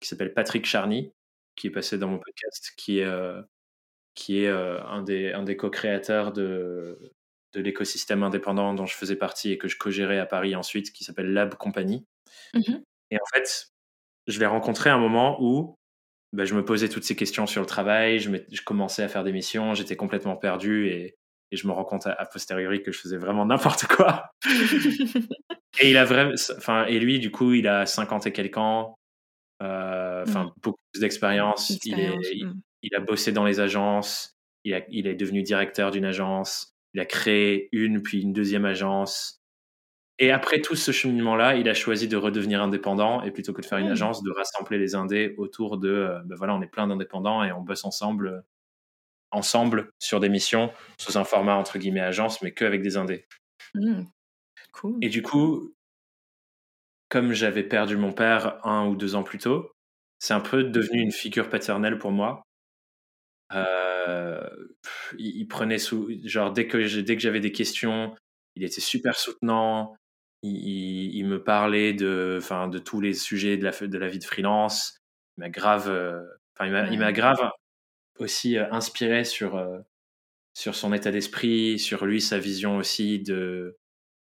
qui 0.00 0.08
s'appelle 0.08 0.32
Patrick 0.32 0.64
Charny, 0.64 1.12
qui 1.56 1.66
est 1.68 1.70
passé 1.70 1.98
dans 1.98 2.08
mon 2.08 2.18
podcast, 2.18 2.72
qui 2.76 3.00
est, 3.00 3.04
euh, 3.04 3.42
qui 4.14 4.44
est 4.44 4.48
euh, 4.48 4.82
un 4.84 5.02
des, 5.02 5.32
un 5.32 5.42
des 5.42 5.56
co-créateurs 5.56 6.32
de, 6.32 7.12
de 7.52 7.60
l'écosystème 7.60 8.22
indépendant 8.22 8.74
dont 8.74 8.86
je 8.86 8.96
faisais 8.96 9.16
partie 9.16 9.52
et 9.52 9.58
que 9.58 9.68
je 9.68 9.76
co-gérais 9.76 10.18
à 10.18 10.26
Paris 10.26 10.56
ensuite, 10.56 10.92
qui 10.92 11.04
s'appelle 11.04 11.32
Lab 11.32 11.54
Company. 11.54 12.06
Mmh 12.54 12.78
et 13.10 13.16
en 13.16 13.26
fait, 13.32 13.68
je 14.26 14.40
l'ai 14.40 14.46
rencontré 14.46 14.90
à 14.90 14.94
un 14.94 14.98
moment 14.98 15.36
où 15.40 15.76
bah, 16.32 16.46
je 16.46 16.54
me 16.54 16.64
posais 16.64 16.88
toutes 16.88 17.04
ces 17.04 17.14
questions 17.14 17.46
sur 17.46 17.60
le 17.60 17.66
travail, 17.66 18.18
je, 18.18 18.30
je 18.50 18.62
commençais 18.62 19.04
à 19.04 19.08
faire 19.08 19.22
des 19.22 19.30
missions, 19.30 19.74
j'étais 19.74 19.94
complètement 19.94 20.34
perdu 20.34 20.88
et, 20.88 21.16
et 21.54 21.56
je 21.56 21.68
me 21.68 21.72
rends 21.72 21.84
compte 21.84 22.06
a, 22.08 22.26
posteriori 22.26 22.82
que 22.82 22.90
je 22.90 22.98
faisais 22.98 23.16
vraiment 23.16 23.46
n'importe 23.46 23.86
quoi. 23.86 24.30
et 25.80 25.90
il 25.90 25.96
a 25.96 26.04
vraiment, 26.04 26.34
enfin, 26.56 26.84
et 26.86 26.98
lui, 26.98 27.20
du 27.20 27.30
coup, 27.30 27.52
il 27.52 27.68
a 27.68 27.86
50 27.86 28.26
et 28.26 28.32
quelques 28.32 28.58
ans, 28.58 28.96
euh, 29.62 30.24
enfin, 30.26 30.44
mm. 30.44 30.52
beaucoup 30.62 30.78
d'expérience. 31.00 31.78
Il, 31.84 31.96
mm. 31.96 32.60
il, 32.82 32.94
a 32.96 33.00
bossé 33.00 33.30
dans 33.30 33.44
les 33.44 33.60
agences, 33.60 34.36
il, 34.64 34.74
a, 34.74 34.80
il 34.88 35.06
est 35.06 35.14
devenu 35.14 35.42
directeur 35.42 35.92
d'une 35.92 36.04
agence, 36.04 36.74
il 36.92 37.00
a 37.00 37.06
créé 37.06 37.68
une 37.70 38.02
puis 38.02 38.20
une 38.20 38.32
deuxième 38.32 38.64
agence. 38.64 39.40
Et 40.18 40.32
après 40.32 40.60
tout 40.60 40.76
ce 40.76 40.90
cheminement-là, 40.90 41.56
il 41.56 41.68
a 41.68 41.74
choisi 41.74 42.08
de 42.08 42.16
redevenir 42.16 42.62
indépendant 42.62 43.22
et 43.22 43.30
plutôt 43.30 43.52
que 43.52 43.60
de 43.60 43.66
faire 43.66 43.78
une 43.78 43.88
mm. 43.90 43.92
agence, 43.92 44.24
de 44.24 44.32
rassembler 44.32 44.78
les 44.78 44.96
indés 44.96 45.34
autour 45.38 45.78
de, 45.78 45.88
euh, 45.88 46.18
ben 46.24 46.34
voilà, 46.34 46.56
on 46.56 46.62
est 46.62 46.66
plein 46.66 46.88
d'indépendants 46.88 47.44
et 47.44 47.52
on 47.52 47.60
bosse 47.60 47.84
ensemble 47.84 48.44
ensemble 49.34 49.90
sur 49.98 50.20
des 50.20 50.28
missions 50.28 50.72
sous 50.98 51.18
un 51.18 51.24
format 51.24 51.54
entre 51.54 51.78
guillemets 51.78 52.00
agence, 52.00 52.42
mais 52.42 52.52
qu'avec 52.52 52.82
des 52.82 52.96
indés. 52.96 53.26
Mmh. 53.74 54.04
Cool. 54.72 54.98
Et 55.02 55.08
du 55.08 55.22
coup, 55.22 55.74
comme 57.08 57.32
j'avais 57.32 57.62
perdu 57.62 57.96
mon 57.96 58.12
père 58.12 58.64
un 58.66 58.86
ou 58.86 58.96
deux 58.96 59.14
ans 59.14 59.22
plus 59.22 59.38
tôt, 59.38 59.70
c'est 60.18 60.34
un 60.34 60.40
peu 60.40 60.64
devenu 60.64 61.00
une 61.00 61.12
figure 61.12 61.48
paternelle 61.48 61.98
pour 61.98 62.12
moi. 62.12 62.42
Euh, 63.52 64.48
il, 65.18 65.46
prenait 65.46 65.78
sous, 65.78 66.10
genre 66.24 66.52
dès 66.52 66.66
que 66.66 67.00
dès 67.00 67.14
que 67.14 67.22
j'avais 67.22 67.40
des 67.40 67.52
questions, 67.52 68.14
il 68.56 68.64
était 68.64 68.80
super 68.80 69.16
soutenant. 69.16 69.94
Il, 70.42 71.24
me 71.24 71.42
parlait 71.42 71.94
de, 71.94 72.36
enfin, 72.38 72.68
de 72.68 72.78
tous 72.78 73.00
les 73.00 73.14
sujets 73.14 73.56
de 73.56 73.64
la, 73.64 73.70
de 73.70 73.98
la 73.98 74.08
vie 74.08 74.18
de 74.18 74.24
freelance. 74.24 74.98
Il 75.36 75.40
m'a 75.40 75.48
grave, 75.48 75.88
euh, 75.88 76.22
enfin, 76.54 76.86
il 76.90 76.98
m'a 76.98 77.12
grave 77.12 77.50
aussi 78.18 78.56
euh, 78.56 78.70
inspiré 78.70 79.24
sur, 79.24 79.56
euh, 79.56 79.78
sur 80.54 80.74
son 80.74 80.92
état 80.92 81.10
d'esprit, 81.10 81.78
sur 81.78 82.06
lui, 82.06 82.20
sa 82.20 82.38
vision 82.38 82.76
aussi 82.76 83.20
de, 83.20 83.78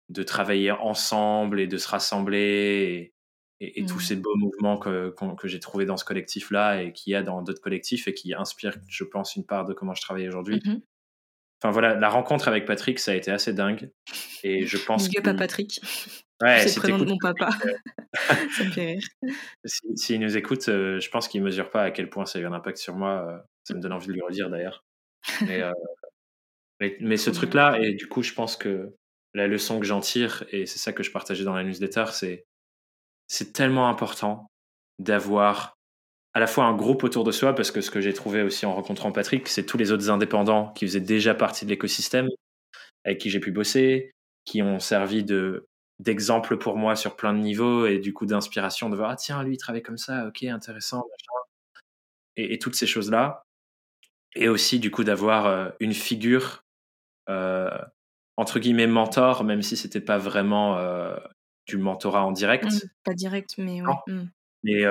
de 0.09 0.23
travailler 0.23 0.71
ensemble 0.71 1.59
et 1.59 1.67
de 1.67 1.77
se 1.77 1.87
rassembler 1.87 3.13
et, 3.59 3.79
et, 3.79 3.85
tous 3.85 3.97
mmh. 3.97 4.01
ces 4.01 4.15
beaux 4.15 4.35
mouvements 4.35 4.77
que, 4.77 5.13
que 5.37 5.47
j'ai 5.47 5.59
trouvés 5.59 5.85
dans 5.85 5.97
ce 5.97 6.05
collectif-là 6.05 6.83
et 6.83 6.91
qu'il 6.91 7.13
y 7.13 7.15
a 7.15 7.23
dans 7.23 7.41
d'autres 7.41 7.61
collectifs 7.61 8.07
et 8.07 8.13
qui 8.13 8.33
inspirent, 8.33 8.77
je 8.87 9.03
pense, 9.03 9.35
une 9.35 9.45
part 9.45 9.65
de 9.65 9.73
comment 9.73 9.93
je 9.93 10.01
travaille 10.01 10.27
aujourd'hui. 10.27 10.61
Mmh 10.65 10.81
enfin 11.63 11.71
voilà, 11.71 11.95
la 11.95 12.09
rencontre 12.09 12.49
avec 12.49 12.65
Patrick, 12.65 12.99
ça 12.99 13.11
a 13.11 13.15
été 13.15 13.31
assez 13.31 13.53
dingue. 13.53 13.89
Et 14.43 14.65
je 14.65 14.77
pense. 14.85 15.07
Big 15.07 15.19
up 15.19 15.27
à 15.27 15.33
Patrick. 15.33 15.79
Ouais, 16.41 16.67
c'est 16.67 16.75
le 16.75 16.81
prénom 16.81 16.97
de 16.97 17.05
mon 17.05 17.17
papa. 17.17 17.49
ça 18.57 18.63
me 18.63 18.71
fait 18.71 18.85
rire. 18.85 19.07
S'il 19.63 19.97
si, 19.97 20.19
nous 20.19 20.35
écoute, 20.37 20.65
je 20.65 21.09
pense 21.09 21.27
qu'il 21.27 21.41
ne 21.41 21.45
mesure 21.45 21.69
pas 21.69 21.83
à 21.83 21.91
quel 21.91 22.09
point 22.09 22.25
ça 22.25 22.39
a 22.39 22.41
eu 22.41 22.45
un 22.45 22.53
impact 22.53 22.77
sur 22.77 22.95
moi. 22.95 23.45
Ça 23.63 23.73
me 23.73 23.79
donne 23.79 23.93
envie 23.93 24.07
de 24.07 24.13
lui 24.13 24.21
redire 24.21 24.49
d'ailleurs. 24.49 24.83
Mais, 26.79 26.97
mais, 26.99 27.15
ce 27.15 27.29
truc-là, 27.29 27.79
et 27.79 27.93
du 27.93 28.09
coup, 28.09 28.23
je 28.23 28.33
pense 28.33 28.57
que 28.57 28.93
la 29.33 29.47
leçon 29.47 29.79
que 29.79 29.85
j'en 29.85 30.01
tire, 30.01 30.43
et 30.49 30.65
c'est 30.65 30.79
ça 30.79 30.91
que 30.91 31.01
je 31.01 31.11
partageais 31.11 31.45
dans 31.45 31.53
la 31.53 31.63
newsletter, 31.63 32.05
c'est 32.11 32.43
c'est 33.27 33.53
tellement 33.53 33.87
important 33.87 34.47
d'avoir 34.99 35.75
à 36.33 36.39
la 36.39 36.47
fois 36.47 36.65
un 36.65 36.75
groupe 36.75 37.03
autour 37.03 37.23
de 37.23 37.31
soi, 37.31 37.53
parce 37.55 37.71
que 37.71 37.79
ce 37.79 37.91
que 37.91 38.01
j'ai 38.01 38.13
trouvé 38.13 38.41
aussi 38.41 38.65
en 38.65 38.73
rencontrant 38.73 39.11
Patrick, 39.11 39.47
c'est 39.47 39.65
tous 39.65 39.77
les 39.77 39.91
autres 39.91 40.09
indépendants 40.09 40.73
qui 40.73 40.85
faisaient 40.85 40.99
déjà 40.99 41.35
partie 41.35 41.63
de 41.63 41.69
l'écosystème, 41.69 42.27
avec 43.05 43.19
qui 43.19 43.29
j'ai 43.29 43.39
pu 43.39 43.51
bosser, 43.51 44.11
qui 44.45 44.61
ont 44.61 44.79
servi 44.79 45.23
de 45.23 45.67
d'exemple 45.99 46.57
pour 46.57 46.75
moi 46.75 46.95
sur 46.95 47.15
plein 47.15 47.33
de 47.33 47.39
niveaux 47.39 47.85
et 47.85 47.99
du 47.99 48.13
coup 48.13 48.25
d'inspiration 48.25 48.89
de 48.89 48.95
voir 48.95 49.11
ah 49.11 49.15
tiens 49.15 49.43
lui 49.43 49.53
il 49.53 49.57
travaille 49.57 49.83
comme 49.83 49.99
ça 49.99 50.27
ok 50.27 50.43
intéressant 50.43 51.05
et, 52.35 52.53
et, 52.55 52.59
toutes 52.59 52.73
ces 52.73 52.87
choses 52.87 53.11
là 53.11 53.42
et 54.35 54.49
aussi 54.49 54.79
du 54.79 54.91
coup 54.91 55.03
d'avoir 55.03 55.45
euh, 55.45 55.69
une 55.79 55.93
figure 55.93 56.63
euh, 57.29 57.69
entre 58.37 58.59
guillemets 58.59 58.87
mentor 58.87 59.43
même 59.43 59.61
si 59.61 59.77
c'était 59.77 60.01
pas 60.01 60.17
vraiment 60.17 60.77
euh, 60.77 61.15
du 61.67 61.77
mentorat 61.77 62.25
en 62.25 62.31
direct. 62.31 62.65
Mmh, 62.65 62.87
pas 63.03 63.13
direct 63.13 63.55
mais 63.57 63.81
mmh. 63.81 64.29
mais 64.63 64.81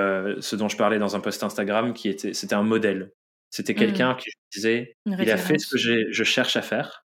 ce 0.41 0.55
dont 0.55 0.69
je 0.69 0.77
parlais 0.77 0.99
dans 0.99 1.15
un 1.15 1.19
post 1.19 1.43
Instagram 1.43 1.93
qui 1.93 2.09
était 2.09 2.33
c'était 2.33 2.55
un 2.55 2.63
modèle. 2.63 3.11
C'était 3.49 3.73
mmh. 3.73 3.77
quelqu'un 3.77 4.15
qui 4.15 4.29
disait 4.55 4.95
il 5.05 5.29
a 5.29 5.37
fait 5.37 5.59
ce 5.59 5.67
que 5.67 5.77
je 5.77 6.23
cherche 6.23 6.55
à 6.55 6.61
faire. 6.61 7.03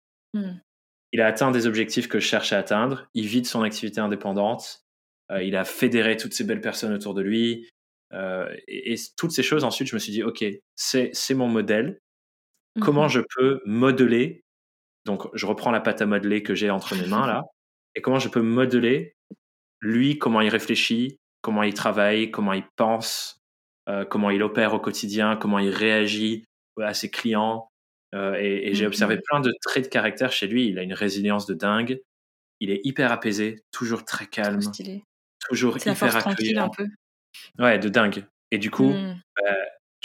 Il 1.16 1.22
a 1.22 1.28
atteint 1.28 1.52
des 1.52 1.66
objectifs 1.66 2.10
que 2.10 2.20
je 2.20 2.28
cherche 2.28 2.52
à 2.52 2.58
atteindre, 2.58 3.08
il 3.14 3.26
vit 3.26 3.42
de 3.42 3.48
son 3.48 3.62
activité 3.62 4.02
indépendante, 4.02 4.86
euh, 5.32 5.44
il 5.44 5.56
a 5.56 5.64
fédéré 5.64 6.18
toutes 6.18 6.34
ces 6.34 6.44
belles 6.44 6.62
personnes 6.62 6.94
autour 6.94 7.14
de 7.14 7.22
lui, 7.22 7.70
euh, 8.14 8.54
et, 8.68 8.96
toutes 9.18 9.32
ces 9.32 9.44
choses, 9.44 9.64
ensuite, 9.64 9.88
je 9.88 9.96
me 9.96 10.00
suis 10.00 10.12
dit, 10.12 10.24
OK, 10.24 10.44
c'est 10.76 11.34
mon 11.34 11.48
modèle, 11.48 12.00
comment 12.82 13.06
mmh 13.06 13.10
je 13.10 13.22
peux 13.36 13.62
modeler, 13.66 14.44
donc 15.06 15.28
je 15.34 15.46
reprends 15.46 15.72
la 15.72 15.82
pâte 15.82 16.02
à 16.02 16.06
modeler 16.06 16.44
que 16.44 16.56
j'ai 16.56 16.70
entre 16.70 16.96
mes 16.96 17.08
mains 17.08 17.28
là, 17.28 17.44
et 17.96 18.02
comment 18.02 18.20
je 18.20 18.30
peux 18.30 18.42
modeler 18.42 19.14
lui, 19.82 20.18
comment 20.18 20.42
il 20.42 20.50
réfléchit, 20.50 21.18
comment 21.42 21.64
il 21.64 21.74
travaille, 21.74 22.32
comment 22.32 22.54
il 22.54 22.66
pense, 22.76 23.38
euh, 23.88 24.04
comment 24.06 24.30
il 24.30 24.42
opère 24.44 24.74
au 24.74 24.80
quotidien, 24.80 25.36
comment 25.36 25.60
il 25.60 25.70
réagit 25.70 26.46
à 26.82 26.94
ses 26.94 27.10
clients, 27.10 27.70
euh, 28.16 28.36
et, 28.40 28.74
j'ai 28.74 28.88
observé 28.88 29.18
mmh 29.18 29.22
plein 29.30 29.40
de 29.42 29.54
traits 29.62 29.86
de 29.86 29.90
caractère 29.90 30.32
chez 30.32 30.48
lui. 30.48 30.68
Il 30.68 30.80
a 30.80 30.84
une 30.84 30.94
résilience 30.94 31.46
de 31.46 31.54
dingue. 31.54 32.00
Il 32.62 32.72
est 32.72 32.80
hyper 32.86 33.12
apaisé, 33.12 33.64
toujours 33.72 34.06
très 34.06 34.28
calme, 34.28 34.62
toujours 35.50 35.78
hyper 35.78 36.16
accueillant. 36.16 36.66
un 36.66 36.70
peu. 36.70 36.86
Ouais, 37.60 37.78
de 37.78 37.90
dingue. 37.90 38.26
Et 38.52 38.58
du 38.58 38.72
coup, 38.72 38.92
mmh. 38.92 39.22
bah, 39.36 39.56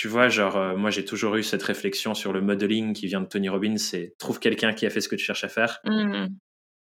tu 0.01 0.09
vois, 0.09 0.31
genre, 0.31 0.57
euh, 0.57 0.77
moi 0.77 0.89
j'ai 0.89 1.05
toujours 1.05 1.37
eu 1.37 1.43
cette 1.43 1.63
réflexion 1.63 2.15
sur 2.15 2.33
le 2.33 2.41
modeling 2.41 2.95
qui 2.95 3.07
vient 3.07 3.21
de 3.21 3.27
Tony 3.27 3.51
Robbins 3.51 3.77
c'est 3.77 4.15
trouve 4.19 4.39
quelqu'un 4.39 4.73
qui 4.73 4.87
a 4.87 4.91
fait 4.91 5.03
ce 5.03 5.11
que 5.11 5.17
tu 5.17 5.25
cherches 5.25 5.45
à 5.45 5.49
faire, 5.49 5.81
mmh. 5.85 6.29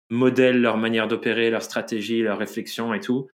modèle 0.09 0.61
leur 0.61 0.77
manière 0.77 1.09
d'opérer, 1.09 1.49
leur 1.49 1.61
stratégie, 1.61 2.21
leur 2.21 2.37
réflexion 2.37 2.93
et 2.93 3.01
tout, 3.01 3.27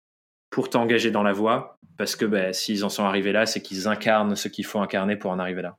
pour 0.50 0.72
t'engager 0.72 1.12
dans 1.12 1.22
la 1.22 1.34
voie, 1.34 1.78
parce 1.98 2.16
que 2.16 2.26
bah, 2.26 2.52
s'ils 2.52 2.84
en 2.84 2.90
sont 2.90 3.04
arrivés 3.04 3.32
là, 3.32 3.46
c'est 3.46 3.62
qu'ils 3.62 3.88
incarnent 3.88 4.36
ce 4.36 4.48
qu'il 4.48 4.66
faut 4.66 4.80
incarner 4.80 5.18
pour 5.18 5.30
en 5.30 5.38
arriver 5.38 5.62
là 5.62 5.78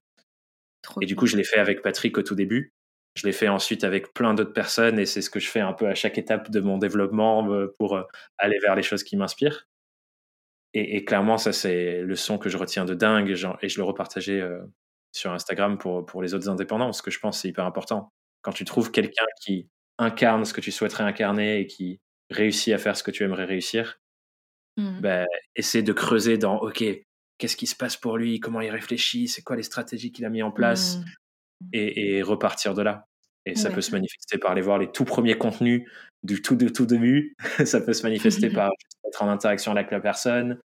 et 1.00 1.06
du 1.06 1.16
coup, 1.16 1.26
je 1.26 1.36
l'ai 1.36 1.44
fait 1.44 1.58
avec 1.58 1.82
Patrick 1.82 2.16
au 2.18 2.22
tout 2.22 2.34
début. 2.34 2.72
Je 3.14 3.26
l'ai 3.26 3.32
fait 3.32 3.48
ensuite 3.48 3.82
avec 3.82 4.12
plein 4.12 4.34
d'autres 4.34 4.52
personnes 4.52 4.98
et 4.98 5.06
c'est 5.06 5.22
ce 5.22 5.30
que 5.30 5.40
je 5.40 5.48
fais 5.48 5.60
un 5.60 5.72
peu 5.72 5.88
à 5.88 5.94
chaque 5.94 6.18
étape 6.18 6.50
de 6.50 6.60
mon 6.60 6.78
développement 6.78 7.50
euh, 7.50 7.74
pour 7.78 7.96
euh, 7.96 8.02
aller 8.38 8.58
vers 8.60 8.76
les 8.76 8.82
choses 8.82 9.02
qui 9.02 9.16
m'inspirent. 9.16 9.66
Et, 10.78 11.06
clairement, 11.06 11.38
ça, 11.38 11.54
c'est 11.54 12.02
le 12.02 12.16
son 12.16 12.36
que 12.36 12.50
je 12.50 12.58
retiens 12.58 12.84
de 12.84 12.92
dingue 12.92 13.30
et 13.30 13.68
je 13.68 13.78
le 13.78 13.82
repartageais 13.82 14.42
euh, 14.42 14.60
sur 15.12 15.32
Instagram 15.32 15.78
pour, 15.78 16.04
pour 16.04 16.22
les 16.22 16.34
autres 16.34 16.50
indépendants 16.50 16.86
parce 16.86 17.00
que 17.00 17.10
je 17.10 17.18
pense 17.18 17.38
que 17.38 17.42
c'est 17.42 17.48
hyper 17.48 17.64
important. 17.64 18.12
Quand 18.42 18.52
tu 18.52 18.66
trouves 18.66 18.90
quelqu'un 18.90 19.24
qui 19.40 19.70
incarne 19.98 20.44
ce 20.44 20.52
que 20.52 20.60
tu 20.60 20.70
souhaiterais 20.70 21.04
incarner 21.04 21.60
et 21.60 21.66
qui 21.66 22.00
réussit 22.30 22.74
à 22.74 22.78
faire 22.78 22.94
ce 22.94 23.02
que 23.02 23.10
tu 23.10 23.24
aimerais 23.24 23.46
réussir, 23.46 23.98
mmh. 24.76 25.00
ben, 25.00 25.26
essaie 25.54 25.82
de 25.82 25.94
creuser 25.94 26.36
dans 26.36 26.58
OK, 26.58 26.84
qu'est-ce 27.38 27.56
qui 27.56 27.66
se 27.66 27.76
passe 27.76 27.96
pour 27.96 28.18
lui, 28.18 28.38
comment 28.38 28.60
il 28.60 28.70
réfléchit, 28.70 29.28
c'est 29.28 29.42
quoi 29.42 29.56
les 29.56 29.62
stratégies 29.62 30.12
qu'il 30.12 30.26
a 30.26 30.30
mis 30.30 30.42
en 30.42 30.50
place, 30.50 30.98
mmh. 30.98 31.66
et, 31.72 32.22
repartir 32.22 32.74
de 32.74 32.82
là. 32.82 33.06
Et 33.48 33.54
ça 33.54 33.70
peut 33.70 33.80
se 33.80 33.92
manifester 33.92 34.38
par 34.38 34.50
aller 34.50 34.60
voir 34.60 34.78
les 34.78 34.90
tout 34.90 35.04
premiers 35.04 35.38
contenus 35.38 35.88
du 36.24 36.42
tout 36.42 36.56
de 36.56 36.68
tout 36.68 36.84
début. 36.84 37.36
ça 37.64 37.80
peut 37.80 37.92
se 37.92 38.02
manifester 38.02 38.50
par 38.52 38.70
être 39.06 39.22
en 39.22 39.28
interaction 39.28 39.70
avec 39.72 39.90
la 39.92 40.00
personne, 40.00 40.58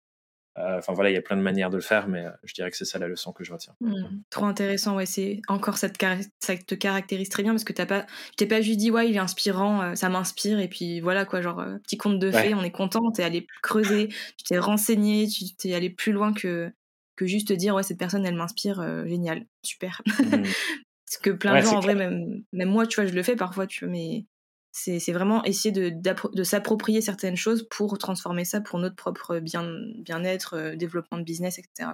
enfin 0.78 0.92
voilà, 0.92 1.10
il 1.10 1.14
y 1.14 1.16
a 1.16 1.22
plein 1.22 1.36
de 1.36 1.42
manières 1.42 1.70
de 1.70 1.76
le 1.76 1.82
faire, 1.82 2.08
mais 2.08 2.24
euh, 2.24 2.30
je 2.44 2.54
dirais 2.54 2.70
que 2.70 2.76
c'est 2.76 2.84
ça 2.84 2.98
la 2.98 3.08
leçon 3.08 3.32
que 3.32 3.44
je 3.44 3.52
retiens. 3.52 3.74
Mmh. 3.80 4.22
trop 4.30 4.46
intéressant, 4.46 4.96
ouais. 4.96 5.06
C'est 5.06 5.40
encore 5.48 5.78
ça 5.78 5.88
te 5.88 6.74
caractérise 6.74 7.28
très 7.28 7.42
bien 7.42 7.52
parce 7.52 7.64
que 7.64 7.72
t'as 7.72 7.86
pas, 7.86 8.02
tu 8.02 8.36
t'es 8.36 8.46
pas 8.46 8.60
juste 8.60 8.78
dit 8.78 8.90
ouais, 8.90 9.08
il 9.08 9.16
est 9.16 9.20
inspirant, 9.20 9.82
euh, 9.82 9.94
ça 9.94 10.08
m'inspire 10.08 10.60
et 10.60 10.68
puis 10.68 11.00
voilà 11.00 11.24
quoi, 11.24 11.40
genre 11.40 11.64
petit 11.82 11.96
conte 11.96 12.18
de 12.18 12.30
fées, 12.30 12.54
on 12.54 12.62
est 12.62 12.70
content. 12.70 13.10
T'es 13.10 13.22
allé 13.22 13.46
creuser, 13.62 14.08
tu 14.08 14.44
t'es 14.46 14.58
renseigné, 14.58 15.26
tu 15.26 15.54
t'es 15.56 15.74
allé 15.74 15.90
plus 15.90 16.12
loin 16.12 16.32
que 16.32 16.70
que 17.16 17.26
juste 17.26 17.52
dire 17.52 17.74
ouais 17.74 17.82
cette 17.82 17.98
personne 17.98 18.24
elle 18.24 18.36
m'inspire, 18.36 18.82
génial, 19.06 19.46
super. 19.62 20.02
Mmh. 20.06 20.42
parce 21.06 21.18
que 21.22 21.30
plein 21.30 21.60
de 21.60 21.64
gens 21.64 21.76
en 21.76 21.80
vrai, 21.80 21.94
même 21.94 22.42
même 22.52 22.68
moi, 22.68 22.86
tu 22.86 23.00
vois, 23.00 23.10
je 23.10 23.14
le 23.14 23.22
fais 23.22 23.36
parfois, 23.36 23.66
tu 23.66 23.84
vois, 23.84 23.92
mais 23.92 24.26
c'est 24.72 25.12
vraiment 25.12 25.44
essayer 25.44 25.72
de, 25.72 25.90
de 25.90 26.42
s'approprier 26.44 27.00
certaines 27.00 27.36
choses 27.36 27.66
pour 27.68 27.98
transformer 27.98 28.44
ça 28.44 28.60
pour 28.60 28.78
notre 28.78 28.96
propre 28.96 29.40
bien-être, 29.40 30.54
euh, 30.54 30.76
développement 30.76 31.18
de 31.18 31.24
business, 31.24 31.58
etc. 31.58 31.90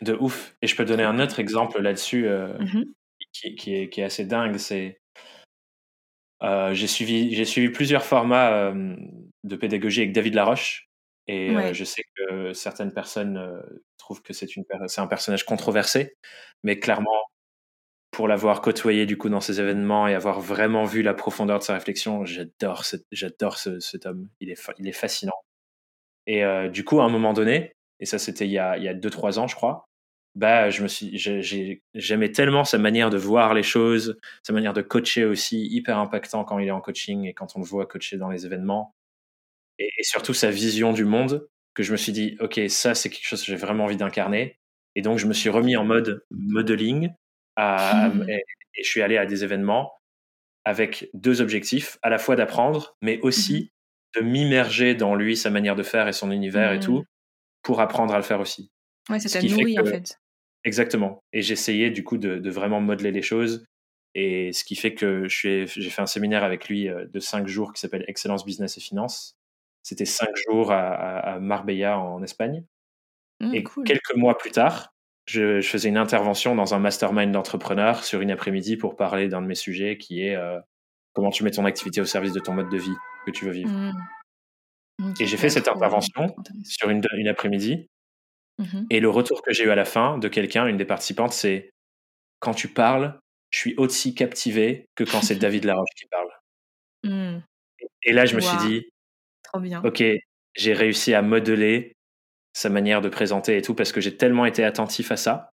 De 0.00 0.14
ouf. 0.14 0.56
Et 0.62 0.66
je 0.66 0.76
peux 0.76 0.84
donner 0.84 1.04
un 1.04 1.20
autre 1.20 1.40
exemple 1.40 1.80
là-dessus 1.80 2.26
euh, 2.26 2.58
mmh 2.58 2.84
qui, 3.32 3.54
qui, 3.54 3.74
est, 3.74 3.90
qui, 3.90 4.00
est, 4.00 4.04
assez 4.04 4.24
dingue. 4.24 4.56
C'est 4.56 4.98
euh, 6.42 6.72
j'ai 6.72 6.86
suivi, 6.86 7.44
suivi 7.44 7.68
plusieurs 7.68 8.02
formats 8.02 8.72
de 9.44 9.56
pédagogie 9.56 10.00
avec 10.00 10.12
David 10.12 10.34
Laroche. 10.34 10.88
Et 11.26 11.54
je 11.74 11.84
sais 11.84 12.02
que 12.14 12.54
certaines 12.54 12.92
personnes 12.94 13.62
trouvent 13.98 14.22
que 14.22 14.32
c'est 14.32 14.48
un 14.96 15.06
personnage 15.06 15.44
controversé, 15.44 16.16
mais 16.62 16.78
clairement, 16.78 17.20
pour 18.16 18.28
l'avoir 18.28 18.62
côtoyé 18.62 19.04
du 19.04 19.18
coup 19.18 19.28
dans 19.28 19.42
ces 19.42 19.60
événements 19.60 20.08
et 20.08 20.14
avoir 20.14 20.40
vraiment 20.40 20.84
vu 20.84 21.02
la 21.02 21.12
profondeur 21.12 21.58
de 21.58 21.64
sa 21.64 21.74
réflexion, 21.74 22.24
j'adore 22.24 22.82
j'adore 23.12 23.58
cet 23.58 24.06
homme. 24.06 24.30
Il 24.40 24.48
est, 24.48 24.70
il 24.78 24.88
est 24.88 24.92
fascinant. 24.92 25.34
Et 26.26 26.42
euh, 26.42 26.70
du 26.70 26.82
coup, 26.82 26.98
à 27.02 27.04
un 27.04 27.10
moment 27.10 27.34
donné, 27.34 27.74
et 28.00 28.06
ça 28.06 28.18
c'était 28.18 28.46
il 28.46 28.52
y 28.52 28.58
a, 28.58 28.78
il 28.78 28.84
y 28.84 28.88
a 28.88 28.94
deux 28.94 29.10
trois 29.10 29.38
ans, 29.38 29.46
je 29.46 29.54
crois, 29.54 29.84
bah 30.34 30.70
je 30.70 30.82
me 30.82 30.88
suis, 30.88 31.18
j'aimais 31.92 32.32
tellement 32.32 32.64
sa 32.64 32.78
manière 32.78 33.10
de 33.10 33.18
voir 33.18 33.52
les 33.52 33.62
choses, 33.62 34.18
sa 34.42 34.54
manière 34.54 34.72
de 34.72 34.80
coacher 34.80 35.26
aussi, 35.26 35.66
hyper 35.66 35.98
impactant 35.98 36.42
quand 36.44 36.58
il 36.58 36.68
est 36.68 36.70
en 36.70 36.80
coaching 36.80 37.26
et 37.26 37.34
quand 37.34 37.54
on 37.54 37.58
le 37.58 37.66
voit 37.66 37.84
coacher 37.84 38.16
dans 38.16 38.30
les 38.30 38.46
événements, 38.46 38.94
et, 39.78 39.90
et 39.98 40.04
surtout 40.04 40.32
sa 40.32 40.50
vision 40.50 40.94
du 40.94 41.04
monde, 41.04 41.46
que 41.74 41.82
je 41.82 41.92
me 41.92 41.98
suis 41.98 42.12
dit, 42.12 42.38
ok, 42.40 42.62
ça 42.70 42.94
c'est 42.94 43.10
quelque 43.10 43.26
chose 43.26 43.40
que 43.42 43.48
j'ai 43.48 43.56
vraiment 43.56 43.84
envie 43.84 43.98
d'incarner. 43.98 44.56
Et 44.94 45.02
donc 45.02 45.18
je 45.18 45.26
me 45.26 45.34
suis 45.34 45.50
remis 45.50 45.76
en 45.76 45.84
mode 45.84 46.24
modeling 46.30 47.10
Mmh. 47.56 48.28
et, 48.28 48.42
je 48.78 48.88
suis 48.88 49.00
allé 49.00 49.16
à 49.16 49.24
des 49.24 49.42
événements 49.42 49.92
avec 50.64 51.08
deux 51.14 51.40
objectifs, 51.40 51.96
à 52.02 52.10
la 52.10 52.18
fois 52.18 52.36
d'apprendre, 52.36 52.96
mais 53.00 53.18
aussi 53.20 53.70
mmh. 54.16 54.20
de 54.20 54.26
m'immerger 54.26 54.94
dans 54.94 55.14
lui, 55.14 55.36
sa 55.36 55.48
manière 55.48 55.76
de 55.76 55.82
faire 55.82 56.08
et 56.08 56.12
son 56.12 56.30
univers 56.30 56.72
et 56.72 56.80
tout, 56.80 56.98
mmh. 56.98 57.04
pour 57.62 57.80
apprendre 57.80 58.12
à 58.12 58.18
le 58.18 58.22
faire 58.22 58.40
aussi. 58.40 58.70
Ouais, 59.08 59.20
ça 59.20 59.40
t'a 59.40 59.46
nourri 59.46 59.78
en 59.78 59.84
fait. 59.84 60.18
Exactement. 60.64 61.22
Et 61.32 61.42
j'essayais 61.42 61.90
du 61.90 62.02
coup 62.02 62.18
de, 62.18 62.50
vraiment 62.50 62.80
modeler 62.80 63.12
les 63.12 63.22
choses. 63.22 63.64
Et 64.14 64.52
ce 64.52 64.64
qui 64.64 64.74
fait 64.74 64.94
que 64.94 65.28
j'ai 65.28 65.66
fait 65.66 66.02
un 66.02 66.06
séminaire 66.06 66.42
avec 66.42 66.68
lui 66.68 66.88
euh, 66.88 67.06
de 67.06 67.20
cinq 67.20 67.46
jours 67.46 67.72
qui 67.72 67.80
s'appelle 67.80 68.04
Excellence 68.08 68.44
Business 68.44 68.76
et 68.76 68.80
Finance. 68.80 69.36
C'était 69.82 70.06
cinq 70.06 70.30
jours 70.48 70.72
à, 70.72 71.38
Marbella 71.38 72.00
en 72.00 72.20
Espagne. 72.22 72.64
et 73.52 73.62
quelques 73.84 74.16
mois 74.16 74.36
plus 74.36 74.50
tard, 74.50 74.95
je, 75.26 75.60
faisais 75.60 75.88
une 75.88 75.96
intervention 75.96 76.54
dans 76.54 76.74
un 76.74 76.78
mastermind 76.78 77.32
d'entrepreneurs 77.32 78.04
sur 78.04 78.20
une 78.20 78.30
après-midi 78.30 78.76
pour 78.76 78.96
parler 78.96 79.28
d'un 79.28 79.42
de 79.42 79.46
mes 79.46 79.54
sujets 79.54 79.98
qui 79.98 80.22
est 80.22 80.36
euh, 80.36 80.58
comment 81.12 81.30
tu 81.30 81.44
mets 81.44 81.50
ton 81.50 81.64
activité 81.64 82.00
au 82.00 82.04
service 82.04 82.32
de 82.32 82.40
ton 82.40 82.54
mode 82.54 82.68
de 82.68 82.78
vie 82.78 82.94
que 83.26 83.30
tu 83.32 83.44
veux 83.44 83.52
vivre. 83.52 83.70
Mmh. 84.98 85.12
et 85.20 85.26
j'ai 85.26 85.36
fait 85.36 85.50
cette 85.50 85.68
intervention 85.68 86.34
sur 86.64 86.88
une, 86.88 87.02
une 87.18 87.28
après-midi. 87.28 87.88
Mmh 88.58 88.86
et 88.88 89.00
le 89.00 89.10
retour 89.10 89.42
que 89.42 89.52
j'ai 89.52 89.64
eu 89.64 89.70
à 89.70 89.74
la 89.74 89.84
fin 89.84 90.16
de 90.16 90.28
quelqu'un, 90.28 90.66
une 90.66 90.78
des 90.78 90.86
participantes, 90.86 91.32
c'est 91.32 91.70
quand 92.40 92.54
tu 92.54 92.68
parles, 92.68 93.18
je 93.50 93.58
suis 93.58 93.74
aussi 93.76 94.14
captivé 94.14 94.86
que 94.94 95.04
quand 95.04 95.20
c'est 95.20 95.36
David 95.36 95.64
Laroche 95.66 95.90
qui 95.96 96.06
parle. 96.06 96.28
Mmh. 97.04 97.42
Et 98.04 98.12
là, 98.12 98.24
je 98.24 98.36
me 98.36 98.40
suis 98.40 98.56
dit, 98.58 98.86
Trop 99.42 99.60
bien. 99.60 99.82
ok, 99.84 100.02
j'ai 100.54 100.72
réussi 100.72 101.12
à 101.12 101.22
modeler 101.22 101.95
sa 102.56 102.70
manière 102.70 103.02
de 103.02 103.10
présenter 103.10 103.58
et 103.58 103.62
tout, 103.62 103.74
parce 103.74 103.92
que 103.92 104.00
j'ai 104.00 104.16
tellement 104.16 104.46
été 104.46 104.64
attentif 104.64 105.12
à 105.12 105.18
ça 105.18 105.50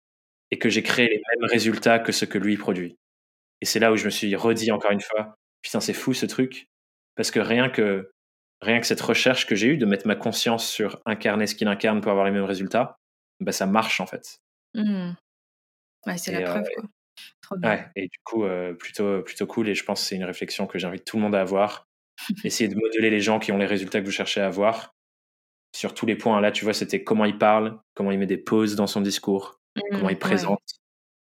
et 0.51 0.57
que 0.57 0.69
j'ai 0.69 0.83
créé 0.83 1.09
les 1.09 1.21
mêmes 1.31 1.49
résultats 1.49 1.99
que 1.99 2.13
ce 2.13 2.23
que 2.23 2.37
lui 2.37 2.55
produit. 2.55 2.97
Et 3.59 3.65
c'est 3.65 3.79
là 3.79 3.91
où 3.91 3.97
je 3.97 4.05
me 4.05 4.09
suis 4.09 4.33
redit 4.37 4.71
encore 4.71 4.91
une 4.91 5.01
fois, 5.01 5.35
putain, 5.61 5.81
c'est 5.81 5.91
fou 5.91 6.13
ce 6.13 6.25
truc, 6.25 6.69
parce 7.15 7.29
que 7.29 7.41
rien 7.41 7.69
que 7.69 8.09
rien 8.61 8.79
que 8.79 8.87
cette 8.87 9.01
recherche 9.01 9.47
que 9.47 9.53
j'ai 9.53 9.67
eue 9.67 9.77
de 9.77 9.85
mettre 9.85 10.07
ma 10.07 10.15
conscience 10.15 10.65
sur 10.65 11.01
incarner 11.05 11.45
ce 11.45 11.55
qu'il 11.55 11.67
incarne 11.67 11.99
pour 11.99 12.09
avoir 12.09 12.25
les 12.25 12.31
mêmes 12.31 12.45
résultats, 12.45 12.95
bah, 13.41 13.51
ça 13.51 13.65
marche 13.65 13.99
en 13.99 14.05
fait. 14.05 14.37
Mmh. 14.73 15.11
Ouais, 16.05 16.17
c'est 16.17 16.31
la 16.31 16.49
preuve. 16.49 16.69
Quoi. 16.73 17.57
Ouais, 17.63 17.85
et 17.97 18.07
du 18.07 18.19
coup, 18.23 18.45
plutôt, 18.79 19.21
plutôt 19.23 19.45
cool. 19.45 19.67
Et 19.67 19.75
je 19.75 19.83
pense 19.83 19.99
que 19.99 20.07
c'est 20.07 20.15
une 20.15 20.23
réflexion 20.23 20.67
que 20.67 20.79
j'invite 20.79 21.03
tout 21.03 21.17
le 21.17 21.23
monde 21.23 21.35
à 21.35 21.41
avoir. 21.41 21.85
Essayer 22.45 22.69
de 22.69 22.75
modeler 22.75 23.09
les 23.09 23.19
gens 23.19 23.39
qui 23.39 23.51
ont 23.51 23.57
les 23.57 23.65
résultats 23.65 23.99
que 23.99 24.05
vous 24.05 24.11
cherchez 24.11 24.39
à 24.39 24.47
avoir 24.47 24.93
sur 25.75 25.93
tous 25.93 26.05
les 26.05 26.15
points. 26.15 26.39
Là, 26.41 26.51
tu 26.51 26.63
vois, 26.63 26.73
c'était 26.73 27.03
comment 27.03 27.25
il 27.25 27.37
parle, 27.37 27.79
comment 27.93 28.11
il 28.11 28.19
met 28.19 28.25
des 28.25 28.37
pauses 28.37 28.75
dans 28.75 28.87
son 28.87 29.01
discours, 29.01 29.59
comment 29.91 30.09
il 30.09 30.15
mmh, 30.15 30.19
présente, 30.19 30.63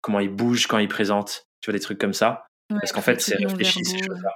comment 0.00 0.20
il 0.20 0.28
bouge 0.28 0.66
quand 0.66 0.78
il 0.78 0.88
présente. 0.88 1.46
Tu 1.60 1.70
vois, 1.70 1.78
des 1.78 1.82
trucs 1.82 1.98
comme 1.98 2.14
ça. 2.14 2.46
Parce 2.68 2.92
qu'en 2.92 3.02
fait, 3.02 3.20
c'est 3.20 3.36
réfléchi 3.36 3.84
ces 3.84 3.98
choses-là. 3.98 4.32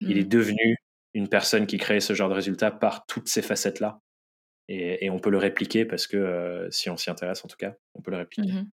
Il 0.00 0.18
est 0.18 0.24
mmh. 0.24 0.28
devenu 0.28 0.76
une 1.14 1.28
personne 1.28 1.66
qui 1.66 1.78
crée 1.78 2.00
ce 2.00 2.14
genre 2.14 2.28
de 2.28 2.34
résultats 2.34 2.70
par 2.70 3.06
toutes 3.06 3.28
ces 3.28 3.42
facettes-là. 3.42 4.00
Et, 4.68 5.10
on 5.10 5.18
peut 5.18 5.30
le 5.30 5.38
répliquer 5.38 5.84
parce 5.84 6.06
que 6.06 6.68
si 6.70 6.88
on 6.88 6.96
s'y 6.96 7.10
intéresse, 7.10 7.44
en 7.44 7.48
tout 7.48 7.56
cas, 7.56 7.74
on 7.94 8.02
peut 8.02 8.10
le 8.10 8.16
répliquer. 8.16 8.52
Mmh 8.52 8.70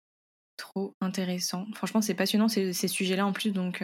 trop 0.59 0.95
intéressant. 1.01 1.65
Franchement, 1.73 2.01
c'est 2.01 2.13
passionnant 2.13 2.47
ces, 2.47 2.73
sujets-là 2.73 3.25
en 3.25 3.31
plus, 3.33 3.51
donc 3.51 3.83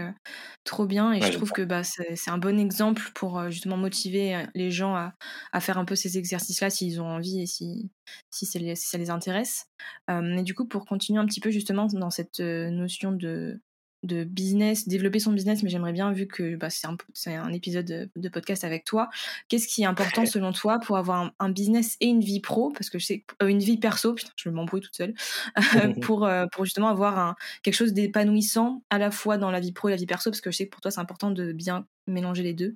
trop 0.63 0.85
bien. 0.85 1.13
Et 1.13 1.21
je 1.21 1.31
trouve 1.31 1.51
que 1.51 1.63
bah, 1.63 1.83
c'est 1.83 2.29
un 2.29 2.37
bon 2.37 2.59
exemple 2.59 3.01
pour 3.15 3.49
justement 3.49 3.77
motiver 3.77 4.45
les 4.53 4.69
gens 4.71 4.95
à, 4.95 5.59
faire 5.61 5.77
un 5.77 5.85
peu 5.85 5.95
ces 5.95 6.17
exercices-là 6.17 6.69
s'ils 6.69 7.01
ont 7.01 7.07
envie 7.07 7.41
et 7.41 7.45
si, 7.45 7.89
si, 8.29 8.45
ça 8.45 8.97
les 8.97 9.09
intéresse. 9.09 9.67
mais 10.09 10.43
du 10.43 10.53
coup, 10.53 10.67
pour 10.67 10.85
continuer 10.85 11.19
un 11.19 11.25
petit 11.25 11.41
peu 11.41 11.49
justement 11.49 11.87
dans 11.87 12.11
cette 12.11 12.39
notion 12.39 13.11
de, 13.11 13.59
de 14.05 14.23
business, 14.23 14.87
développer 14.87 15.19
son 15.19 15.31
business, 15.31 15.63
mais 15.63 15.69
j'aimerais 15.69 15.93
bien, 15.93 16.11
vu 16.11 16.27
que 16.27 16.55
bah, 16.55 16.69
c'est 16.69 16.87
un, 16.87 16.97
un, 17.27 17.53
épisode 17.53 18.09
de, 18.15 18.29
podcast 18.29 18.63
avec 18.63 18.85
toi, 18.85 19.09
qu'est-ce 19.47 19.67
qui 19.67 19.83
est 19.83 19.85
important 19.85 20.25
selon 20.25 20.51
toi 20.51 20.79
pour 20.79 20.97
avoir 20.97 21.33
un, 21.39 21.49
business 21.49 21.97
et 21.99 22.07
une 22.07 22.21
vie 22.21 22.39
pro, 22.39 22.71
parce 22.71 22.89
que 22.89 22.99
je 22.99 23.05
sais, 23.05 23.23
euh, 23.41 23.47
une 23.47 23.59
vie 23.59 23.77
perso, 23.77 24.13
putain, 24.13 24.31
je 24.35 24.49
m'embrouille 24.49 24.81
toute 24.81 24.95
seule, 24.95 25.13
pour, 26.01 26.25
euh, 26.25 26.45
pour 26.51 26.65
justement 26.65 26.89
avoir 26.89 27.17
un, 27.17 27.35
quelque 27.63 27.75
chose 27.75 27.93
d'épanouissant 27.93 28.83
à 28.89 28.97
la 28.97 29.11
fois 29.11 29.37
dans 29.37 29.51
la 29.51 29.59
vie 29.59 29.71
pro 29.71 29.89
et 29.89 29.91
la 29.91 29.97
vie 29.97 30.05
perso, 30.05 30.29
parce 30.29 30.41
que 30.41 30.51
je 30.51 30.57
sais 30.57 30.65
que 30.65 30.71
pour 30.71 30.81
toi 30.81 30.91
c'est 30.91 31.01
important 31.01 31.31
de 31.31 31.51
bien 31.51 31.85
mélanger 32.07 32.43
les 32.43 32.53
deux. 32.53 32.75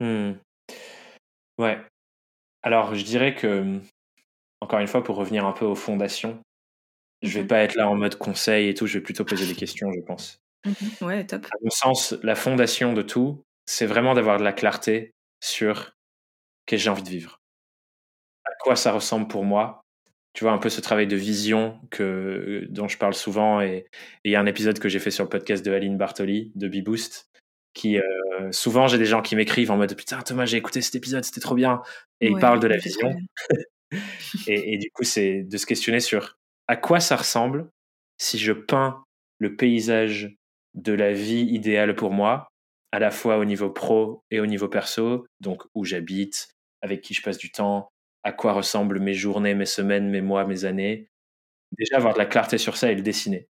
Mmh. 0.00 0.32
Ouais. 1.58 1.80
Alors 2.62 2.94
je 2.94 3.04
dirais 3.04 3.34
que, 3.34 3.78
encore 4.60 4.80
une 4.80 4.88
fois, 4.88 5.02
pour 5.02 5.16
revenir 5.16 5.46
un 5.46 5.52
peu 5.52 5.64
aux 5.64 5.74
fondations, 5.74 6.40
je 7.26 7.38
vais 7.38 7.44
mmh 7.44 7.48
pas 7.48 7.58
être 7.58 7.74
là 7.74 7.88
en 7.88 7.96
mode 7.96 8.16
conseil 8.16 8.68
et 8.68 8.74
tout, 8.74 8.86
je 8.86 8.98
vais 8.98 9.02
plutôt 9.02 9.24
poser 9.24 9.46
des 9.46 9.54
questions, 9.54 9.90
je 9.92 10.00
pense. 10.00 10.40
Ouais, 11.00 11.24
top. 11.24 11.46
À 11.46 11.56
mon 11.62 11.70
sens, 11.70 12.14
la 12.22 12.34
fondation 12.34 12.92
de 12.92 13.02
tout, 13.02 13.44
c'est 13.66 13.86
vraiment 13.86 14.14
d'avoir 14.14 14.38
de 14.38 14.44
la 14.44 14.52
clarté 14.52 15.14
sur 15.40 15.92
qu'est-ce 16.66 16.80
que 16.80 16.84
j'ai 16.84 16.90
envie 16.90 17.02
de 17.02 17.08
vivre. 17.08 17.40
À 18.44 18.52
quoi 18.60 18.76
ça 18.76 18.92
ressemble 18.92 19.28
pour 19.28 19.44
moi 19.44 19.84
Tu 20.32 20.44
vois, 20.44 20.52
un 20.52 20.58
peu 20.58 20.68
ce 20.68 20.80
travail 20.80 21.06
de 21.06 21.16
vision 21.16 21.80
que, 21.90 22.66
dont 22.70 22.88
je 22.88 22.98
parle 22.98 23.14
souvent. 23.14 23.60
Et 23.60 23.86
il 24.24 24.32
y 24.32 24.36
a 24.36 24.40
un 24.40 24.46
épisode 24.46 24.78
que 24.78 24.88
j'ai 24.88 24.98
fait 24.98 25.10
sur 25.10 25.24
le 25.24 25.30
podcast 25.30 25.64
de 25.64 25.72
Aline 25.72 25.96
Bartoli, 25.96 26.52
de 26.54 26.68
BeBoost, 26.68 27.28
qui, 27.74 27.98
euh, 27.98 28.52
souvent, 28.52 28.88
j'ai 28.88 28.98
des 28.98 29.04
gens 29.04 29.22
qui 29.22 29.36
m'écrivent 29.36 29.70
en 29.70 29.76
mode 29.76 29.94
Putain, 29.94 30.22
Thomas, 30.22 30.46
j'ai 30.46 30.56
écouté 30.56 30.80
cet 30.80 30.94
épisode, 30.94 31.24
c'était 31.24 31.40
trop 31.40 31.54
bien. 31.54 31.82
Et 32.20 32.28
ils 32.28 32.38
parlent 32.38 32.60
de 32.60 32.68
la 32.68 32.78
vision. 32.78 33.14
et, 34.46 34.74
et, 34.74 34.78
du 34.78 34.90
coup, 34.90 35.04
c'est 35.04 35.42
de 35.42 35.56
se 35.56 35.66
questionner 35.66 36.00
sur 36.00 36.38
à 36.68 36.76
quoi 36.76 37.00
ça 37.00 37.16
ressemble 37.16 37.68
si 38.18 38.38
je 38.38 38.52
peins 38.52 39.04
le 39.38 39.56
paysage 39.56 40.36
de 40.74 40.92
la 40.92 41.12
vie 41.12 41.46
idéale 41.46 41.94
pour 41.94 42.10
moi, 42.10 42.48
à 42.92 42.98
la 42.98 43.10
fois 43.10 43.38
au 43.38 43.44
niveau 43.44 43.70
pro 43.70 44.22
et 44.30 44.40
au 44.40 44.46
niveau 44.46 44.68
perso, 44.68 45.26
donc 45.40 45.62
où 45.74 45.84
j'habite, 45.84 46.48
avec 46.82 47.00
qui 47.02 47.14
je 47.14 47.22
passe 47.22 47.38
du 47.38 47.50
temps, 47.50 47.88
à 48.22 48.32
quoi 48.32 48.52
ressemblent 48.52 49.00
mes 49.00 49.14
journées, 49.14 49.54
mes 49.54 49.66
semaines, 49.66 50.08
mes 50.10 50.20
mois, 50.20 50.46
mes 50.46 50.64
années. 50.64 51.08
Déjà 51.78 51.96
avoir 51.96 52.14
de 52.14 52.18
la 52.18 52.26
clarté 52.26 52.58
sur 52.58 52.76
ça 52.76 52.90
et 52.90 52.94
le 52.94 53.02
dessiner. 53.02 53.48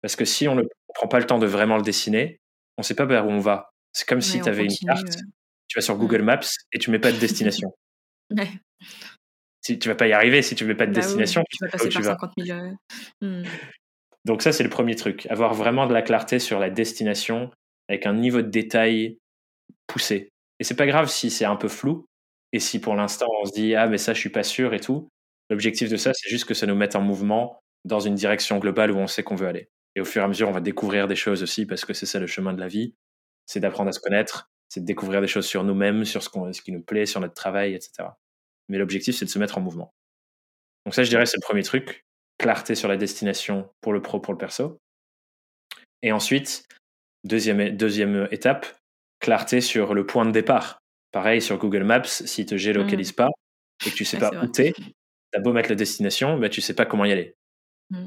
Parce 0.00 0.16
que 0.16 0.24
si 0.24 0.48
on 0.48 0.54
ne 0.54 0.62
prend 0.94 1.08
pas 1.08 1.20
le 1.20 1.26
temps 1.26 1.38
de 1.38 1.46
vraiment 1.46 1.76
le 1.76 1.82
dessiner, 1.82 2.40
on 2.76 2.82
ne 2.82 2.84
sait 2.84 2.94
pas 2.94 3.06
vers 3.06 3.26
où 3.26 3.30
on 3.30 3.38
va. 3.38 3.70
C'est 3.92 4.08
comme 4.08 4.20
si 4.20 4.40
tu 4.40 4.48
avais 4.48 4.64
une 4.64 4.86
carte, 4.86 5.18
tu 5.68 5.78
vas 5.78 5.82
sur 5.82 5.96
Google 5.96 6.22
Maps 6.22 6.40
et 6.72 6.78
tu 6.78 6.90
mets 6.90 6.98
pas 6.98 7.12
de 7.12 7.18
destination. 7.18 7.72
ouais 8.30 8.48
si 9.62 9.78
tu 9.78 9.88
vas 9.88 9.94
pas 9.94 10.08
y 10.08 10.12
arriver 10.12 10.42
si 10.42 10.54
tu 10.54 10.64
mets 10.64 10.74
pas 10.74 10.86
de 10.86 10.92
bah 10.92 11.00
destination. 11.00 11.42
tu 11.48 11.64
vas 11.64 11.70
passer 11.70 11.88
par 11.88 12.04
50 12.04 12.32
000. 12.36 12.58
Hmm. 13.20 13.42
Donc 14.24 14.42
ça, 14.42 14.52
c'est 14.52 14.64
le 14.64 14.70
premier 14.70 14.96
truc. 14.96 15.26
Avoir 15.30 15.54
vraiment 15.54 15.86
de 15.86 15.94
la 15.94 16.02
clarté 16.02 16.38
sur 16.38 16.58
la 16.58 16.68
destination 16.68 17.50
avec 17.88 18.06
un 18.06 18.14
niveau 18.14 18.42
de 18.42 18.48
détail 18.48 19.18
poussé. 19.86 20.30
Et 20.58 20.64
c'est 20.64 20.76
pas 20.76 20.86
grave 20.86 21.08
si 21.08 21.30
c'est 21.30 21.44
un 21.44 21.56
peu 21.56 21.68
flou 21.68 22.06
et 22.52 22.60
si 22.60 22.80
pour 22.80 22.94
l'instant 22.94 23.26
on 23.40 23.46
se 23.46 23.52
dit 23.52 23.74
ah 23.74 23.86
mais 23.86 23.98
ça 23.98 24.14
je 24.14 24.20
suis 24.20 24.30
pas 24.30 24.42
sûr 24.42 24.74
et 24.74 24.80
tout. 24.80 25.08
L'objectif 25.50 25.88
de 25.88 25.96
ça, 25.96 26.12
c'est 26.14 26.30
juste 26.30 26.44
que 26.44 26.54
ça 26.54 26.66
nous 26.66 26.76
mette 26.76 26.96
en 26.96 27.02
mouvement 27.02 27.60
dans 27.84 28.00
une 28.00 28.14
direction 28.14 28.58
globale 28.58 28.90
où 28.90 28.96
on 28.96 29.06
sait 29.06 29.22
qu'on 29.22 29.34
veut 29.34 29.48
aller. 29.48 29.68
Et 29.96 30.00
au 30.00 30.04
fur 30.04 30.22
et 30.22 30.24
à 30.24 30.28
mesure, 30.28 30.48
on 30.48 30.52
va 30.52 30.60
découvrir 30.60 31.08
des 31.08 31.16
choses 31.16 31.42
aussi 31.42 31.66
parce 31.66 31.84
que 31.84 31.92
c'est 31.92 32.06
ça 32.06 32.18
le 32.18 32.26
chemin 32.26 32.52
de 32.52 32.60
la 32.60 32.68
vie. 32.68 32.94
C'est 33.46 33.60
d'apprendre 33.60 33.90
à 33.90 33.92
se 33.92 34.00
connaître, 34.00 34.50
c'est 34.68 34.80
de 34.80 34.86
découvrir 34.86 35.20
des 35.20 35.26
choses 35.26 35.46
sur 35.46 35.64
nous-mêmes, 35.64 36.04
sur 36.04 36.22
ce, 36.22 36.30
ce 36.52 36.62
qui 36.62 36.72
nous 36.72 36.82
plaît, 36.82 37.06
sur 37.06 37.20
notre 37.20 37.34
travail, 37.34 37.74
etc 37.74 38.08
mais 38.72 38.78
l'objectif, 38.78 39.14
c'est 39.14 39.26
de 39.26 39.30
se 39.30 39.38
mettre 39.38 39.58
en 39.58 39.60
mouvement. 39.60 39.92
Donc 40.86 40.94
ça, 40.94 41.04
je 41.04 41.10
dirais, 41.10 41.26
c'est 41.26 41.36
le 41.36 41.46
premier 41.46 41.62
truc, 41.62 42.06
clarté 42.38 42.74
sur 42.74 42.88
la 42.88 42.96
destination 42.96 43.68
pour 43.82 43.92
le 43.92 44.00
pro, 44.00 44.18
pour 44.18 44.32
le 44.32 44.38
perso. 44.38 44.78
Et 46.00 46.10
ensuite, 46.10 46.64
deuxième, 47.22 47.76
deuxième 47.76 48.28
étape, 48.30 48.66
clarté 49.20 49.60
sur 49.60 49.92
le 49.92 50.06
point 50.06 50.24
de 50.24 50.32
départ. 50.32 50.78
Pareil, 51.12 51.42
sur 51.42 51.58
Google 51.58 51.84
Maps, 51.84 52.06
si 52.06 52.46
te 52.46 52.56
géolocalise 52.56 53.12
mmh. 53.12 53.16
pas 53.16 53.28
et 53.86 53.90
que 53.90 53.94
tu 53.94 54.06
sais 54.06 54.16
pas 54.16 54.30
où 54.42 54.46
t'es, 54.46 54.72
t'as 55.30 55.40
beau 55.40 55.52
mettre 55.52 55.68
la 55.68 55.74
destination, 55.74 56.38
bah, 56.38 56.48
tu 56.48 56.62
sais 56.62 56.74
pas 56.74 56.86
comment 56.86 57.04
y 57.04 57.12
aller. 57.12 57.34
Mmh. 57.90 58.06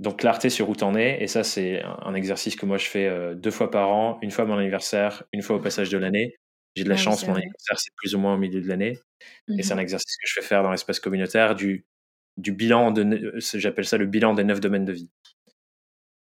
Donc 0.00 0.18
clarté 0.18 0.50
sur 0.50 0.68
où 0.68 0.74
t'en 0.74 0.96
es, 0.96 1.22
et 1.22 1.28
ça 1.28 1.44
c'est 1.44 1.82
un 1.82 2.14
exercice 2.14 2.56
que 2.56 2.66
moi 2.66 2.76
je 2.76 2.86
fais 2.86 3.06
euh, 3.06 3.34
deux 3.34 3.52
fois 3.52 3.70
par 3.70 3.88
an, 3.90 4.18
une 4.20 4.30
fois 4.32 4.44
à 4.44 4.46
mon 4.46 4.58
anniversaire, 4.58 5.22
une 5.32 5.40
fois 5.40 5.56
au 5.56 5.60
passage 5.60 5.88
de 5.88 5.96
l'année, 5.96 6.34
j'ai 6.76 6.84
de 6.84 6.88
la 6.90 6.96
chance, 6.96 7.26
mon 7.26 7.34
anniversaire, 7.34 7.78
c'est 7.78 7.94
plus 7.96 8.14
ou 8.14 8.18
moins 8.18 8.34
au 8.34 8.38
milieu 8.38 8.60
de 8.60 8.68
l'année. 8.68 8.98
Et 9.58 9.62
c'est 9.62 9.72
un 9.72 9.76
mmh 9.76 9.80
exercice 9.80 10.16
que 10.16 10.26
je 10.26 10.34
fais 10.34 10.46
faire 10.46 10.62
dans 10.62 10.70
l'espace 10.70 11.00
communautaire 11.00 11.54
du, 11.54 11.86
du 12.36 12.52
bilan 12.52 12.90
de, 12.90 13.34
j'appelle 13.54 13.86
ça 13.86 13.96
le 13.96 14.06
bilan 14.06 14.34
des 14.34 14.44
neuf 14.44 14.60
domaines 14.60 14.84
de 14.84 14.92
vie. 14.92 15.10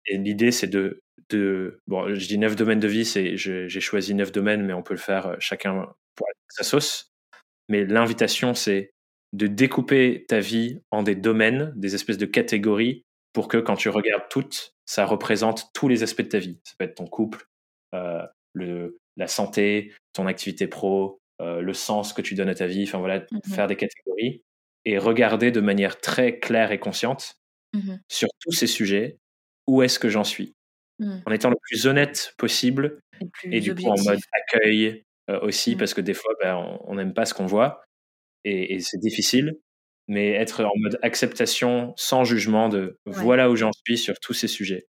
Et 0.08 0.18
l'idée, 0.18 0.52
c'est 0.52 0.68
de, 0.68 1.02
de, 1.30 1.80
bon, 1.86 2.14
je 2.14 2.28
dis 2.28 2.40
neuf 2.40 2.56
domaines 2.56 2.80
de 2.80 2.88
vie, 2.88 3.06
c'est, 3.06 3.38
j'ai 3.38 3.80
choisi 3.80 4.16
neuf 4.16 4.32
domaines, 4.32 4.66
mais 4.66 4.74
on 4.74 4.82
peut 4.82 4.96
le 4.96 5.00
faire 5.00 5.28
euh, 5.28 5.36
chacun 5.40 5.88
pour 6.16 6.28
sa 6.50 6.64
sauce. 6.64 7.12
Mais 7.70 7.86
l'invitation, 7.86 8.56
c'est 8.56 8.92
de 9.34 9.48
découper 9.48 10.26
ta 10.28 10.40
vie 10.40 10.82
en 10.90 11.04
des 11.04 11.16
domaines, 11.16 11.72
des 11.76 11.94
espèces 11.94 12.18
de 12.18 12.26
catégories, 12.26 13.06
pour 13.34 13.48
que 13.48 13.58
quand 13.58 13.76
tu 13.76 13.90
regardes 13.90 14.28
toutes, 14.30 14.74
ça 14.86 15.06
représente 15.06 15.72
tous 15.74 15.88
les 15.88 16.04
aspects 16.04 16.24
de 16.24 16.28
ta 16.28 16.40
vie. 16.40 16.60
Ça 16.64 16.74
peut 16.78 16.86
être 16.86 16.96
ton 16.96 17.08
couple, 17.08 17.46
euh, 17.94 18.26
le, 18.54 19.00
la 19.18 19.28
santé, 19.28 19.94
ton 20.14 20.28
activité 20.28 20.68
pro, 20.68 21.20
euh, 21.42 21.62
le 21.62 21.74
sens 21.74 22.14
que 22.14 22.22
tu 22.22 22.36
donnes 22.36 22.50
à 22.50 22.56
ta 22.56 22.68
vie, 22.68 22.84
enfin 22.84 23.00
voilà, 23.00 23.20
mmh 23.20 23.54
faire 23.54 23.68
des 23.68 23.76
catégories 23.76 24.44
et 24.86 24.98
regarder 24.98 25.52
de 25.52 25.62
manière 25.62 26.00
très 26.00 26.40
claire 26.40 26.72
et 26.72 26.80
consciente 26.80 27.36
mmh 27.74 27.96
sur 28.08 28.30
tous 28.42 28.52
ces 28.52 28.68
sujets 28.68 29.18
où 29.68 29.82
est-ce 29.82 30.00
que 30.00 30.10
j'en 30.10 30.24
suis, 30.24 30.56
mmh. 31.00 31.20
en 31.26 31.32
étant 31.32 31.50
le 31.50 31.58
plus 31.62 31.88
honnête 31.88 32.34
possible 32.38 33.00
et, 33.44 33.60
du 33.60 33.76
coup 33.76 33.86
en 33.86 34.02
mode 34.04 34.20
accueil 34.32 35.04
euh, 35.30 35.40
aussi 35.42 35.76
parce 35.76 35.94
que 35.94 36.02
des 36.02 36.16
fois 36.16 36.34
ben, 36.42 36.80
on 36.86 36.96
n'aime 36.96 37.14
pas 37.14 37.26
ce 37.26 37.34
qu'on 37.34 37.46
voit 37.46 37.84
et, 38.44 38.80
c'est 38.80 38.98
difficile, 38.98 39.60
mais 40.08 40.32
être 40.32 40.64
en 40.64 40.72
mode 40.78 41.00
acceptation 41.02 41.94
sans 41.96 42.24
jugement 42.24 42.70
de 42.70 43.00
voilà 43.06 43.50
où 43.50 43.56
j'en 43.56 43.72
suis 43.86 43.98
sur 43.98 44.20
tous 44.20 44.34
ces 44.34 44.48
sujets. 44.48 44.88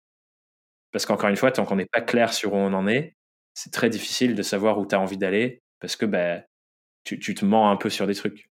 Parce 0.92 1.06
qu'encore 1.06 1.28
une 1.28 1.36
fois, 1.36 1.52
tant 1.52 1.64
qu'on 1.64 1.76
n'est 1.76 1.86
pas 1.86 2.00
clair 2.00 2.32
sur 2.32 2.54
où 2.54 2.56
on 2.56 2.72
en 2.72 2.88
est, 2.88 3.14
c'est 3.60 3.70
très 3.70 3.90
difficile 3.90 4.34
de 4.34 4.42
savoir 4.42 4.78
où 4.78 4.86
tu 4.86 4.94
as 4.94 5.00
envie 5.00 5.18
d'aller 5.18 5.60
parce 5.80 5.94
que 5.94 6.06
bah, 6.06 6.42
tu, 7.04 7.18
tu, 7.18 7.34
te 7.34 7.44
mens 7.44 7.70
un 7.70 7.76
peu 7.76 7.90
sur 7.90 8.06
des 8.06 8.14
trucs. 8.14 8.48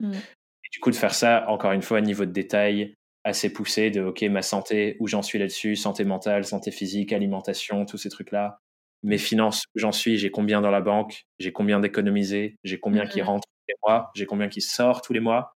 Mmh. 0.00 0.14
Et 0.14 0.68
du 0.72 0.80
coup, 0.80 0.90
de 0.90 0.96
faire 0.96 1.14
ça, 1.14 1.48
encore 1.48 1.70
une 1.70 1.82
fois, 1.82 1.98
à 1.98 2.00
niveau 2.00 2.24
de 2.24 2.32
détail 2.32 2.94
assez 3.22 3.52
poussé, 3.52 3.90
de 3.90 4.02
OK, 4.02 4.22
ma 4.22 4.42
santé, 4.42 4.96
où 4.98 5.06
j'en 5.06 5.22
suis 5.22 5.38
là-dessus, 5.38 5.76
santé 5.76 6.04
mentale, 6.04 6.44
santé 6.44 6.72
physique, 6.72 7.12
alimentation, 7.12 7.84
tous 7.84 7.98
ces 7.98 8.10
trucs-là. 8.10 8.58
Mes 9.04 9.14
mmh. 9.14 9.18
finances, 9.18 9.64
où 9.76 9.78
j'en 9.78 9.92
suis, 9.92 10.18
j'ai 10.18 10.32
combien 10.32 10.60
dans 10.60 10.72
la 10.72 10.80
banque, 10.80 11.22
j'ai 11.38 11.52
combien 11.52 11.78
d'économisé, 11.78 12.56
j'ai 12.64 12.80
combien 12.80 13.06
qui 13.06 13.20
mmh. 13.22 13.26
rentre 13.26 13.46
tous 13.46 13.64
les 13.68 13.74
mois, 13.86 14.10
j'ai 14.16 14.26
combien 14.26 14.48
qui 14.48 14.60
sort 14.60 15.02
tous 15.02 15.12
les 15.12 15.20
mois. 15.20 15.52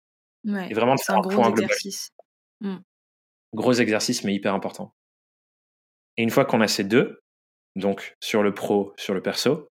et 0.47 0.75
vraiment, 0.75 0.99
c'est 0.99 1.13
un, 1.13 1.21
gros 1.21 1.49
exercice. 1.49 2.11
Gros 3.55 3.73
exercice, 3.73 4.25
mais 4.25 4.35
hyper 4.35 4.53
important. 4.53 4.93
Et 6.19 6.23
une 6.23 6.31
fois 6.31 6.45
qu'on 6.45 6.61
a 6.61 6.69
ces 6.69 6.85
deux, 6.85 7.21
donc 7.77 8.17
sur 8.21 8.43
le 8.43 8.55
pro, 8.55 8.93
sur 8.97 9.15
le 9.15 9.23
perso, 9.23 9.69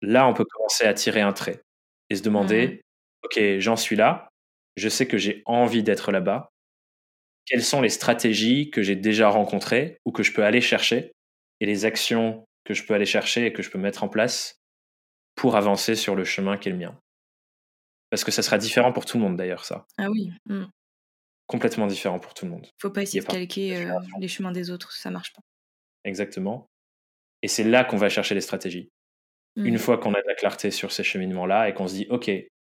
là, 0.00 0.26
on 0.26 0.34
peut 0.34 0.44
commencer 0.44 0.84
à 0.84 0.94
tirer 0.94 1.20
un 1.20 1.32
trait 1.32 1.62
et 2.10 2.16
se 2.16 2.22
demander, 2.22 2.66
mmh 2.66 2.78
OK, 3.24 3.40
j'en 3.58 3.76
suis 3.76 3.94
là, 3.94 4.28
je 4.76 4.88
sais 4.88 5.06
que 5.06 5.16
j'ai 5.16 5.42
envie 5.46 5.84
d'être 5.84 6.10
là-bas. 6.10 6.50
Quelles 7.46 7.62
sont 7.62 7.80
les 7.80 7.88
stratégies 7.88 8.68
que 8.70 8.82
j'ai 8.82 8.96
déjà 8.96 9.28
rencontrées 9.28 9.98
ou 10.04 10.10
que 10.10 10.24
je 10.24 10.32
peux 10.32 10.44
aller 10.44 10.60
chercher 10.60 11.12
et 11.60 11.66
les 11.66 11.84
actions 11.84 12.44
que 12.64 12.74
je 12.74 12.84
peux 12.84 12.94
aller 12.94 13.06
chercher 13.06 13.46
et 13.46 13.52
que 13.52 13.62
je 13.62 13.70
peux 13.70 13.78
mettre 13.78 14.02
en 14.02 14.08
place 14.08 14.56
pour 15.36 15.54
avancer 15.54 15.94
sur 15.94 16.16
le 16.16 16.24
chemin 16.24 16.56
qui 16.56 16.68
est 16.68 16.72
le 16.72 16.78
mien? 16.78 16.98
Parce 18.10 18.24
que 18.24 18.30
ça 18.30 18.42
sera 18.42 18.58
différent 18.58 18.92
pour 18.92 19.04
tout 19.04 19.18
le 19.18 19.22
monde 19.22 19.36
d'ailleurs, 19.36 19.64
ça. 19.64 19.86
Ah 19.98 20.10
oui. 20.10 20.30
Mmh. 20.46 20.64
Complètement 21.46 21.86
différent 21.86 22.18
pour 22.18 22.34
tout 22.34 22.44
le 22.44 22.50
monde. 22.50 22.66
Faut 22.80 22.90
pas 22.90 23.02
essayer 23.02 23.20
de 23.20 23.26
calquer 23.26 23.76
euh, 23.76 23.98
les 24.18 24.28
chemins 24.28 24.52
des 24.52 24.70
autres, 24.70 24.92
ça 24.92 25.10
marche 25.10 25.32
pas. 25.32 25.42
Exactement. 26.04 26.68
Et 27.42 27.48
c'est 27.48 27.64
là 27.64 27.84
qu'on 27.84 27.96
va 27.96 28.08
chercher 28.08 28.34
les 28.34 28.40
stratégies. 28.40 28.90
Une 29.56 29.74
mmh. 29.74 29.78
fois 29.78 29.98
qu'on 29.98 30.14
a 30.14 30.22
de 30.22 30.26
la 30.26 30.34
clarté 30.34 30.70
sur 30.70 30.92
ces 30.92 31.02
cheminements-là 31.02 31.68
et 31.68 31.74
qu'on 31.74 31.86
se 31.86 31.94
dit, 31.94 32.06
OK, 32.08 32.30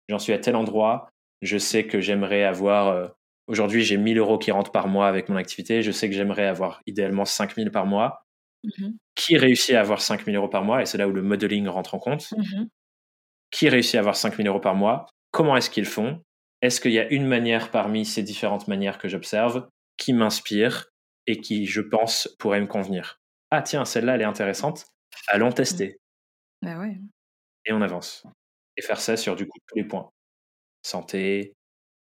j'en 0.08 0.20
suis 0.20 0.32
à 0.32 0.38
tel 0.38 0.56
endroit, 0.56 1.10
je 1.42 1.58
sais 1.58 1.86
que 1.86 2.00
j'aimerais 2.00 2.44
avoir, 2.44 2.88
euh, 2.88 3.08
aujourd'hui 3.48 3.84
j'ai 3.84 3.98
1000 3.98 4.18
euros 4.18 4.38
qui 4.38 4.52
rentrent 4.52 4.72
par 4.72 4.88
mois 4.88 5.08
avec 5.08 5.28
mon 5.28 5.36
activité, 5.36 5.82
je 5.82 5.92
sais 5.92 6.10
que 6.10 6.16
j'aimerais 6.16 6.46
avoir 6.46 6.82
idéalement 6.86 7.26
5000 7.26 7.72
par 7.72 7.86
mois. 7.86 8.24
Mmh 8.64 8.90
qui 9.16 9.38
réussit 9.38 9.76
à 9.76 9.82
avoir 9.82 10.00
5000 10.00 10.34
euros 10.38 10.48
par 10.48 10.64
mois? 10.64 10.82
Et 10.82 10.86
c'est 10.86 10.98
là 10.98 11.06
où 11.06 11.12
le 11.12 11.22
modeling 11.22 11.68
rentre 11.68 11.96
en 11.96 12.00
compte. 12.00 12.32
Mmh 12.32 12.68
qui 13.52 13.68
réussit 13.68 13.96
à 13.96 14.00
avoir 14.00 14.16
5000 14.16 14.48
euros 14.48 14.62
par 14.62 14.76
mois? 14.76 15.08
Comment 15.32 15.58
est-ce 15.58 15.70
qu'ils 15.70 15.86
font? 15.86 16.22
Est-ce 16.62 16.80
qu'il 16.80 16.92
y 16.92 17.00
a 17.00 17.10
une 17.10 17.26
manière 17.26 17.72
parmi 17.72 18.06
ces 18.06 18.24
différentes 18.24 18.68
manières 18.68 18.98
que 18.98 19.10
j'observe 19.10 19.68
qui 19.98 20.14
m'inspire 20.14 20.86
et 21.28 21.42
qui, 21.42 21.66
je 21.66 21.82
pense, 21.82 22.34
pourrait 22.40 22.62
me 22.62 22.68
convenir? 22.68 23.19
Ah 23.52 23.62
tiens, 23.62 23.86
celle-là, 23.86 24.16
elle 24.16 24.22
est 24.22 24.26
intéressante. 24.26 24.88
Allons 25.28 25.52
tester. 25.52 26.00
Bah 26.62 26.78
ouais. 26.78 26.98
Et 27.66 27.74
on 27.74 27.82
avance. 27.82 28.24
Et 28.78 28.82
faire 28.82 29.00
ça 29.00 29.18
sur 29.18 29.36
du 29.36 29.48
coup 29.48 29.58
tous 29.68 29.76
les 29.76 29.84
points. 29.84 30.10
Santé, 30.84 31.54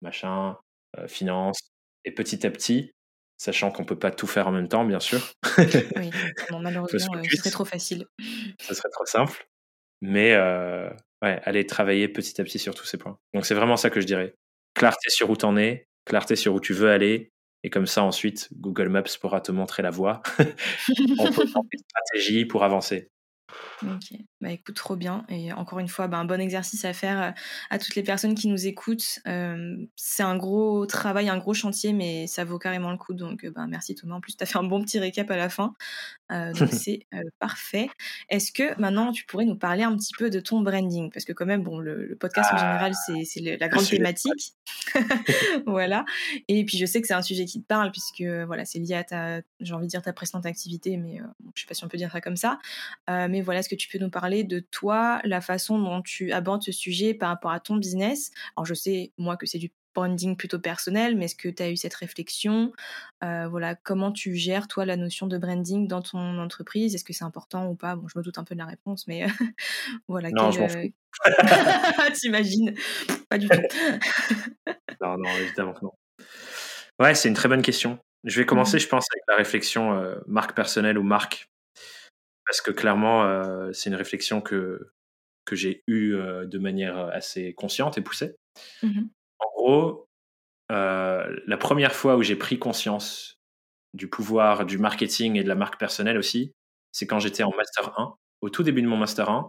machin, 0.02 0.56
euh, 0.98 1.08
finance. 1.08 1.58
Et 2.04 2.12
petit 2.12 2.46
à 2.46 2.50
petit, 2.50 2.92
sachant 3.36 3.70
qu'on 3.70 3.84
peut 3.84 3.98
pas 3.98 4.10
tout 4.10 4.26
faire 4.26 4.48
en 4.48 4.52
même 4.52 4.68
temps, 4.68 4.84
bien 4.84 5.00
sûr. 5.00 5.20
oui, 5.58 6.10
malheureusement, 6.50 7.16
euh, 7.16 7.22
ce 7.30 7.36
serait 7.36 7.50
trop 7.50 7.64
facile. 7.64 8.06
Ce 8.60 8.74
serait 8.74 8.90
trop 8.90 9.06
simple. 9.06 9.48
Mais 10.00 10.34
euh, 10.34 10.88
ouais, 11.22 11.40
aller 11.44 11.66
travailler 11.66 12.08
petit 12.08 12.40
à 12.40 12.44
petit 12.44 12.58
sur 12.58 12.74
tous 12.74 12.84
ces 12.84 12.98
points. 12.98 13.18
Donc 13.34 13.46
c'est 13.46 13.54
vraiment 13.54 13.76
ça 13.76 13.90
que 13.90 14.00
je 14.00 14.06
dirais. 14.06 14.34
Clarté 14.74 15.10
sur 15.10 15.30
où 15.30 15.36
tu 15.36 15.44
en 15.44 15.56
es, 15.56 15.86
clarté 16.04 16.36
sur 16.36 16.54
où 16.54 16.60
tu 16.60 16.72
veux 16.72 16.90
aller, 16.90 17.30
et 17.64 17.70
comme 17.70 17.86
ça 17.86 18.02
ensuite 18.02 18.48
Google 18.54 18.88
Maps 18.88 19.18
pourra 19.20 19.40
te 19.40 19.52
montrer 19.52 19.82
la 19.82 19.90
voie. 19.90 20.22
Une 20.98 21.16
stratégie 21.16 22.44
pour 22.44 22.64
avancer. 22.64 23.10
Ok, 23.82 24.18
bah 24.40 24.50
écoute, 24.50 24.74
trop 24.74 24.96
bien. 24.96 25.24
Et 25.28 25.52
encore 25.52 25.78
une 25.78 25.88
fois, 25.88 26.08
bah, 26.08 26.18
un 26.18 26.24
bon 26.24 26.40
exercice 26.40 26.84
à 26.84 26.92
faire 26.92 27.22
euh, 27.22 27.30
à 27.70 27.78
toutes 27.78 27.94
les 27.94 28.02
personnes 28.02 28.34
qui 28.34 28.48
nous 28.48 28.66
écoutent. 28.66 29.20
Euh, 29.28 29.76
c'est 29.94 30.24
un 30.24 30.36
gros 30.36 30.84
travail, 30.86 31.28
un 31.28 31.38
gros 31.38 31.54
chantier, 31.54 31.92
mais 31.92 32.26
ça 32.26 32.44
vaut 32.44 32.58
carrément 32.58 32.90
le 32.90 32.96
coup. 32.96 33.14
Donc, 33.14 33.46
bah, 33.46 33.66
merci 33.68 33.94
Thomas. 33.94 34.16
En 34.16 34.20
plus, 34.20 34.36
tu 34.36 34.42
as 34.42 34.46
fait 34.46 34.58
un 34.58 34.64
bon 34.64 34.82
petit 34.82 34.98
récap 34.98 35.30
à 35.30 35.36
la 35.36 35.48
fin. 35.48 35.74
Euh, 36.32 36.52
donc, 36.54 36.70
c'est 36.72 37.06
parfait. 37.38 37.88
Est-ce 38.28 38.50
que 38.50 38.78
maintenant, 38.80 39.12
tu 39.12 39.24
pourrais 39.26 39.44
nous 39.44 39.56
parler 39.56 39.84
un 39.84 39.96
petit 39.96 40.12
peu 40.18 40.28
de 40.28 40.40
ton 40.40 40.60
branding? 40.60 41.12
Parce 41.12 41.24
que, 41.24 41.32
quand 41.32 41.46
même, 41.46 41.62
bon, 41.62 41.78
le, 41.78 42.16
podcast 42.18 42.50
en 42.52 42.56
ah, 42.56 42.58
général, 42.58 42.92
c'est 43.24 43.40
la 43.40 43.68
grande 43.68 43.86
thématique. 43.86 44.54
voilà. 45.66 46.04
Et 46.48 46.64
puis, 46.64 46.78
je 46.78 46.86
sais 46.86 47.00
que 47.00 47.06
c'est 47.06 47.14
un 47.14 47.22
sujet 47.22 47.44
qui 47.44 47.62
te 47.62 47.66
parle, 47.66 47.92
puisque 47.92 48.24
voilà, 48.46 48.64
c'est 48.64 48.80
lié 48.80 48.94
à 48.94 49.04
ta, 49.04 49.40
j'ai 49.60 49.74
envie 49.74 49.86
de 49.86 49.90
dire, 49.90 50.02
ta 50.02 50.12
précédente 50.12 50.46
activité, 50.46 50.96
mais 50.96 51.20
je 51.54 51.60
sais 51.60 51.66
pas 51.66 51.74
si 51.74 51.84
on 51.84 51.88
peut 51.88 51.98
dire 51.98 52.10
ça 52.10 52.20
comme 52.20 52.36
ça. 52.36 52.58
mais 53.06 53.40
voilà, 53.40 53.62
est-ce 53.68 53.74
que 53.74 53.80
tu 53.80 53.88
peux 53.88 54.02
nous 54.02 54.10
parler 54.10 54.44
de 54.44 54.60
toi, 54.60 55.20
la 55.24 55.42
façon 55.42 55.78
dont 55.78 56.00
tu 56.00 56.32
abordes 56.32 56.62
ce 56.62 56.72
sujet 56.72 57.12
par 57.12 57.28
rapport 57.28 57.50
à 57.50 57.60
ton 57.60 57.76
business? 57.76 58.30
Alors 58.56 58.64
je 58.64 58.72
sais, 58.72 59.12
moi, 59.18 59.36
que 59.36 59.44
c'est 59.44 59.58
du 59.58 59.70
branding 59.94 60.36
plutôt 60.36 60.58
personnel, 60.58 61.16
mais 61.16 61.26
est-ce 61.26 61.34
que 61.34 61.48
tu 61.48 61.62
as 61.62 61.70
eu 61.70 61.76
cette 61.76 61.94
réflexion? 61.94 62.72
Euh, 63.22 63.46
Voilà, 63.48 63.74
comment 63.74 64.10
tu 64.10 64.34
gères, 64.36 64.68
toi, 64.68 64.86
la 64.86 64.96
notion 64.96 65.26
de 65.26 65.36
branding 65.36 65.86
dans 65.86 66.00
ton 66.00 66.38
entreprise? 66.38 66.94
Est-ce 66.94 67.04
que 67.04 67.12
c'est 67.12 67.24
important 67.24 67.68
ou 67.68 67.74
pas? 67.74 67.96
Bon, 67.96 68.08
je 68.08 68.18
me 68.18 68.24
doute 68.24 68.38
un 68.38 68.44
peu 68.44 68.54
de 68.54 68.60
la 68.60 68.66
réponse, 68.66 69.06
mais 69.06 69.26
voilà. 70.08 70.30
Non, 70.30 70.50
je 70.50 70.60
m'en 70.60 70.68
fous. 70.68 70.92
T'imagines? 72.14 72.74
Pas 73.28 73.36
du 73.36 73.48
tout. 73.48 73.60
non, 75.02 75.18
non, 75.18 75.30
évidemment 75.42 75.74
que 75.74 75.84
non. 75.84 75.92
Ouais, 76.98 77.14
c'est 77.14 77.28
une 77.28 77.34
très 77.34 77.48
bonne 77.48 77.62
question. 77.62 77.98
Je 78.24 78.40
vais 78.40 78.46
commencer, 78.46 78.78
mmh. 78.78 78.80
je 78.80 78.88
pense, 78.88 79.06
avec 79.12 79.22
la 79.28 79.36
réflexion 79.36 79.92
euh, 79.92 80.16
marque 80.26 80.54
personnelle 80.54 80.96
ou 80.96 81.02
marque 81.02 81.48
parce 82.48 82.62
que 82.62 82.70
clairement, 82.70 83.24
euh, 83.24 83.70
c'est 83.74 83.90
une 83.90 83.94
réflexion 83.94 84.40
que, 84.40 84.90
que 85.44 85.54
j'ai 85.54 85.84
eue 85.86 86.14
euh, 86.14 86.46
de 86.46 86.58
manière 86.58 86.98
assez 86.98 87.52
consciente 87.52 87.98
et 87.98 88.00
poussée. 88.00 88.36
Mmh 88.82 89.02
en 89.40 89.46
gros, 89.54 90.08
euh, 90.72 91.36
la 91.46 91.56
première 91.56 91.94
fois 91.94 92.16
où 92.16 92.22
j'ai 92.24 92.34
pris 92.34 92.58
conscience 92.58 93.38
du 93.94 94.08
pouvoir 94.08 94.66
du 94.66 94.76
marketing 94.76 95.36
et 95.36 95.44
de 95.44 95.48
la 95.48 95.54
marque 95.54 95.78
personnelle 95.78 96.18
aussi, 96.18 96.54
c'est 96.90 97.06
quand 97.06 97.20
j'étais 97.20 97.44
en 97.44 97.52
Master 97.56 97.96
1. 98.00 98.14
Au 98.40 98.50
tout 98.50 98.64
début 98.64 98.82
de 98.82 98.88
mon 98.88 98.96
Master 98.96 99.30
1, 99.30 99.48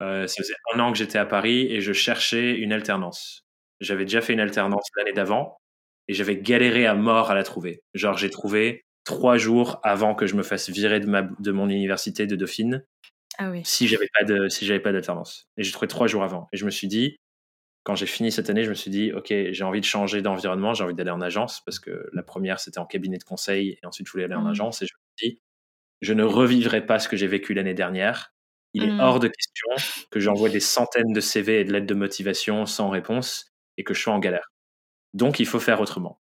ça 0.00 0.34
faisait 0.34 0.54
un 0.72 0.80
an 0.80 0.92
que 0.92 0.96
j'étais 0.96 1.18
à 1.18 1.26
Paris 1.26 1.70
et 1.70 1.82
je 1.82 1.92
cherchais 1.92 2.54
une 2.54 2.72
alternance. 2.72 3.42
J'avais 3.80 4.04
déjà 4.04 4.22
fait 4.22 4.32
une 4.32 4.40
alternance 4.40 4.88
l'année 4.96 5.12
d'avant 5.12 5.58
et 6.06 6.14
j'avais 6.14 6.38
galéré 6.38 6.86
à 6.86 6.94
mort 6.94 7.30
à 7.30 7.34
la 7.34 7.42
trouver. 7.42 7.82
Genre, 7.92 8.16
j'ai 8.16 8.30
trouvé 8.30 8.86
trois 9.08 9.38
jours 9.38 9.80
avant 9.84 10.14
que 10.14 10.26
je 10.26 10.34
me 10.34 10.42
fasse 10.42 10.68
virer 10.68 11.00
de, 11.00 11.06
ma, 11.06 11.22
de 11.22 11.50
mon 11.50 11.70
université 11.70 12.26
de 12.26 12.36
Dauphine. 12.36 12.84
Ah 13.38 13.50
oui. 13.50 13.62
Si 13.64 13.88
j'avais 13.88 14.08
pas 14.12 14.24
de, 14.24 14.50
si 14.50 14.66
j'avais 14.66 14.80
pas 14.80 14.92
d'alternance. 14.92 15.48
Et 15.56 15.62
j'ai 15.62 15.72
trouvé 15.72 15.88
trois 15.88 16.06
jours 16.06 16.22
avant. 16.22 16.46
Et 16.52 16.58
je 16.58 16.66
me 16.66 16.70
suis 16.70 16.88
dit, 16.88 17.16
quand 17.84 17.94
j'ai 17.94 18.04
fini 18.04 18.30
cette 18.30 18.50
année, 18.50 18.64
je 18.64 18.68
me 18.68 18.74
suis 18.74 18.90
dit, 18.90 19.10
ok, 19.14 19.32
j'ai 19.50 19.64
envie 19.64 19.80
de 19.80 19.86
changer 19.86 20.20
d'environnement, 20.20 20.74
j'ai 20.74 20.84
envie 20.84 20.94
d'aller 20.94 21.10
en 21.10 21.22
agence 21.22 21.62
parce 21.64 21.78
que 21.78 22.10
la 22.12 22.22
première 22.22 22.60
c'était 22.60 22.80
en 22.80 22.84
cabinet 22.84 23.16
de 23.16 23.24
conseil 23.24 23.78
et 23.82 23.86
ensuite 23.86 24.06
je 24.06 24.12
voulais 24.12 24.24
aller 24.24 24.34
en 24.34 24.42
mmh. 24.42 24.48
agence. 24.48 24.82
Et 24.82 24.86
je 24.86 24.92
me 24.92 25.16
suis 25.16 25.30
dit, 25.30 25.40
je 26.02 26.12
ne 26.12 26.24
revivrai 26.24 26.84
pas 26.84 26.98
ce 26.98 27.08
que 27.08 27.16
j'ai 27.16 27.28
vécu 27.28 27.54
l'année 27.54 27.72
dernière. 27.72 28.34
Il 28.74 28.84
est 28.84 28.92
mmh. 28.92 29.00
hors 29.00 29.20
de 29.20 29.28
question 29.28 29.68
que 30.10 30.20
j'envoie 30.20 30.50
des 30.50 30.60
centaines 30.60 31.14
de 31.14 31.20
CV 31.20 31.60
et 31.60 31.64
de 31.64 31.72
lettres 31.72 31.86
de 31.86 31.94
motivation 31.94 32.66
sans 32.66 32.90
réponse 32.90 33.54
et 33.78 33.84
que 33.84 33.94
je 33.94 34.02
sois 34.02 34.12
en 34.12 34.18
galère. 34.18 34.52
Donc 35.14 35.40
il 35.40 35.46
faut 35.46 35.60
faire 35.60 35.80
autrement. 35.80 36.20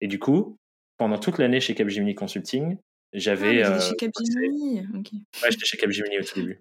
Et 0.00 0.08
du 0.08 0.18
coup, 0.18 0.58
pendant 0.96 1.18
toute 1.18 1.38
l'année 1.38 1.60
chez 1.60 1.74
Capgemini 1.74 2.14
Consulting, 2.14 2.78
j'avais. 3.12 3.62
Ah, 3.62 3.80
chez 3.80 3.92
euh, 3.92 3.96
Capgemini 3.96 4.80
Ouais, 4.80 5.50
j'étais 5.50 5.64
chez 5.64 5.76
Capgemini 5.76 6.18
au 6.18 6.22
tout 6.22 6.40
début. 6.40 6.60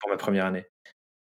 Pour 0.00 0.10
ma 0.10 0.16
première 0.16 0.46
année. 0.46 0.66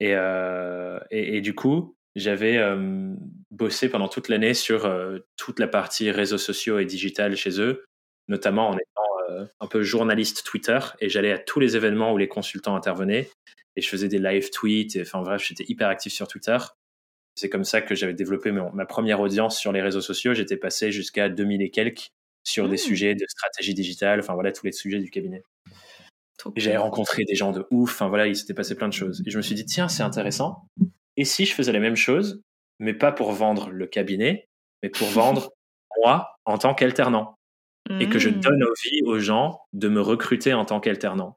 Et, 0.00 0.14
euh, 0.14 0.98
et, 1.10 1.40
du 1.40 1.54
coup, 1.54 1.94
j'avais 2.16 2.56
euh, 2.56 3.14
bossé 3.50 3.88
pendant 3.88 4.08
toute 4.08 4.28
l'année 4.28 4.54
sur 4.54 4.90
toute 5.36 5.60
la 5.60 5.68
partie 5.68 6.10
réseaux 6.10 6.38
sociaux 6.38 6.78
et 6.78 6.84
digital 6.84 7.36
chez 7.36 7.60
eux, 7.60 7.84
notamment 8.28 8.68
en 8.68 8.74
étant 8.74 9.46
un 9.60 9.66
peu 9.66 9.82
journaliste 9.82 10.44
Twitter. 10.44 10.78
Et 11.00 11.08
j'allais 11.08 11.32
à 11.32 11.38
tous 11.38 11.60
les 11.60 11.76
événements 11.76 12.12
où 12.12 12.18
les 12.18 12.28
consultants 12.28 12.74
intervenaient. 12.74 13.30
Et 13.76 13.80
je 13.80 13.88
faisais 13.88 14.08
des 14.08 14.18
live 14.18 14.50
tweets. 14.50 14.96
Et, 14.96 15.02
enfin 15.02 15.22
bref, 15.22 15.44
j'étais 15.46 15.64
hyper 15.68 15.88
actif 15.88 16.12
sur 16.12 16.26
Twitter. 16.26 16.58
C'est 17.34 17.48
comme 17.48 17.64
ça 17.64 17.80
que 17.80 17.94
j'avais 17.94 18.14
développé 18.14 18.52
ma 18.52 18.86
première 18.86 19.20
audience 19.20 19.58
sur 19.58 19.72
les 19.72 19.80
réseaux 19.80 20.00
sociaux. 20.00 20.34
J'étais 20.34 20.56
passé 20.56 20.92
jusqu'à 20.92 21.28
2000 21.28 21.62
et 21.62 21.70
quelques 21.70 22.10
sur 22.44 22.68
des 22.68 22.74
mmh. 22.74 22.78
sujets 22.78 23.14
de 23.14 23.24
stratégie 23.28 23.74
digitale, 23.74 24.20
enfin 24.20 24.34
voilà, 24.34 24.52
tous 24.52 24.66
les 24.66 24.72
sujets 24.72 24.98
du 24.98 25.10
cabinet. 25.10 25.42
J'avais 26.56 26.76
rencontré 26.76 27.24
des 27.24 27.36
gens 27.36 27.52
de 27.52 27.66
ouf, 27.70 27.92
enfin 27.92 28.08
voilà, 28.08 28.26
il 28.26 28.34
s'était 28.34 28.54
passé 28.54 28.74
plein 28.74 28.88
de 28.88 28.92
choses. 28.92 29.22
Et 29.26 29.30
je 29.30 29.36
me 29.36 29.42
suis 29.42 29.54
dit, 29.54 29.64
tiens, 29.64 29.88
c'est 29.88 30.02
intéressant. 30.02 30.66
Et 31.16 31.24
si 31.24 31.44
je 31.44 31.54
faisais 31.54 31.72
la 31.72 31.78
même 31.78 31.94
chose, 31.94 32.42
mais 32.80 32.94
pas 32.94 33.12
pour 33.12 33.30
vendre 33.32 33.70
le 33.70 33.86
cabinet, 33.86 34.48
mais 34.82 34.88
pour 34.88 35.08
vendre 35.08 35.50
moi 35.98 36.34
en 36.44 36.58
tant 36.58 36.74
qu'alternant 36.74 37.36
et 38.00 38.08
que 38.08 38.18
je 38.18 38.28
mmh. 38.28 38.40
donne 38.40 38.62
envie 38.62 39.02
aux 39.04 39.18
gens 39.18 39.60
de 39.72 39.88
me 39.88 40.00
recruter 40.00 40.54
en 40.54 40.64
tant 40.64 40.80
qu'alternant. 40.80 41.36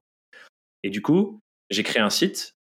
Et 0.84 0.90
du 0.90 1.02
coup, 1.02 1.40
j'ai 1.70 1.84
créé 1.84 2.02
un 2.02 2.10
site 2.10 2.55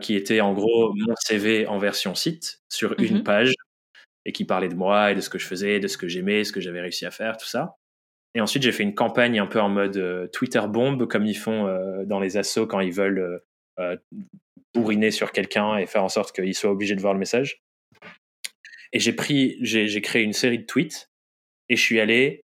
qui 0.00 0.14
était 0.14 0.40
en 0.40 0.52
gros 0.52 0.94
mon 0.94 1.14
CV 1.18 1.66
en 1.66 1.78
version 1.78 2.14
site 2.14 2.62
sur 2.68 2.94
une 3.00 3.18
mmh 3.18 3.24
page 3.24 3.54
et 4.24 4.32
qui 4.32 4.44
parlait 4.44 4.68
de 4.68 4.74
moi 4.74 5.12
et 5.12 5.14
de 5.14 5.20
ce 5.20 5.28
que 5.28 5.38
je 5.38 5.46
faisais, 5.46 5.80
de 5.80 5.88
ce 5.88 5.98
que 5.98 6.08
j'aimais, 6.08 6.44
ce 6.44 6.52
que 6.52 6.60
j'avais 6.60 6.80
réussi 6.80 7.06
à 7.06 7.10
faire, 7.10 7.36
tout 7.36 7.46
ça. 7.46 7.76
Et 8.34 8.40
ensuite, 8.40 8.62
j'ai 8.62 8.72
fait 8.72 8.82
une 8.82 8.94
campagne 8.94 9.38
un 9.38 9.46
peu 9.46 9.60
en 9.60 9.68
mode 9.68 9.96
euh, 9.96 10.26
Twitter 10.28 10.62
bombe, 10.68 11.06
comme 11.06 11.24
ils 11.24 11.36
font 11.36 11.66
euh, 11.66 12.04
dans 12.04 12.18
les 12.18 12.36
assos 12.36 12.66
quand 12.66 12.80
ils 12.80 12.92
veulent 12.92 13.42
euh, 13.78 13.96
bourriner 14.74 15.10
sur 15.10 15.30
quelqu'un 15.30 15.76
et 15.76 15.86
faire 15.86 16.02
en 16.02 16.08
sorte 16.08 16.34
qu'il 16.34 16.54
soit 16.54 16.70
obligé 16.70 16.96
de 16.96 17.00
voir 17.00 17.12
le 17.12 17.20
message. 17.20 17.62
Et 18.92 18.98
j'ai 18.98 19.12
pris, 19.12 19.56
j'ai 19.60 20.00
créé 20.00 20.22
une 20.22 20.32
série 20.32 20.58
de 20.58 20.64
tweets 20.64 21.10
et 21.68 21.76
je 21.76 21.82
suis 21.82 22.00
allé 22.00 22.44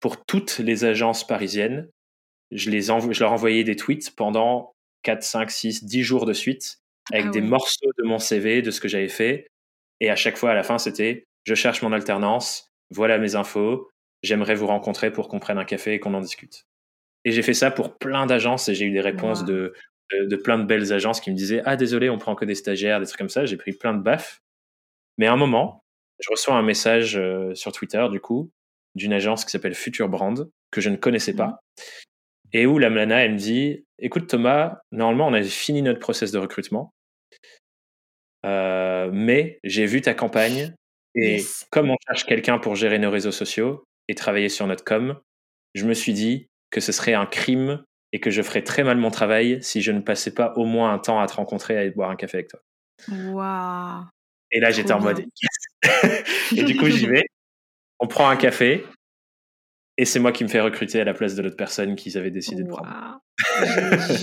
pour 0.00 0.24
toutes 0.24 0.58
les 0.58 0.84
agences 0.84 1.26
parisiennes. 1.26 1.88
Je, 2.52 2.70
les 2.70 2.82
je 2.82 3.20
leur 3.20 3.32
envoyais 3.32 3.64
des 3.64 3.76
tweets 3.76 4.14
pendant 4.14 4.75
4, 5.06 5.22
5, 5.22 5.50
6, 5.52 5.84
10 5.84 6.02
jours 6.02 6.26
de 6.26 6.32
suite 6.32 6.80
avec 7.12 7.26
ah 7.28 7.30
des 7.30 7.40
morceaux 7.40 7.92
de 7.96 8.02
mon 8.02 8.18
CV, 8.18 8.60
de 8.60 8.72
ce 8.72 8.80
que 8.80 8.88
j'avais 8.88 9.08
fait. 9.08 9.46
Et 10.00 10.10
à 10.10 10.16
chaque 10.16 10.36
fois, 10.36 10.50
à 10.50 10.54
la 10.54 10.64
fin, 10.64 10.78
c'était 10.78 11.22
je 11.44 11.54
cherche 11.54 11.80
mon 11.80 11.92
alternance, 11.92 12.72
voilà 12.90 13.16
mes 13.18 13.36
infos, 13.36 13.88
j'aimerais 14.24 14.56
vous 14.56 14.66
rencontrer 14.66 15.12
pour 15.12 15.28
qu'on 15.28 15.38
prenne 15.38 15.58
un 15.58 15.64
café 15.64 15.94
et 15.94 16.00
qu'on 16.00 16.12
en 16.14 16.20
discute. 16.20 16.64
Et 17.24 17.30
j'ai 17.30 17.42
fait 17.42 17.54
ça 17.54 17.70
pour 17.70 17.96
plein 17.98 18.26
d'agences 18.26 18.68
et 18.68 18.74
j'ai 18.74 18.84
eu 18.84 18.90
des 18.90 19.00
réponses 19.00 19.44
de, 19.44 19.74
de, 20.12 20.36
plein 20.36 20.58
de 20.58 20.64
belles 20.64 20.92
agences 20.92 21.20
qui 21.20 21.30
me 21.30 21.36
disaient 21.36 21.62
Ah, 21.64 21.76
désolé, 21.76 22.10
on 22.10 22.18
prend 22.18 22.34
que 22.34 22.44
des 22.44 22.56
stagiaires, 22.56 22.98
des 22.98 23.06
trucs 23.06 23.18
comme 23.18 23.28
ça. 23.28 23.46
J'ai 23.46 23.56
pris 23.56 23.72
plein 23.72 23.94
de 23.94 24.02
baffes. 24.02 24.42
Mais 25.18 25.26
à 25.26 25.32
un 25.32 25.36
moment, 25.36 25.84
je 26.18 26.30
reçois 26.30 26.56
un 26.56 26.62
message 26.62 27.16
euh, 27.16 27.54
sur 27.54 27.70
Twitter, 27.70 28.04
du 28.10 28.20
coup, 28.20 28.50
d'une 28.96 29.12
agence 29.12 29.44
qui 29.44 29.52
s'appelle 29.52 29.74
Future 29.74 30.08
Brand, 30.08 30.50
que 30.72 30.80
je 30.80 30.90
ne 30.90 30.96
connaissais 30.96 31.34
pas, 31.34 31.60
et 32.52 32.66
où 32.66 32.78
la 32.78 32.90
Mlana, 32.90 33.24
elle 33.24 33.34
me 33.34 33.38
dit 33.38 33.85
écoute 33.98 34.28
Thomas, 34.28 34.78
normalement 34.92 35.28
on 35.28 35.32
a 35.32 35.42
fini 35.42 35.82
notre 35.82 36.00
process 36.00 36.32
de 36.32 36.38
recrutement, 36.38 36.92
euh, 38.44 39.10
mais 39.12 39.58
j'ai 39.64 39.86
vu 39.86 40.00
ta 40.00 40.14
campagne 40.14 40.74
et 41.14 41.42
comme 41.70 41.90
on 41.90 41.96
cherche 42.06 42.26
quelqu'un 42.26 42.58
pour 42.58 42.76
gérer 42.76 42.98
nos 42.98 43.10
réseaux 43.10 43.32
sociaux 43.32 43.84
et 44.08 44.14
travailler 44.14 44.48
sur 44.48 44.66
notre 44.66 44.84
com, 44.84 45.18
je 45.74 45.86
me 45.86 45.94
suis 45.94 46.12
dit 46.12 46.48
que 46.70 46.80
ce 46.80 46.92
serait 46.92 47.14
un 47.14 47.26
crime 47.26 47.82
et 48.12 48.20
que 48.20 48.30
je 48.30 48.42
ferais 48.42 48.62
très 48.62 48.84
mal 48.84 48.98
mon 48.98 49.10
travail 49.10 49.62
si 49.62 49.80
je 49.80 49.92
ne 49.92 50.00
passais 50.00 50.32
pas 50.32 50.52
au 50.56 50.64
moins 50.64 50.92
un 50.92 50.98
temps 50.98 51.20
à 51.20 51.26
te 51.26 51.34
rencontrer 51.34 51.74
et 51.74 51.88
à 51.88 51.90
boire 51.90 52.10
un 52.10 52.16
café 52.16 52.38
avec 52.38 52.48
toi. 52.48 52.60
Waouh. 53.08 54.04
Et 54.52 54.60
là, 54.60 54.70
j'étais 54.70 54.92
en 54.92 55.00
mode 55.00 55.24
et 56.56 56.62
du 56.62 56.76
coup, 56.76 56.86
j'y 56.86 57.06
vais. 57.06 57.24
On 57.98 58.06
prend 58.06 58.28
un 58.28 58.36
café 58.36 58.84
et 59.98 60.04
c'est 60.04 60.18
moi 60.18 60.32
qui 60.32 60.44
me 60.44 60.48
fais 60.48 60.60
recruter 60.60 61.00
à 61.00 61.04
la 61.04 61.14
place 61.14 61.34
de 61.34 61.42
l'autre 61.42 61.56
personne 61.56 61.96
qu'ils 61.96 62.18
avaient 62.18 62.30
décidé 62.30 62.62
de 62.62 62.68
prendre. 62.68 63.20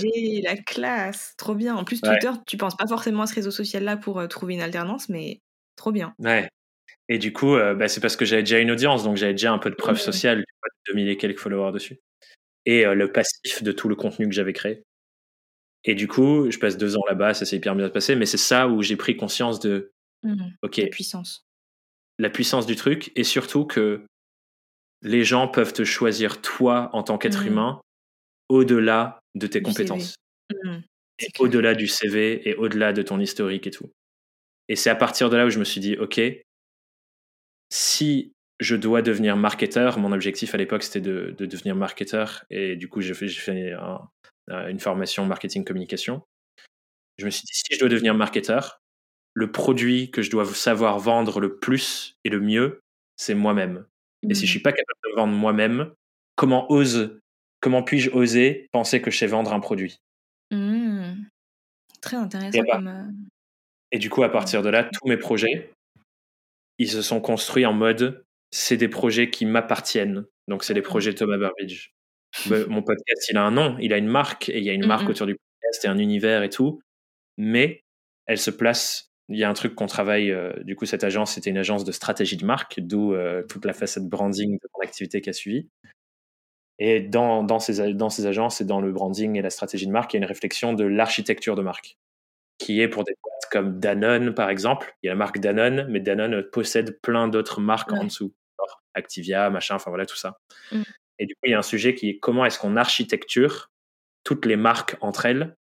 J'ai 0.00 0.40
la 0.42 0.56
classe, 0.56 1.34
trop 1.36 1.54
bien. 1.54 1.74
En 1.74 1.84
plus, 1.84 2.00
Twitter, 2.00 2.30
tu 2.46 2.56
penses 2.56 2.76
pas 2.76 2.86
forcément 2.86 3.22
à 3.22 3.26
ce 3.26 3.34
réseau 3.34 3.50
social-là 3.50 3.96
pour 3.96 4.20
euh, 4.20 4.26
trouver 4.28 4.54
une 4.54 4.60
alternance, 4.60 5.08
mais 5.08 5.40
trop 5.76 5.90
bien. 5.90 6.14
Ouais. 6.18 6.48
Et 7.08 7.18
du 7.18 7.32
coup, 7.32 7.54
euh, 7.56 7.74
bah, 7.74 7.88
c'est 7.88 8.00
parce 8.00 8.16
que 8.16 8.24
j'avais 8.24 8.42
déjà 8.42 8.60
une 8.60 8.70
audience, 8.70 9.02
donc 9.02 9.16
j'avais 9.16 9.34
déjà 9.34 9.52
un 9.52 9.58
peu 9.58 9.70
de 9.70 9.74
preuve 9.74 9.98
sociale, 9.98 10.44
2000 10.88 11.08
et 11.08 11.16
quelques 11.16 11.40
followers 11.40 11.72
dessus. 11.72 11.98
Et 12.66 12.86
euh, 12.86 12.94
le 12.94 13.10
passif 13.10 13.62
de 13.62 13.72
tout 13.72 13.88
le 13.88 13.96
contenu 13.96 14.28
que 14.28 14.34
j'avais 14.34 14.52
créé. 14.52 14.84
Et 15.84 15.94
du 15.94 16.08
coup, 16.08 16.50
je 16.50 16.58
passe 16.58 16.78
deux 16.78 16.96
ans 16.96 17.02
là-bas, 17.08 17.34
ça 17.34 17.44
s'est 17.44 17.56
hyper 17.56 17.74
bien 17.74 17.90
passé, 17.90 18.14
mais 18.14 18.26
c'est 18.26 18.38
ça 18.38 18.68
où 18.68 18.80
j'ai 18.80 18.96
pris 18.96 19.16
conscience 19.16 19.60
de 19.60 19.92
mmh. 20.22 20.44
ok 20.62 20.76
la 20.78 20.86
puissance. 20.86 21.46
La 22.18 22.30
puissance 22.30 22.64
du 22.64 22.76
truc, 22.76 23.12
et 23.16 23.24
surtout 23.24 23.66
que 23.66 24.06
les 25.04 25.22
gens 25.22 25.46
peuvent 25.46 25.72
te 25.72 25.84
choisir 25.84 26.40
toi 26.40 26.90
en 26.92 27.02
tant 27.02 27.18
qu'être 27.18 27.44
mmh. 27.44 27.48
humain 27.48 27.80
au-delà 28.48 29.20
de 29.34 29.46
tes 29.46 29.62
compétences. 29.62 30.16
Mmh. 30.52 30.78
Et 31.20 31.28
au-delà 31.38 31.74
du 31.74 31.86
CV 31.86 32.48
et 32.48 32.56
au-delà 32.56 32.92
de 32.92 33.02
ton 33.02 33.20
historique 33.20 33.66
et 33.68 33.70
tout. 33.70 33.92
Et 34.68 34.76
c'est 34.76 34.90
à 34.90 34.96
partir 34.96 35.30
de 35.30 35.36
là 35.36 35.46
où 35.46 35.50
je 35.50 35.58
me 35.58 35.64
suis 35.64 35.80
dit, 35.80 35.96
OK, 35.96 36.20
si 37.70 38.32
je 38.60 38.76
dois 38.76 39.02
devenir 39.02 39.36
marketeur, 39.36 39.98
mon 39.98 40.12
objectif 40.12 40.54
à 40.54 40.58
l'époque 40.58 40.82
c'était 40.82 41.00
de, 41.00 41.34
devenir 41.38 41.76
marketeur 41.76 42.44
et 42.50 42.76
du 42.76 42.88
coup 42.88 43.00
j'ai 43.00 43.14
fait, 43.14 43.28
fait 43.28 43.74
une 44.48 44.80
formation 44.80 45.26
marketing 45.26 45.64
communication. 45.64 46.22
Je 47.18 47.26
me 47.26 47.30
suis 47.30 47.42
dit, 47.42 47.52
si 47.52 47.74
je 47.74 47.78
dois 47.78 47.88
devenir 47.88 48.14
marketeur, 48.14 48.80
le 49.34 49.52
produit 49.52 50.10
que 50.10 50.22
je 50.22 50.30
dois 50.30 50.46
savoir 50.46 50.98
vendre 50.98 51.40
le 51.40 51.58
plus 51.58 52.16
et 52.24 52.30
le 52.30 52.40
mieux, 52.40 52.80
c'est 53.16 53.34
moi-même. 53.34 53.84
Et 54.30 54.34
si 54.34 54.46
je 54.46 54.50
mmh. 54.50 54.50
suis 54.50 54.60
pas 54.60 54.72
capable 54.72 54.98
de 55.10 55.16
vendre 55.16 55.34
moi-même, 55.34 55.92
comment 56.36 56.70
ose, 56.70 57.18
comment 57.60 57.82
puis-je 57.82 58.10
oser 58.10 58.68
penser 58.72 59.00
que 59.00 59.10
je 59.10 59.18
sais 59.18 59.26
vendre 59.26 59.52
un 59.52 59.60
produit? 59.60 59.98
Mmh. 60.50 61.24
Très 62.00 62.16
intéressant. 62.16 62.58
Et, 62.58 62.70
comme, 62.70 62.88
euh, 62.88 63.10
et 63.92 63.98
du 63.98 64.10
coup, 64.10 64.22
à 64.22 64.30
partir 64.30 64.62
de 64.62 64.68
là, 64.68 64.84
tous 64.84 65.08
mes 65.08 65.16
projets, 65.16 65.70
ils 66.78 66.90
se 66.90 67.02
sont 67.02 67.20
construits 67.20 67.66
en 67.66 67.72
mode, 67.72 68.24
c'est 68.50 68.76
des 68.76 68.88
projets 68.88 69.30
qui 69.30 69.46
m'appartiennent. 69.46 70.26
Donc, 70.48 70.64
c'est 70.64 70.74
les 70.74 70.80
mmh. 70.80 70.84
projets 70.84 71.14
Thomas 71.14 71.38
Burbidge. 71.38 71.90
Mon 72.68 72.82
podcast, 72.82 73.28
il 73.30 73.36
a 73.36 73.44
un 73.44 73.52
nom, 73.52 73.78
il 73.78 73.92
a 73.92 73.98
une 73.98 74.08
marque, 74.08 74.48
et 74.48 74.58
il 74.58 74.64
y 74.64 74.70
a 74.70 74.72
une 74.72 74.86
marque 74.86 75.08
autour 75.08 75.26
du 75.26 75.36
podcast 75.36 75.84
et 75.84 75.88
un 75.88 75.98
univers 75.98 76.42
et 76.42 76.50
tout. 76.50 76.80
Mais 77.38 77.82
elle 78.26 78.38
se 78.38 78.50
place 78.50 79.13
il 79.28 79.38
y 79.38 79.44
a 79.44 79.48
un 79.48 79.54
truc 79.54 79.74
qu'on 79.74 79.86
travaille, 79.86 80.30
euh, 80.30 80.52
du 80.64 80.76
coup, 80.76 80.86
cette 80.86 81.04
agence, 81.04 81.32
c'était 81.32 81.50
une 81.50 81.58
agence 81.58 81.84
de 81.84 81.92
stratégie 81.92 82.36
de 82.36 82.44
marque, 82.44 82.80
d'où 82.80 83.14
euh, 83.14 83.42
toute 83.42 83.64
la 83.64 83.72
facette 83.72 84.08
branding 84.08 84.58
de 84.58 84.68
mon 84.74 84.80
activité 84.80 85.20
qui 85.20 85.30
a 85.30 85.32
suivi. 85.32 85.68
Et 86.78 87.00
dans, 87.00 87.42
dans, 87.42 87.58
ces, 87.58 87.94
dans 87.94 88.10
ces 88.10 88.26
agences 88.26 88.60
et 88.60 88.64
dans 88.64 88.80
le 88.80 88.92
branding 88.92 89.36
et 89.36 89.42
la 89.42 89.50
stratégie 89.50 89.86
de 89.86 89.92
marque, 89.92 90.12
il 90.12 90.16
y 90.16 90.18
a 90.18 90.22
une 90.24 90.28
réflexion 90.28 90.74
de 90.74 90.84
l'architecture 90.84 91.56
de 91.56 91.62
marque, 91.62 91.96
qui 92.58 92.80
est 92.80 92.88
pour 92.88 93.04
des 93.04 93.14
boîtes 93.22 93.50
comme 93.50 93.80
Danone, 93.80 94.34
par 94.34 94.50
exemple. 94.50 94.94
Il 95.02 95.06
y 95.06 95.08
a 95.08 95.12
la 95.12 95.18
marque 95.18 95.38
Danone, 95.38 95.86
mais 95.88 96.00
Danone 96.00 96.42
possède 96.42 97.00
plein 97.00 97.28
d'autres 97.28 97.60
marques 97.60 97.92
en 97.92 98.04
dessous. 98.04 98.34
Activia, 98.94 99.50
machin, 99.50 99.76
enfin 99.76 99.90
voilà, 99.90 100.06
tout 100.06 100.16
ça. 100.16 100.38
Mm. 100.70 100.82
Et 101.18 101.26
du 101.26 101.34
coup, 101.34 101.40
il 101.44 101.50
y 101.50 101.54
a 101.54 101.58
un 101.58 101.62
sujet 101.62 101.94
qui 101.94 102.10
est 102.10 102.18
comment 102.18 102.44
est-ce 102.44 102.58
qu'on 102.58 102.76
architecture 102.76 103.70
toutes 104.24 104.46
les 104.46 104.56
marques 104.56 104.96
entre 105.00 105.26
elles, 105.26 105.56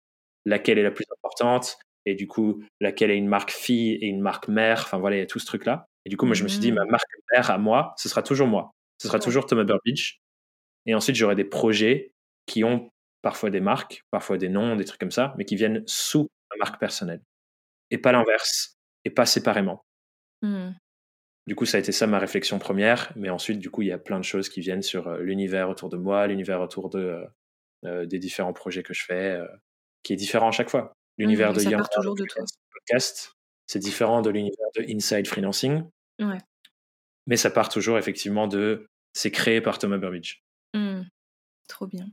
laquelle 0.45 0.78
est 0.78 0.84
la 0.84 0.91
plus 0.91 1.05
importante, 1.11 1.78
et 2.05 2.15
du 2.15 2.27
coup, 2.27 2.63
laquelle 2.79 3.11
est 3.11 3.17
une 3.17 3.27
marque 3.27 3.51
fille 3.51 3.93
et 3.93 4.07
une 4.07 4.21
marque 4.21 4.47
mère. 4.47 4.81
Enfin 4.81 4.97
voilà, 4.97 5.17
il 5.17 5.19
y 5.19 5.23
a 5.23 5.25
tout 5.27 5.39
ce 5.39 5.45
truc-là. 5.45 5.87
Et 6.05 6.09
du 6.09 6.17
coup, 6.17 6.25
moi, 6.25 6.35
je 6.35 6.43
me 6.43 6.49
suis 6.49 6.59
dit, 6.59 6.71
ma 6.71 6.85
mmh. 6.85 6.89
marque 6.89 7.09
mère 7.31 7.51
à 7.51 7.57
moi, 7.57 7.93
ce 7.97 8.09
sera 8.09 8.23
toujours 8.23 8.47
moi. 8.47 8.71
Ce 8.97 9.07
sera 9.07 9.19
toujours 9.19 9.45
Thomas 9.45 9.63
Burbidge. 9.63 10.17
Et 10.85 10.95
ensuite, 10.95 11.15
j'aurai 11.15 11.35
des 11.35 11.45
projets 11.45 12.11
qui 12.45 12.63
ont 12.63 12.89
parfois 13.21 13.49
des 13.49 13.61
marques, 13.61 14.03
parfois 14.11 14.37
des 14.37 14.49
noms, 14.49 14.75
des 14.75 14.83
trucs 14.83 14.99
comme 14.99 15.11
ça, 15.11 15.33
mais 15.37 15.45
qui 15.45 15.55
viennent 15.55 15.83
sous 15.87 16.27
ma 16.51 16.57
marque 16.57 16.79
personnelle. 16.79 17.21
Et 17.89 17.97
pas 17.97 18.11
l'inverse. 18.11 18.75
Et 19.05 19.09
pas 19.09 19.25
séparément. 19.25 19.85
Mmh. 20.41 20.71
Du 21.47 21.55
coup, 21.55 21.65
ça 21.65 21.77
a 21.77 21.79
été 21.79 21.91
ça 21.91 22.07
ma 22.07 22.19
réflexion 22.19 22.59
première. 22.59 23.13
Mais 23.15 23.29
ensuite, 23.29 23.59
du 23.59 23.69
coup, 23.69 23.81
il 23.81 23.87
y 23.87 23.91
a 23.93 23.97
plein 23.97 24.19
de 24.19 24.25
choses 24.25 24.49
qui 24.49 24.59
viennent 24.59 24.81
sur 24.81 25.07
euh, 25.07 25.19
l'univers 25.21 25.69
autour 25.69 25.89
de 25.89 25.97
moi, 25.97 26.27
l'univers 26.27 26.61
autour 26.61 26.89
de, 26.89 26.99
euh, 26.99 27.25
euh, 27.85 28.05
des 28.05 28.19
différents 28.19 28.53
projets 28.53 28.83
que 28.83 28.93
je 28.93 29.05
fais, 29.05 29.39
qui 30.03 30.13
est 30.13 30.17
différent 30.17 30.49
à 30.49 30.51
chaque 30.51 30.69
fois. 30.69 30.93
L'univers 31.18 31.53
de 31.53 31.61
toujours 31.93 32.16
de 32.16 32.26
toi. 32.26 32.43
podcast, 32.72 33.34
c'est 33.68 33.80
différent 33.80 34.22
de 34.22 34.30
l'univers 34.30 34.68
de 34.76 34.84
Inside 34.89 35.28
Freelancing. 35.28 35.84
Ouais. 36.20 36.39
Mais 37.28 37.38
ça 37.38 37.49
part 37.49 37.70
toujours 37.70 37.97
effectivement 37.97 38.47
de 38.47 38.88
c'est 39.14 39.32
créé 39.32 39.61
par 39.61 39.78
Thomas 39.78 39.97
Burbidge. 39.97 40.39
Mmh. 40.74 41.03
Trop 41.68 41.88
bien. 41.88 42.07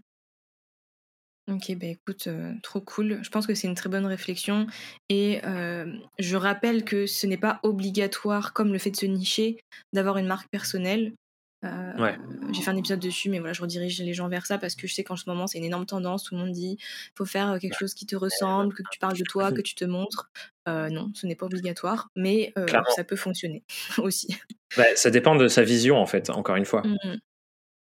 Ok, 1.49 1.75
bah 1.77 1.87
écoute, 1.87 2.29
euh, 2.29 2.53
trop 2.63 2.81
cool. 2.81 3.19
Je 3.23 3.31
pense 3.31 3.47
que 3.47 3.55
c'est 3.55 3.67
une 3.67 3.75
très 3.75 3.89
bonne 3.89 4.07
réflexion. 4.07 4.67
Et 5.09 5.41
euh, 5.45 5.93
je 6.19 6.37
rappelle 6.37 6.85
que 6.85 7.07
ce 7.07 7.27
n'est 7.27 7.39
pas 7.39 7.59
obligatoire, 7.65 8.53
comme 8.53 8.73
le 8.73 8.79
fait 8.79 8.93
de 8.93 8.97
se 8.97 9.07
nicher, 9.07 9.59
d'avoir 9.93 10.19
une 10.19 10.27
marque 10.27 10.49
personnelle. 10.51 11.15
Euh, 11.63 12.17
j'ai 12.53 12.63
fait 12.63 12.71
un 12.71 12.77
épisode 12.77 13.01
dessus, 13.01 13.29
mais 13.29 13.39
voilà, 13.39 13.53
je 13.53 13.61
redirige 13.61 14.01
les 14.01 14.15
gens 14.15 14.29
vers 14.29 14.47
ça 14.47 14.57
parce 14.57 14.75
que 14.75 14.87
je 14.87 14.95
sais 14.95 15.05
qu'en 15.05 15.17
ce 15.17 15.29
moment, 15.29 15.47
c'est 15.47 15.59
une 15.59 15.65
énorme 15.65 15.87
tendance. 15.87 16.25
Tout 16.25 16.35
le 16.35 16.41
monde 16.41 16.53
dit 16.53 16.79
faut 17.15 17.27
faire 17.27 17.51
euh, 17.51 17.59
quelque 17.59 17.79
chose 17.79 17.95
qui 17.95 18.07
te 18.07 18.17
ressemble, 18.17 18.75
que 18.75 18.83
tu 18.91 18.99
parles 18.99 19.17
de 19.17 19.25
toi, 19.25 19.53
que 19.53 19.61
tu 19.61 19.75
te 19.75 19.85
montres. 19.85 20.31
Euh, 20.69 20.89
non, 20.89 21.11
ce 21.15 21.27
n'est 21.27 21.35
pas 21.35 21.47
obligatoire, 21.47 22.11
mais 22.17 22.53
ça 22.95 23.05
peut 23.05 23.17
fonctionner 23.17 23.63
aussi. 23.99 24.37
Bah, 24.77 24.85
ça 24.95 25.11
dépend 25.11 25.35
de 25.35 25.49
sa 25.49 25.63
vision, 25.63 25.97
en 25.97 26.07
fait, 26.07 26.31
encore 26.31 26.57
une 26.57 26.65
fois. 26.65 26.83
Mmh 26.83 27.19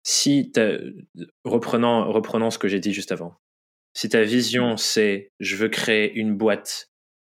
si 0.03 0.51
reprenant, 1.43 2.11
reprenant 2.11 2.51
ce 2.51 2.57
que 2.57 2.67
j'ai 2.67 2.79
dit 2.79 2.93
juste 2.93 3.11
avant, 3.11 3.35
si 3.93 4.09
ta 4.09 4.23
vision 4.23 4.77
c'est 4.77 5.31
je 5.39 5.55
veux 5.55 5.69
créer 5.69 6.13
une 6.13 6.35
boîte 6.35 6.89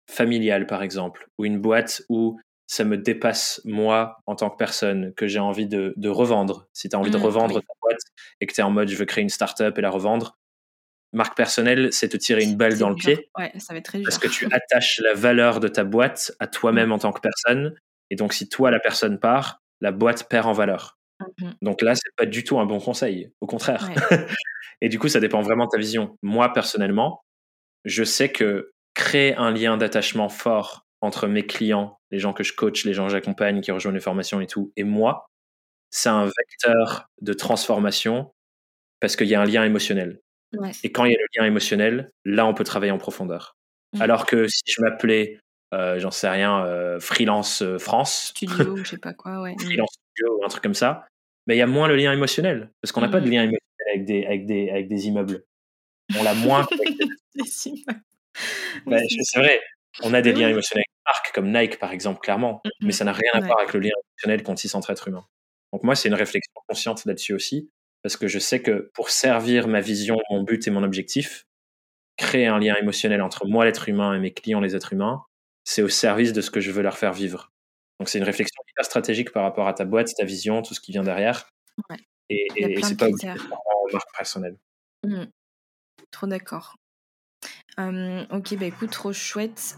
familiale, 0.10 0.68
par 0.68 0.84
exemple, 0.84 1.28
ou 1.38 1.46
une 1.46 1.60
boîte 1.60 2.04
où 2.10 2.40
ça 2.68 2.84
me 2.84 2.98
dépasse 2.98 3.62
moi 3.64 4.20
en 4.26 4.36
tant 4.36 4.50
que 4.50 4.58
personne, 4.58 5.14
que 5.14 5.26
j'ai 5.26 5.40
envie 5.40 5.68
de, 5.68 5.94
de, 5.96 6.10
revendre. 6.10 6.68
Si 6.74 6.90
tu 6.90 6.96
as 6.96 7.00
envie 7.00 7.12
de 7.12 7.18
mmh, 7.18 7.22
revendre 7.22 7.62
ta 7.62 7.74
boîte 7.82 8.02
et 8.42 8.46
que 8.46 8.54
tu 8.54 8.60
es 8.60 8.64
en 8.64 8.72
mode 8.72 8.90
je 8.90 8.96
veux 8.96 9.06
créer 9.06 9.22
une 9.22 9.30
startup 9.30 9.78
et 9.78 9.82
la 9.82 9.90
revendre, 9.90 10.38
marque 11.14 11.36
personnelle, 11.38 11.94
c'est 11.94 12.10
te 12.10 12.18
tirer 12.18 12.44
une 12.44 12.58
balle 12.58 12.78
dans 12.78 12.90
le 12.90 12.96
pied. 12.96 13.30
Ouais, 13.38 13.52
ça 13.58 13.74
va 13.74 13.80
être 13.80 13.86
très 13.86 14.00
dur. 14.00 14.06
Parce 14.06 14.20
que 14.20 14.28
tu 14.28 14.48
attaches 14.52 15.00
la 15.00 15.14
valeur 15.14 15.62
de 15.62 15.70
ta 15.70 15.86
boîte 15.86 16.34
à 16.40 16.48
toi-même 16.48 16.90
mmh. 16.90 16.94
en 16.94 17.00
tant 17.00 17.14
que 17.14 17.22
personne. 17.22 17.74
Et 18.10 18.16
donc, 18.16 18.34
si 18.34 18.50
toi, 18.50 18.70
la 18.70 18.80
personne 18.80 19.18
part, 19.20 19.62
la 19.80 19.92
boîte 19.92 20.28
perd 20.30 20.46
en 20.46 20.54
valeur. 20.54 20.98
Mmh 21.40 21.52
donc 21.64 21.82
là, 21.82 21.96
c'est 21.96 22.16
pas 22.16 22.26
du 22.26 22.44
tout 22.44 22.60
un 22.60 22.66
bon 22.66 22.80
conseil. 22.80 23.32
Au 23.42 23.48
contraire. 23.48 23.90
et 24.82 24.90
du 24.90 25.00
coup, 25.00 25.08
ça 25.08 25.20
dépend 25.20 25.42
vraiment 25.42 25.66
de 25.66 25.72
ta 25.72 25.78
vision. 25.78 26.18
Moi, 26.22 26.54
personnellement, 26.54 27.24
je 27.86 28.04
sais 28.04 28.30
que 28.30 28.72
créer 28.94 29.36
un 29.36 29.52
lien 29.52 29.78
d'attachement 29.78 30.30
fort 30.30 30.87
entre 31.08 31.28
mes 31.28 31.46
clients, 31.46 32.00
les 32.12 32.20
gens 32.20 32.34
que 32.34 32.44
je 32.44 32.54
coach, 32.54 32.86
les 32.86 32.94
gens 32.94 33.08
que 33.08 33.12
j'accompagne, 33.12 33.62
qui 33.62 33.72
rejoignent 33.72 33.96
les 33.96 34.02
formations 34.02 34.42
et 34.42 34.48
tout, 34.48 34.72
et 34.76 34.84
moi, 34.84 35.30
c'est 35.90 36.10
un 36.10 36.26
vecteur 36.26 37.08
de 37.22 37.34
transformation 37.34 38.34
parce 39.00 39.16
qu'il 39.16 39.28
y 39.28 39.36
a 39.36 39.42
un 39.42 39.46
lien 39.46 39.64
émotionnel. 39.64 40.20
Et 40.84 40.92
quand 40.92 41.06
il 41.06 41.12
y 41.12 41.16
a 41.16 41.20
le 41.20 41.28
lien 41.38 41.46
émotionnel, 41.46 42.12
là, 42.26 42.46
on 42.46 42.54
peut 42.54 42.64
travailler 42.64 42.92
en 42.92 42.98
profondeur. 42.98 43.56
Mmh. 43.94 44.02
Alors 44.02 44.26
que 44.26 44.48
si 44.48 44.64
je 44.66 44.82
m'appelais, 44.82 45.40
euh, 45.74 46.00
j'en 46.00 46.12
sais 46.12 46.30
rien, 46.30 46.66
euh, 46.66 47.00
Freelance 47.00 47.62
euh, 47.62 47.78
France. 47.78 48.28
Studio, 48.30 48.78
je 48.78 48.84
sais 48.84 48.98
pas 48.98 49.14
quoi, 49.14 49.42
ouais. 49.42 49.56
freelance 49.60 49.98
Studio, 50.14 50.42
un 50.44 50.48
truc 50.48 50.64
comme 50.64 50.74
ça. 50.74 51.06
Mais 51.48 51.56
il 51.56 51.60
y 51.60 51.62
a 51.62 51.68
moins 51.68 51.88
le 51.88 51.96
lien 51.96 52.14
émotionnel. 52.14 52.72
Parce 52.82 52.92
qu'on 52.92 53.02
n'a 53.02 53.10
pas 53.10 53.20
de 53.20 53.28
mmh. 53.28 53.32
lien 53.32 53.44
émotionnel 53.44 53.62
avec 53.94 54.06
des, 54.06 54.26
avec 54.26 54.46
des, 54.46 54.70
avec 54.70 54.88
des 54.88 55.08
immeubles. 55.08 55.44
On 56.18 56.24
l'a 56.24 56.34
moins 56.34 56.66
des... 56.72 57.46
Ben, 58.86 59.02
c'est 59.24 59.40
vrai. 59.40 59.62
On 60.04 60.14
a 60.14 60.22
des 60.22 60.34
liens 60.34 60.50
émotionnels 60.50 60.86
marques 61.08 61.32
comme 61.34 61.52
Nike, 61.52 61.80
par 61.80 61.92
exemple, 61.92 62.20
clairement, 62.20 62.62
mmh, 62.64 62.86
mais 62.86 62.92
ça 62.92 63.06
n'a 63.06 63.14
rien 63.14 63.32
à 63.34 63.40
voir 63.40 63.60
avec 63.60 63.74
le 63.74 63.80
lien 63.80 63.92
émotionnel 64.06 64.44
qu'on 64.44 64.56
tisse 64.56 64.76
entre 64.76 64.92
êtres 64.92 65.08
humains. 65.08 65.26
Donc 65.74 65.84
moi, 65.84 65.96
c'est 65.96 66.08
une 66.08 66.16
réflexion 66.16 66.54
consciente 66.68 67.06
là-dessus 67.06 67.34
aussi, 67.34 67.70
parce 68.04 68.18
que 68.18 68.28
je 68.28 68.40
sais 68.40 68.62
que 68.62 68.92
pour 68.94 69.10
servir 69.10 69.68
ma 69.68 69.82
vision, 69.82 70.18
mon 70.30 70.44
but 70.44 70.68
et 70.68 70.72
mon 70.72 70.84
objectif, 70.84 71.46
créer 72.18 72.48
un 72.48 72.60
lien 72.60 72.76
émotionnel 72.76 73.22
entre 73.22 73.46
moi, 73.46 73.66
l'être 73.66 73.90
humain, 73.90 74.14
et 74.14 74.20
mes 74.20 74.34
clients, 74.34 74.60
les 74.60 74.76
êtres 74.76 74.94
humains, 74.94 75.24
c'est 75.64 75.82
au 75.82 75.90
service 75.90 76.34
de 76.34 76.42
ce 76.42 76.52
que 76.52 76.60
je 76.60 76.72
veux 76.72 76.82
leur 76.82 76.98
faire 76.98 77.14
vivre. 77.14 77.52
Donc 78.00 78.10
c'est 78.10 78.18
une 78.18 78.24
réflexion 78.24 78.62
hyper 78.70 78.86
stratégique 78.86 79.32
par 79.32 79.44
rapport 79.44 79.68
à 79.68 79.74
ta 79.74 79.86
boîte, 79.86 80.10
ta 80.16 80.26
vision, 80.26 80.62
tout 80.62 80.74
ce 80.74 80.80
qui 80.80 80.92
vient 80.92 81.04
derrière. 81.04 81.50
Et, 82.30 82.48
et, 82.56 82.82
c'est 82.84 82.98
pas 82.98 83.08
en 83.08 83.94
marque 83.94 84.16
personnelle. 84.16 84.58
Mmh. 85.04 85.26
trop 86.12 86.28
d'accord. 86.28 86.76
ok, 87.78 88.56
bah 88.58 88.66
écoute, 88.66 88.92
trop 88.92 89.14
chouette. 89.14 89.78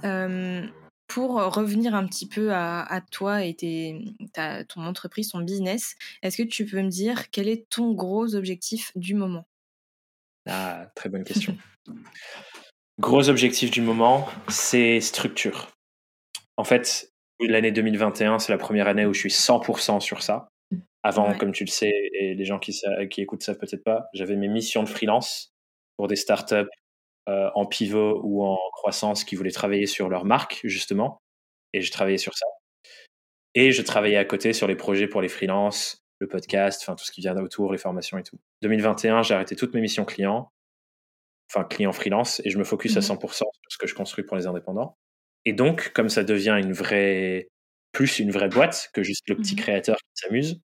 Pour 1.09 1.31
revenir 1.53 1.95
un 1.95 2.05
petit 2.05 2.27
peu 2.27 2.53
à, 2.53 3.01
toi 3.11 3.43
et 3.43 3.55
ton 4.67 4.85
entreprise, 4.85 5.29
ton 5.29 5.39
business, 5.39 5.95
est-ce 6.21 6.37
que 6.37 6.47
tu 6.47 6.65
peux 6.65 6.81
me 6.81 6.89
dire 6.89 7.31
quel 7.31 7.49
est 7.49 7.67
ton 7.67 7.91
gros 7.91 8.35
objectif 8.35 8.91
du 8.95 9.15
moment? 9.15 9.45
Ah, 10.47 10.87
très 10.95 11.09
bonne 11.09 11.23
question. 11.23 11.57
gros 12.99 13.27
objectif 13.27 13.71
du 13.71 13.81
moment, 13.81 14.29
c'est 14.49 15.01
structure. 15.01 15.71
En 16.57 16.63
fait, 16.63 17.11
l'année 17.39 17.71
2021, 17.71 18.37
c'est 18.37 18.51
la 18.51 18.59
première 18.59 18.87
année 18.87 19.07
où 19.07 19.13
je 19.13 19.19
suis 19.19 19.29
100% 19.29 19.99
sur 20.01 20.21
ça. 20.21 20.47
Avant, 21.01 21.33
comme 21.37 21.53
tu 21.53 21.63
le 21.63 21.69
sais, 21.69 21.91
et 22.13 22.35
les 22.35 22.45
gens 22.45 22.59
qui, 22.59 22.79
qui 23.09 23.21
écoutent 23.21 23.41
ça 23.41 23.55
peut-être 23.55 23.83
pas, 23.83 24.09
j'avais 24.13 24.35
mes 24.35 24.49
missions 24.49 24.83
de 24.83 24.89
freelance 24.89 25.53
pour 25.97 26.07
des 26.07 26.17
startups 26.17 26.69
euh, 27.29 27.49
en 27.53 27.65
pivot 27.65 28.21
ou 28.23 28.43
en 28.43 28.57
croissance 28.73 29.23
qui 29.23 29.35
voulaient 29.35 29.51
travailler 29.51 29.85
sur 29.85 30.09
leur 30.09 30.25
marque, 30.25 30.61
justement. 30.63 31.21
Et 31.73 31.81
je 31.81 31.91
travaillais 31.91 32.17
sur 32.17 32.35
ça. 32.35 32.45
Et 33.53 33.71
je 33.71 33.81
travaillais 33.81 34.17
à 34.17 34.25
côté 34.25 34.53
sur 34.53 34.67
les 34.67 34.75
projets 34.75 35.07
pour 35.07 35.21
les 35.21 35.27
freelances, 35.27 35.99
le 36.19 36.27
podcast, 36.27 36.81
enfin 36.81 36.95
tout 36.95 37.05
ce 37.05 37.11
qui 37.11 37.21
vient 37.21 37.35
autour, 37.37 37.71
les 37.71 37.77
formations 37.77 38.17
et 38.17 38.23
tout. 38.23 38.37
2021, 38.63 39.21
j'ai 39.21 39.35
arrêté 39.35 39.55
toutes 39.55 39.73
mes 39.73 39.81
missions 39.81 40.05
clients, 40.05 40.49
enfin 41.51 41.63
clients 41.65 41.91
freelance, 41.91 42.41
et 42.45 42.49
je 42.49 42.57
me 42.57 42.63
focus 42.63 42.97
à 42.97 43.01
100% 43.01 43.25
mmh 43.25 43.31
sur 43.33 43.47
ce 43.69 43.77
que 43.77 43.87
je 43.87 43.93
construis 43.93 44.23
pour 44.23 44.37
les 44.37 44.47
indépendants. 44.47 44.97
Et 45.45 45.53
donc, 45.53 45.91
comme 45.93 46.09
ça 46.09 46.23
devient 46.23 46.57
une 46.59 46.73
vraie, 46.73 47.47
plus 47.91 48.19
une 48.19 48.31
vraie 48.31 48.49
boîte 48.49 48.89
que 48.93 49.03
juste 49.03 49.27
le 49.29 49.35
petit 49.35 49.53
mmh 49.53 49.59
créateur 49.59 49.97
qui 49.97 50.11
s'amuse, 50.15 50.61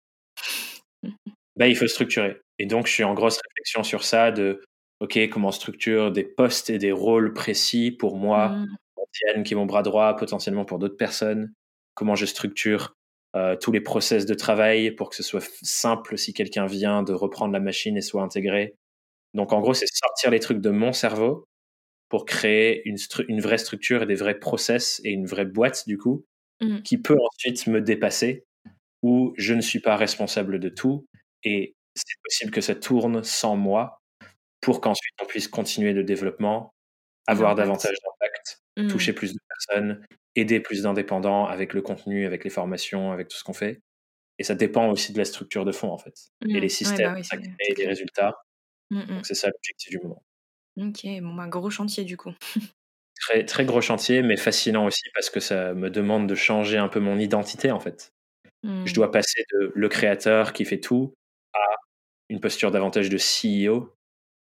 bah, 1.55 1.67
il 1.67 1.75
faut 1.75 1.87
structurer. 1.87 2.41
Et 2.59 2.65
donc, 2.65 2.87
je 2.87 2.93
suis 2.93 3.03
en 3.03 3.13
grosse 3.13 3.37
réflexion 3.37 3.83
sur 3.83 4.03
ça 4.03 4.31
de, 4.31 4.61
OK, 5.01 5.19
comment 5.29 5.51
structure 5.51 6.11
des 6.11 6.23
postes 6.23 6.69
et 6.69 6.77
des 6.77 6.91
rôles 6.91 7.33
précis 7.33 7.91
pour 7.91 8.17
moi, 8.17 8.49
mmh. 8.49 9.43
qui 9.43 9.53
est 9.53 9.57
mon 9.57 9.65
bras 9.65 9.83
droit, 9.83 10.15
potentiellement 10.15 10.65
pour 10.65 10.79
d'autres 10.79 10.97
personnes? 10.97 11.53
Comment 11.95 12.15
je 12.15 12.25
structure 12.25 12.95
euh, 13.35 13.55
tous 13.57 13.71
les 13.71 13.81
process 13.81 14.25
de 14.25 14.33
travail 14.33 14.91
pour 14.91 15.09
que 15.09 15.15
ce 15.15 15.23
soit 15.23 15.45
simple 15.61 16.17
si 16.17 16.33
quelqu'un 16.33 16.65
vient 16.65 17.03
de 17.03 17.13
reprendre 17.13 17.53
la 17.53 17.59
machine 17.59 17.97
et 17.97 18.01
soit 18.01 18.21
intégré? 18.21 18.75
Donc, 19.33 19.51
en 19.51 19.59
gros, 19.59 19.73
c'est 19.73 19.87
sortir 19.91 20.31
les 20.31 20.39
trucs 20.39 20.61
de 20.61 20.69
mon 20.69 20.93
cerveau 20.93 21.45
pour 22.07 22.25
créer 22.25 22.87
une, 22.87 22.97
une, 23.27 23.41
vraie 23.41 23.57
structure 23.57 24.03
et 24.03 24.05
des 24.05 24.15
vrais 24.15 24.39
process 24.39 25.01
et 25.03 25.09
une 25.09 25.25
vraie 25.25 25.45
boîte, 25.45 25.83
du 25.87 25.97
coup, 25.97 26.25
mmh. 26.61 26.81
qui 26.83 26.97
peut 26.97 27.17
ensuite 27.19 27.67
me 27.67 27.81
dépasser 27.81 28.45
où 29.01 29.33
je 29.37 29.53
ne 29.53 29.61
suis 29.61 29.81
pas 29.81 29.97
responsable 29.97 30.59
de 30.59 30.69
tout 30.69 31.05
et 31.43 31.75
c'est 31.93 32.19
possible 32.23 32.51
que 32.51 32.61
ça 32.61 32.75
tourne 32.75 33.23
sans 33.23 33.55
moi 33.55 34.01
pour 34.65 34.81
qu'ensuite 34.81 35.13
on 35.21 35.27
puisse 35.27 35.47
continuer 35.47 35.93
le 35.93 36.03
développement, 36.03 36.73
avoir 37.27 37.53
davantage 37.53 37.95
d'impact, 38.03 38.63
mmh. 38.77 38.87
toucher 38.87 39.13
plus 39.13 39.31
de 39.31 39.39
personnes, 39.47 40.03
aider 40.35 40.59
plus 40.59 40.81
d'indépendants 40.81 41.45
avec 41.45 41.75
le 41.75 41.83
contenu, 41.83 42.25
avec 42.25 42.43
les 42.43 42.49
formations, 42.49 43.11
avec 43.11 43.27
tout 43.27 43.37
ce 43.37 43.43
qu'on 43.43 43.53
fait. 43.53 43.83
Et 44.39 44.43
ça 44.43 44.55
dépend 44.55 44.89
aussi 44.89 45.13
de 45.13 45.19
la 45.19 45.25
structure 45.25 45.65
de 45.65 45.71
fond, 45.71 45.91
en 45.91 45.99
fait. 45.99 46.31
Et 46.49 46.59
les 46.59 46.65
mmh. 46.65 46.69
systèmes, 46.69 47.13
bah 47.13 47.37
et 47.59 47.75
les 47.75 47.85
résultats. 47.85 48.33
Mmh, 48.89 49.21
c'est 49.21 49.35
ça 49.35 49.49
l'objectif 49.49 49.91
du 49.91 49.99
moment. 49.99 50.23
Ok, 50.77 51.05
bon, 51.21 51.35
bah, 51.35 51.47
gros 51.47 51.69
chantier 51.69 52.03
du 52.03 52.17
coup. 52.17 52.33
très, 53.21 53.45
très 53.45 53.65
gros 53.65 53.81
chantier, 53.81 54.23
mais 54.23 54.35
fascinant 54.35 54.87
aussi 54.87 55.09
parce 55.13 55.29
que 55.29 55.39
ça 55.39 55.75
me 55.75 55.91
demande 55.91 56.27
de 56.27 56.33
changer 56.33 56.79
un 56.79 56.87
peu 56.87 56.99
mon 56.99 57.19
identité, 57.19 57.69
en 57.69 57.79
fait. 57.79 58.13
Je 58.63 58.69
mmh. 58.69 58.93
dois 58.93 59.11
passer 59.11 59.43
de 59.53 59.71
le 59.75 59.89
créateur 59.89 60.53
qui 60.53 60.65
fait 60.65 60.79
tout 60.79 61.13
à 61.53 61.59
une 62.29 62.39
posture 62.39 62.71
davantage 62.71 63.09
de 63.09 63.17
CEO 63.19 63.95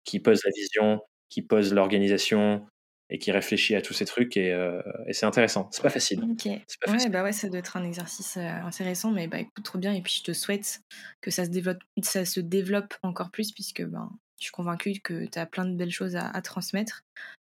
qui 0.04 0.20
pose 0.20 0.41
la 0.43 0.51
vision, 0.56 1.01
qui 1.30 1.41
pose 1.41 1.74
l'organisation 1.74 2.66
et 3.10 3.20
qui 3.20 3.32
réfléchit 3.32 3.76
à 3.76 3.82
tous 3.82 3.93
ces 3.93 4.06
trucs 4.06 4.38
et, 4.38 4.51
euh, 4.54 4.82
c'est 5.12 5.26
intéressant. 5.26 5.70
C'est 5.72 5.82
pas 5.84 5.89
facile. 5.89 6.24
Ok. 6.24 6.47
Pas 6.86 6.91
ouais, 6.91 7.10
bah 7.10 7.24
ouais, 7.24 7.32
ça 7.32 7.49
doit 7.49 7.60
être 7.60 7.78
un 7.78 7.84
exercice 7.84 8.38
euh, 8.38 8.49
intéressant, 8.66 9.12
mais 9.12 9.28
bah 9.28 9.39
écoute 9.39 9.64
trop 9.64 9.78
bien 9.78 9.93
et 9.93 10.01
puis 10.01 10.16
je 10.20 10.24
te 10.24 10.34
souhaite 10.34 10.82
que 11.22 11.30
ça 11.30 11.45
se 11.45 11.49
développe, 11.49 11.84
ça 12.01 12.26
se 12.26 12.39
développe 12.39 12.93
encore 13.04 13.30
plus 13.30 13.51
puisque 13.51 13.84
ben 13.84 14.10
je 14.39 14.45
suis 14.45 14.51
convaincue 14.51 14.99
que 15.04 15.26
tu 15.26 15.39
as 15.39 15.45
plein 15.45 15.66
de 15.66 15.76
belles 15.76 15.91
choses 15.91 16.16
à 16.16 16.41
transmettre. 16.41 17.04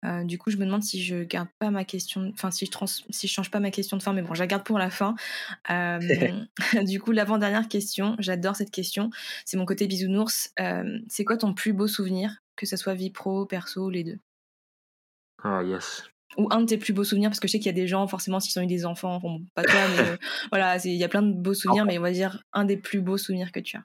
Euh, 0.04 0.24
du 0.24 0.38
coup, 0.38 0.49
je 0.49 0.58
me 0.58 0.66
demande 0.66 0.84
si 0.84 1.01
je 1.01 1.24
garde 1.24 1.47
pas 1.60 1.72
ma 1.72 1.86
question, 1.86 2.30
enfin 2.34 2.51
si 2.51 2.66
je 2.66 2.72
trans, 2.72 2.88
si 2.88 3.28
je 3.28 3.32
change 3.32 3.51
pas 3.51 3.60
ma 3.60 3.72
question 3.72 3.97
de 3.97 4.04
fin, 4.04 4.14
mais 4.14 4.22
bon, 4.22 4.34
je 4.34 4.39
la 4.39 4.47
garde 4.47 4.64
pour 4.64 4.78
la 4.78 4.89
fin. 4.89 5.16
Euh, 5.70 5.99
du 6.84 6.99
coup, 6.99 7.12
l'avant-dernière 7.12 7.68
question, 7.68 8.16
j'adore 8.20 8.56
cette 8.56 8.72
question, 8.72 9.10
c'est 9.45 9.58
mon 9.58 9.66
côté 9.66 9.88
bisounours. 9.88 10.51
Euh, 10.60 10.99
c'est 11.08 11.24
quoi 11.24 11.38
ton 11.38 11.54
plus 11.54 11.74
beau 11.74 11.88
souvenir, 11.88 12.38
que 12.56 12.66
ce 12.66 12.76
soit 12.76 12.93
vie 12.93 13.12
pro, 13.12 13.45
perso, 13.45 13.89
les 13.89 14.04
deux? 14.04 14.20
Ah 15.41 15.64
yes. 15.64 16.04
Ou 16.38 16.47
un 16.51 16.62
de 16.62 16.66
tes 16.66 16.78
plus 16.78 16.93
beaux 16.93 17.04
souvenirs, 17.04 17.30
parce 17.30 17.39
que 17.39 17.47
je 17.47 17.54
sais 17.54 17.60
qu'il 17.60 17.68
y 17.68 17.70
a 17.70 17.74
des 17.74 17.88
gens, 17.88 18.08
forcément, 18.08 18.39
s'ils 18.39 18.60
ont 18.60 18.64
eu 18.64 18.68
des 18.68 18.86
enfants, 18.86 19.22
pas 19.54 19.64
toi, 19.64 19.82
mais 19.95 20.18
voilà, 20.51 20.78
il 20.84 20.95
y 20.95 21.04
a 21.04 21.10
plein 21.10 21.22
de 21.22 21.32
beaux 21.32 21.54
souvenirs, 21.54 21.86
mais 21.86 21.97
on 21.97 22.01
va 22.01 22.12
dire 22.12 22.43
un 22.54 22.66
des 22.66 22.78
plus 22.78 23.01
beaux 23.01 23.18
souvenirs 23.18 23.51
que 23.51 23.60
tu 23.60 23.78
as. 23.78 23.84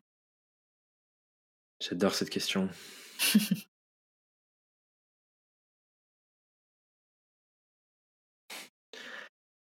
J'adore 1.80 2.14
cette 2.14 2.30
question. 2.30 2.68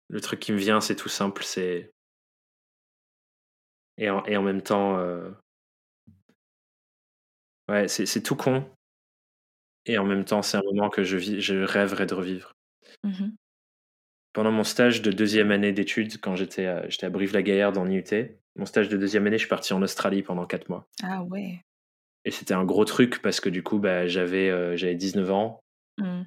Le 0.10 0.22
truc 0.22 0.40
qui 0.40 0.52
me 0.52 0.58
vient, 0.58 0.82
c'est 0.82 0.96
tout 0.96 1.10
simple, 1.10 1.44
c'est. 1.44 1.92
Et 3.98 4.10
en, 4.10 4.24
et 4.26 4.38
en 4.38 4.44
même 4.44 4.62
temps. 4.62 4.98
Euh, 5.00 5.30
ouais, 7.70 7.88
c'est 7.88 8.22
tout 8.24 8.36
con. 8.36 8.70
Et 9.86 9.98
en 9.98 10.06
même 10.06 10.26
temps, 10.26 10.42
c'est 10.42 10.58
un 10.58 10.64
moment 10.64 10.90
que 10.90 11.04
je, 11.04 11.18
vis, 11.18 11.42
je 11.42 11.56
rêverais 11.56 12.06
de 12.06 12.14
revivre. 12.14 12.52
Mmh 13.04 13.30
Pendant 14.34 14.52
mon 14.52 14.64
stage 14.64 15.02
de 15.02 15.12
deuxième 15.12 15.52
année 15.52 15.72
d'études, 15.72 16.20
quand 16.20 16.36
j'étais 16.36 16.66
à, 16.66 16.88
à 17.02 17.10
Brive-la-Gaillarde 17.10 17.78
en 17.78 17.90
IUT, 17.90 18.04
mon 18.58 18.66
stage 18.66 18.90
de 18.90 18.98
deuxième 18.98 19.26
année, 19.28 19.38
je 19.38 19.44
suis 19.44 19.50
parti 19.50 19.74
en 19.74 19.82
Australie 19.82 20.24
pendant 20.24 20.46
quatre 20.46 20.68
mois. 20.68 20.88
Ah 21.04 21.24
ouais. 21.24 21.62
Et 22.26 22.32
c'était 22.32 22.54
un 22.54 22.66
gros 22.66 22.84
truc 22.84 23.22
parce 23.22 23.40
que 23.40 23.50
du 23.50 23.64
coup, 23.64 23.80
bah, 23.80 24.08
j'avais 24.08 24.50
euh, 24.50 24.76
j'avais 24.76 24.96
19 24.96 25.32
ans. 25.32 25.60
Mmh. 25.98 26.24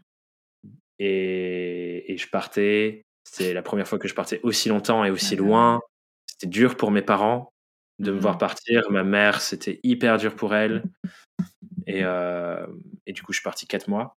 Et, 0.99 2.12
et, 2.12 2.16
je 2.16 2.28
partais. 2.28 3.03
C'était 3.25 3.53
la 3.53 3.62
première 3.62 3.87
fois 3.87 3.99
que 3.99 4.09
je 4.09 4.14
partais 4.14 4.41
aussi 4.43 4.68
longtemps 4.68 5.05
et 5.05 5.11
aussi 5.11 5.37
loin. 5.37 5.81
C'était 6.27 6.47
dur 6.47 6.77
pour 6.77 6.91
mes 6.91 7.03
parents 7.03 7.53
de 7.99 8.12
me 8.12 8.18
voir 8.18 8.37
mmh. 8.37 8.39
partir. 8.39 8.91
Ma 8.91 9.05
mère, 9.05 9.41
c'était 9.41 9.79
hyper 9.83 10.16
dur 10.18 10.35
pour 10.35 10.55
elle. 10.55 10.83
Et, 11.87 12.05
euh, 12.05 12.66
et, 13.07 13.12
du 13.12 13.23
coup, 13.23 13.33
je 13.33 13.39
suis 13.39 13.45
parti 13.45 13.66
quatre 13.66 13.89
mois. 13.89 14.16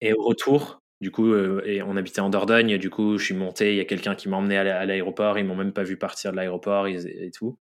Et 0.00 0.12
au 0.12 0.22
retour, 0.22 0.80
du 1.00 1.10
coup, 1.10 1.32
euh, 1.32 1.62
et 1.66 1.82
on 1.82 1.96
habitait 1.96 2.20
en 2.20 2.30
Dordogne. 2.30 2.78
Du 2.78 2.90
coup, 2.90 3.18
je 3.18 3.24
suis 3.24 3.34
monté. 3.34 3.72
Il 3.72 3.76
y 3.76 3.80
a 3.80 3.84
quelqu'un 3.84 4.14
qui 4.14 4.28
m'a 4.28 4.36
emmené 4.36 4.56
à 4.56 4.84
l'aéroport. 4.86 5.38
Ils 5.38 5.44
m'ont 5.44 5.56
même 5.56 5.72
pas 5.72 5.82
vu 5.82 5.96
partir 5.96 6.32
de 6.32 6.36
l'aéroport 6.36 6.86
et, 6.86 7.30
tout. 7.30 7.58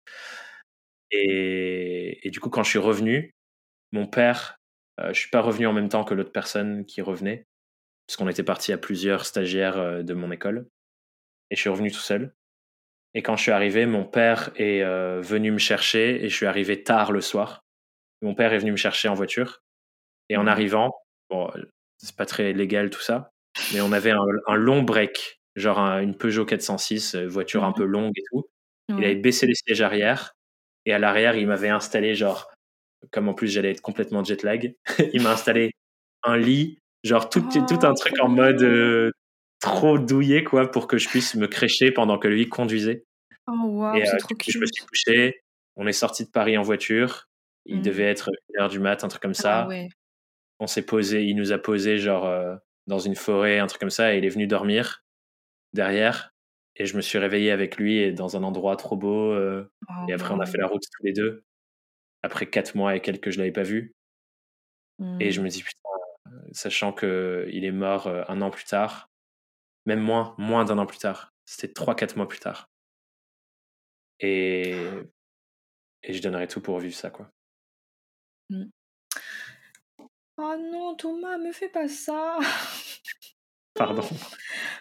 Et, 1.11 2.27
et, 2.27 2.31
du 2.31 2.41
coup, 2.41 2.51
quand 2.51 2.63
je 2.63 2.71
suis 2.71 2.79
revenu, 2.79 3.35
mon 3.93 4.07
père, 4.07 4.57
euh, 5.01 5.13
je 5.13 5.21
suis 5.21 5.31
pas 5.31 5.41
revenu 5.41 5.67
en 5.67 5.73
même 5.73 5.89
temps 5.89 6.05
que 6.05 6.15
l'autre 6.15 6.33
personne 6.33 6.85
qui 6.87 7.03
revenait 7.03 7.47
parce 8.07 8.17
qu'on 8.17 8.29
était 8.29 8.43
parti 8.43 8.73
à 8.73 8.79
plusieurs 8.79 9.27
stagiaires 9.27 9.79
euh, 9.79 10.03
de 10.03 10.15
mon 10.15 10.31
école. 10.31 10.67
Et 11.51 11.57
je 11.57 11.61
suis 11.61 11.71
revenu 11.71 11.91
tout 11.91 11.99
seul. 11.99 12.35
Et 13.15 13.23
quand 13.23 13.37
je 13.37 13.43
suis 13.43 13.53
arrivé, 13.53 13.87
mon 13.87 14.05
père 14.05 14.51
est 14.57 14.83
euh, 14.83 15.21
venu 15.21 15.53
me 15.53 15.59
chercher 15.59 16.25
et 16.25 16.29
je 16.29 16.35
suis 16.35 16.47
arrivé 16.47 16.83
tard 16.83 17.13
le 17.13 17.21
soir. 17.21 17.65
Mon 18.23 18.35
père 18.35 18.53
est 18.53 18.59
venu 18.59 18.73
me 18.73 18.77
chercher 18.77 19.09
en 19.09 19.15
voiture. 19.15 19.63
Et 20.29 20.37
en 20.37 20.45
mmh. 20.45 20.49
arrivant, 20.49 20.93
bon, 21.31 21.51
c'est 21.99 22.17
pas 22.17 22.27
très 22.27 22.53
légal 22.53 22.91
tout 22.91 23.01
ça, 23.01 23.31
mais 23.73 23.81
on 23.81 23.93
avait 23.93 24.13
un, 24.47 24.55
long 24.55 24.83
break, 24.83 25.41
genre 25.55 25.79
une 25.79 26.17
Peugeot 26.17 26.47
406, 26.47 27.15
euh, 27.15 27.27
voiture 27.27 27.65
un 27.65 27.71
mmh. 27.71 27.75
peu 27.75 27.85
longue 27.85 28.13
et 28.17 28.23
tout. 28.31 28.45
Il 28.89 29.05
avait 29.05 29.15
baissé 29.15 29.47
les 29.47 29.55
sièges 29.55 29.81
arrière 29.81 30.35
et 30.87 30.93
à 30.93 30.99
l'arrière, 30.99 31.37
il 31.37 31.47
m'avait 31.47 31.71
installé, 31.71 32.15
genre, 32.15 32.51
comme 33.11 33.29
en 33.29 33.35
plus 33.35 33.49
j'allais 33.49 33.71
être 33.71 33.81
complètement 33.81 34.23
jet 34.23 34.43
lag, 34.43 34.75
il 35.13 35.23
m'a 35.23 35.33
installé 35.33 35.73
un 36.23 36.37
lit 36.37 36.79
Genre 37.05 37.29
tout, 37.29 37.43
tout 37.43 37.87
un 37.87 37.91
oh, 37.91 37.95
truc 37.95 38.15
en 38.21 38.29
mode 38.29 38.63
euh, 38.63 39.11
trop 39.61 39.99
douillé, 39.99 40.43
quoi, 40.43 40.71
pour 40.71 40.87
que 40.87 40.97
je 40.97 41.07
puisse 41.09 41.35
me 41.35 41.47
crécher 41.47 41.93
pendant 41.93 42.19
que 42.19 42.29
lui 42.29 42.49
conduisait. 42.49 43.05
Oh, 43.47 43.53
wow, 43.53 43.95
et 43.95 44.09
euh, 44.09 44.17
trop 44.19 44.35
je 44.49 44.59
me 44.59 44.65
suis 44.65 44.87
couché. 44.87 45.43
On 45.77 45.87
est 45.87 45.93
sorti 45.93 46.25
de 46.25 46.31
Paris 46.31 46.57
en 46.57 46.63
voiture. 46.63 47.29
Il 47.67 47.79
mmh. 47.79 47.83
devait 47.83 48.05
être 48.05 48.31
une 48.31 48.61
heure 48.61 48.71
du 48.71 48.79
mat, 48.79 49.05
un 49.05 49.09
truc 49.09 49.21
comme 49.21 49.33
ah 49.33 49.69
ça. 49.69 49.69
On 50.61 50.67
s'est 50.67 50.87
posé, 50.87 51.25
il 51.25 51.37
nous 51.37 51.53
a 51.53 51.59
posé 51.59 51.99
genre 51.99 52.25
euh, 52.25 52.57
dans 52.87 52.99
une 52.99 53.17
forêt, 53.17 53.59
un 53.59 53.67
truc 53.67 53.81
comme 53.81 53.91
ça, 53.91 54.15
et 54.15 54.19
il 54.19 54.25
est 54.25 54.31
venu 54.31 54.47
dormir 54.47 55.05
derrière. 55.75 56.31
Et 56.77 56.87
je 56.87 56.97
me 56.97 57.03
suis 57.03 57.19
réveillé 57.19 57.51
avec 57.51 57.77
lui 57.77 57.99
et 57.99 58.13
dans 58.13 58.37
un 58.37 58.43
endroit 58.43 58.77
trop 58.77 58.97
beau. 58.97 59.37
et 59.37 59.65
oh, 59.89 60.13
après, 60.13 60.33
on 60.33 60.41
a 60.41 60.47
fait 60.47 60.59
la 60.59 60.67
route 60.67 60.83
tous 60.83 61.05
les 61.05 61.13
deux. 61.13 61.45
Après 62.23 62.47
quatre 62.47 62.75
mois 62.75 62.97
et 62.97 63.01
quelques 63.01 63.25
que 63.25 63.31
je 63.31 63.39
l'avais 63.39 63.53
pas 63.53 63.63
vu. 63.63 63.93
Et 65.21 65.33
je 65.33 65.41
mmh. 65.41 65.45
me 65.45 65.49
dis, 65.49 65.63
putain, 65.63 65.84
sachant 66.53 66.93
qu'il 66.93 67.65
est 67.65 67.73
mort 67.73 68.07
euh, 68.07 68.25
un 68.29 68.41
an 68.43 68.51
plus 68.51 68.65
tard, 68.65 69.11
même 69.87 70.01
moins, 70.01 70.35
moins 70.39 70.65
d'un 70.65 70.79
an 70.79 70.87
plus 70.87 70.99
tard. 70.99 71.33
C'était 71.47 71.73
trois, 71.73 71.95
quatre 71.95 72.17
mois 72.17 72.29
plus 72.29 72.41
tard. 72.41 72.71
Et, 74.21 74.77
et 76.03 76.13
je 76.13 76.23
donnerais 76.23 76.47
tout 76.47 76.61
pour 76.61 76.79
vivre 76.79 76.95
ça, 76.95 77.11
quoi. 77.11 77.29
Mmh. 78.51 78.65
Oh 80.37 80.57
non, 80.59 80.95
Thomas, 80.97 81.39
me 81.39 81.53
fais 81.53 81.69
pas 81.69 81.89
ça. 81.89 82.39
Pardon. 83.75 84.03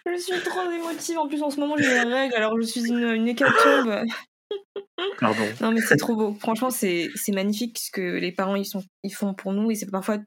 je 0.05 0.17
suis 0.17 0.39
trop 0.41 0.69
émotive. 0.69 1.17
En 1.17 1.27
plus, 1.27 1.41
en 1.41 1.49
ce 1.49 1.59
moment, 1.59 1.77
j'ai 1.77 1.89
les 1.89 2.13
règles, 2.13 2.35
alors 2.35 2.55
je 2.57 2.65
suis 2.65 2.87
une, 2.87 2.99
une 2.99 3.27
hécatombe. 3.27 4.05
Pardon. 5.19 5.43
Non, 5.61 5.71
mais 5.71 5.81
c'est 5.81 5.97
trop 5.97 6.15
beau. 6.15 6.33
Franchement, 6.39 6.69
c'est 6.69 7.11
magnifique 7.29 7.79
ce 7.79 7.91
que 7.91 8.01
les 8.01 8.31
parents 8.31 8.55
ils, 8.55 8.65
sont, 8.65 8.83
ils 9.03 9.13
font 9.13 9.33
pour 9.33 9.53
nous. 9.53 9.71
Et 9.71 9.75
c'est 9.75 9.89
parfois, 9.89 10.17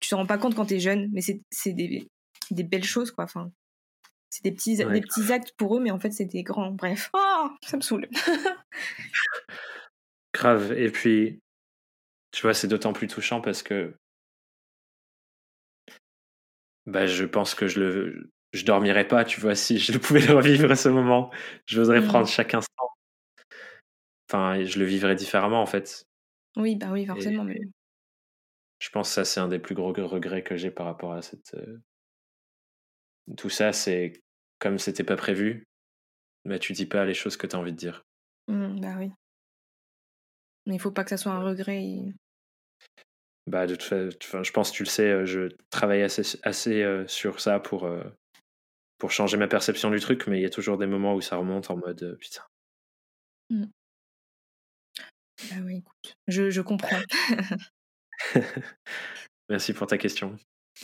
tu 0.00 0.08
te 0.08 0.14
rends 0.14 0.26
pas 0.26 0.38
compte 0.38 0.54
quand 0.54 0.66
t'es 0.66 0.80
jeune, 0.80 1.08
mais 1.12 1.20
c'est 1.20 1.72
des, 1.72 2.08
des 2.50 2.62
belles 2.62 2.84
choses, 2.84 3.10
quoi. 3.10 3.24
Enfin, 3.24 3.50
c'est 4.30 4.44
des 4.44 4.52
petits, 4.52 4.76
des 4.76 5.00
petits 5.00 5.32
actes 5.32 5.52
pour 5.56 5.76
eux, 5.76 5.80
mais 5.80 5.90
en 5.90 5.98
fait, 5.98 6.10
c'est 6.10 6.26
des 6.26 6.42
grands. 6.42 6.72
Bref. 6.72 7.10
Oh, 7.14 7.48
ça 7.62 7.76
me 7.76 7.82
saoule. 7.82 8.08
Grave. 10.34 10.72
Et 10.72 10.90
puis, 10.90 11.40
tu 12.32 12.42
vois, 12.42 12.54
c'est 12.54 12.68
d'autant 12.68 12.92
plus 12.92 13.08
touchant 13.08 13.40
parce 13.40 13.62
que 13.62 13.94
bah, 16.86 17.06
je 17.06 17.24
pense 17.24 17.54
que 17.54 17.66
je 17.66 17.80
le 17.80 18.30
je 18.52 18.64
dormirais 18.64 19.06
pas, 19.06 19.24
tu 19.24 19.40
vois, 19.40 19.54
si 19.54 19.78
je 19.78 19.96
pouvais 19.98 20.20
le 20.20 20.34
revivre 20.34 20.70
à 20.70 20.76
ce 20.76 20.88
moment. 20.88 21.30
Je 21.66 21.80
voudrais 21.80 22.00
mmh. 22.00 22.08
prendre 22.08 22.28
chaque 22.28 22.54
instant. 22.54 22.87
Enfin, 24.28 24.62
je 24.64 24.78
le 24.78 24.84
vivrais 24.84 25.16
différemment, 25.16 25.62
en 25.62 25.66
fait. 25.66 26.06
Oui, 26.56 26.76
bah 26.76 26.88
oui, 26.90 27.06
forcément. 27.06 27.44
mais... 27.44 27.60
Je 28.78 28.90
pense 28.90 29.08
que 29.08 29.14
ça, 29.14 29.24
c'est 29.24 29.40
un 29.40 29.48
des 29.48 29.58
plus 29.58 29.74
gros 29.74 29.92
regrets 29.92 30.42
que 30.42 30.56
j'ai 30.56 30.70
par 30.70 30.86
rapport 30.86 31.12
à 31.12 31.22
cette. 31.22 31.54
Euh, 31.54 31.78
tout 33.36 33.50
ça, 33.50 33.72
c'est 33.72 34.12
comme 34.58 34.78
c'était 34.78 35.04
pas 35.04 35.16
prévu, 35.16 35.64
mais 36.44 36.58
tu 36.58 36.72
dis 36.72 36.86
pas 36.86 37.04
les 37.04 37.14
choses 37.14 37.36
que 37.36 37.46
tu 37.46 37.56
as 37.56 37.58
envie 37.58 37.72
de 37.72 37.76
dire. 37.76 38.04
Mmh, 38.48 38.80
bah 38.80 38.94
oui. 38.98 39.10
Mais 40.66 40.74
il 40.74 40.80
faut 40.80 40.90
pas 40.90 41.04
que 41.04 41.10
ça 41.10 41.16
soit 41.16 41.32
un 41.32 41.42
regret. 41.42 42.14
Bah, 43.46 43.66
de 43.66 43.74
je 43.80 44.52
pense 44.52 44.70
que 44.70 44.76
tu 44.76 44.82
le 44.82 44.88
sais, 44.88 45.10
euh, 45.10 45.24
je 45.24 45.48
travaille 45.70 46.02
assez, 46.02 46.38
assez 46.42 46.82
euh, 46.82 47.06
sur 47.06 47.40
ça 47.40 47.58
pour, 47.58 47.86
euh, 47.86 48.04
pour 48.98 49.10
changer 49.10 49.38
ma 49.38 49.48
perception 49.48 49.90
du 49.90 50.00
truc, 50.00 50.26
mais 50.26 50.38
il 50.38 50.42
y 50.42 50.46
a 50.46 50.50
toujours 50.50 50.76
des 50.76 50.86
moments 50.86 51.14
où 51.14 51.22
ça 51.22 51.36
remonte 51.36 51.70
en 51.70 51.78
mode 51.78 52.18
putain. 52.20 52.42
Mmh. 53.48 53.64
Bah 55.42 55.56
oui, 55.64 55.78
écoute, 55.78 56.16
je, 56.26 56.50
je 56.50 56.60
comprends. 56.60 57.00
Merci 59.48 59.72
pour 59.72 59.86
ta 59.86 59.98
question. 59.98 60.36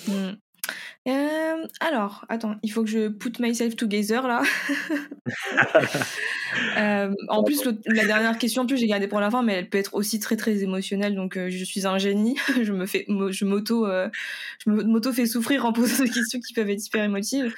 Mmh. 0.09 0.33
Euh, 1.07 1.67
alors, 1.81 2.25
attends, 2.31 2.57
il 2.63 2.73
faut 2.73 2.83
que 2.83 2.89
je 2.89 3.09
put 3.09 3.33
myself 3.39 3.77
together 3.77 4.27
là. 4.27 4.43
Euh, 6.79 7.13
en 7.29 7.43
plus, 7.43 7.65
la 7.87 8.07
dernière 8.07 8.39
question, 8.39 8.63
en 8.63 8.67
plus, 8.67 8.77
j'ai 8.77 8.87
gardé 8.87 9.09
pour 9.09 9.19
la 9.19 9.29
fin, 9.29 9.43
mais 9.43 9.55
elle 9.55 9.69
peut 9.69 9.79
être 9.79 9.95
aussi 9.95 10.21
très 10.21 10.37
très 10.37 10.63
émotionnelle. 10.63 11.17
Donc, 11.17 11.37
euh, 11.37 11.51
je 11.51 11.65
suis 11.65 11.85
un 11.85 11.99
génie. 11.99 12.37
je 12.63 12.73
me 12.73 12.87
fais, 12.87 13.07
je 13.09 13.45
m'auto, 13.45 13.87
je 13.87 14.71
m'auto 14.71 15.13
fais 15.13 15.27
souffrir 15.27 15.67
en 15.67 15.73
posant 15.73 16.05
des 16.05 16.11
questions 16.11 16.39
qui 16.39 16.53
peuvent 16.53 16.71
être 16.71 16.87
hyper 16.87 17.03
émotives. 17.03 17.53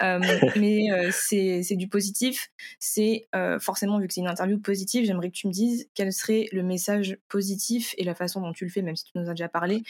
mais 0.00 0.88
c'est, 1.12 1.62
c'est 1.62 1.76
du 1.76 1.86
positif. 1.86 2.50
C'est 2.80 3.28
forcément 3.60 4.00
vu 4.00 4.08
que 4.08 4.14
c'est 4.14 4.20
une 4.20 4.26
interview 4.26 4.58
positive, 4.58 5.04
j'aimerais 5.06 5.30
que 5.30 5.36
tu 5.36 5.46
me 5.46 5.52
dises 5.52 5.88
quel 5.94 6.12
serait 6.12 6.46
le 6.50 6.64
message 6.64 7.18
positif 7.28 7.94
et 7.98 8.04
la 8.04 8.16
façon 8.16 8.40
dont 8.40 8.52
tu 8.52 8.64
le 8.64 8.70
fais, 8.70 8.82
même 8.82 8.96
si 8.96 9.04
tu 9.04 9.12
nous 9.14 9.28
as 9.28 9.34
déjà 9.34 9.48
parlé, 9.48 9.84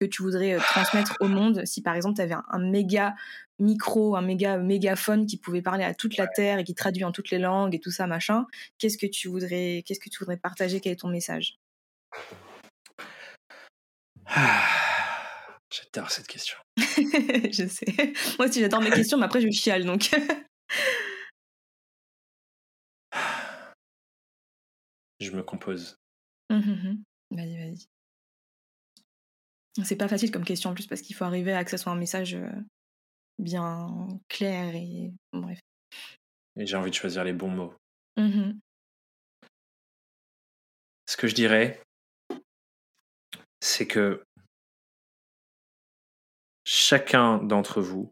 que 0.00 0.06
tu 0.06 0.22
voudrais 0.22 0.56
transmettre 0.56 1.16
au 1.20 1.28
monde. 1.28 1.62
Si 1.64 1.80
par 1.80 1.94
exemple, 1.94 2.16
tu 2.16 2.22
avais 2.22 2.35
un, 2.50 2.58
méga 2.58 3.14
micro, 3.58 4.16
un 4.16 4.22
méga 4.22 4.58
mégaphone 4.58 5.26
qui 5.26 5.36
pouvait 5.38 5.62
parler 5.62 5.84
à 5.84 5.94
toute 5.94 6.16
la 6.16 6.26
terre 6.26 6.58
et 6.58 6.64
qui 6.64 6.74
traduit 6.74 7.04
en 7.04 7.12
toutes 7.12 7.30
les 7.30 7.38
langues 7.38 7.74
et 7.74 7.80
tout 7.80 7.90
ça 7.90 8.06
machin, 8.06 8.46
qu'est-ce 8.78 8.98
que 8.98 9.06
tu 9.06 9.28
voudrais, 9.28 9.82
qu'est-ce 9.86 10.00
que 10.00 10.10
tu 10.10 10.18
voudrais 10.18 10.36
partager? 10.36 10.80
Quel 10.80 10.92
est 10.92 11.00
ton 11.00 11.08
message? 11.08 11.58
J'adore 15.70 16.10
cette 16.10 16.26
question. 16.26 16.56
je 16.78 17.66
sais. 17.68 18.12
Moi 18.38 18.48
aussi 18.48 18.60
j'adore 18.60 18.80
mes 18.80 18.90
questions, 18.90 19.18
mais 19.18 19.24
après 19.24 19.40
je 19.40 19.50
chiale 19.50 19.84
donc. 19.84 20.10
je 25.20 25.30
me 25.30 25.42
compose. 25.42 25.98
Mmh. 26.50 27.02
Vas-y, 27.30 27.56
vas-y. 27.56 27.95
C'est 29.84 29.96
pas 29.96 30.08
facile 30.08 30.30
comme 30.30 30.44
question 30.44 30.70
en 30.70 30.74
plus 30.74 30.86
parce 30.86 31.02
qu'il 31.02 31.14
faut 31.14 31.24
arriver 31.24 31.52
à 31.52 31.64
que 31.64 31.70
ce 31.70 31.76
soit 31.76 31.92
un 31.92 31.96
message 31.96 32.34
euh, 32.34 32.48
bien 33.38 34.08
clair 34.28 34.74
et 34.74 35.12
bref. 35.32 35.60
Et 36.56 36.66
j'ai 36.66 36.76
envie 36.76 36.90
de 36.90 36.94
choisir 36.94 37.24
les 37.24 37.32
bons 37.32 37.50
mots. 37.50 37.74
Mmh 38.16 38.52
Ce 41.06 41.16
que 41.16 41.28
je 41.28 41.34
dirais, 41.34 41.82
c'est 43.60 43.86
que 43.86 44.24
chacun 46.64 47.38
d'entre 47.38 47.82
vous, 47.82 48.10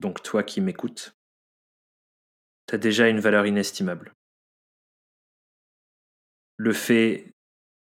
donc 0.00 0.22
toi 0.22 0.42
qui 0.42 0.60
m'écoutes, 0.60 1.14
tu 2.66 2.74
as 2.74 2.78
déjà 2.78 3.08
une 3.08 3.20
valeur 3.20 3.46
inestimable. 3.46 4.14
Le 6.58 6.72
fait 6.74 7.32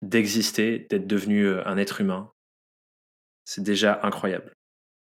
d'exister, 0.09 0.87
d'être 0.91 1.07
devenu 1.07 1.47
euh, 1.47 1.67
un 1.67 1.77
être 1.77 2.01
humain, 2.01 2.33
c'est 3.45 3.63
déjà 3.63 4.01
incroyable. 4.03 4.53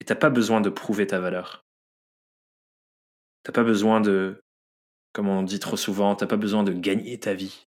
Et 0.00 0.04
t'as 0.04 0.14
pas 0.14 0.30
besoin 0.30 0.60
de 0.60 0.70
prouver 0.70 1.06
ta 1.06 1.20
valeur. 1.20 1.64
T'as 3.42 3.52
pas 3.52 3.64
besoin 3.64 4.00
de, 4.00 4.40
comme 5.12 5.28
on 5.28 5.42
dit 5.42 5.60
trop 5.60 5.76
souvent, 5.76 6.16
t'as 6.16 6.26
pas 6.26 6.36
besoin 6.36 6.62
de 6.62 6.72
gagner 6.72 7.18
ta 7.18 7.34
vie. 7.34 7.64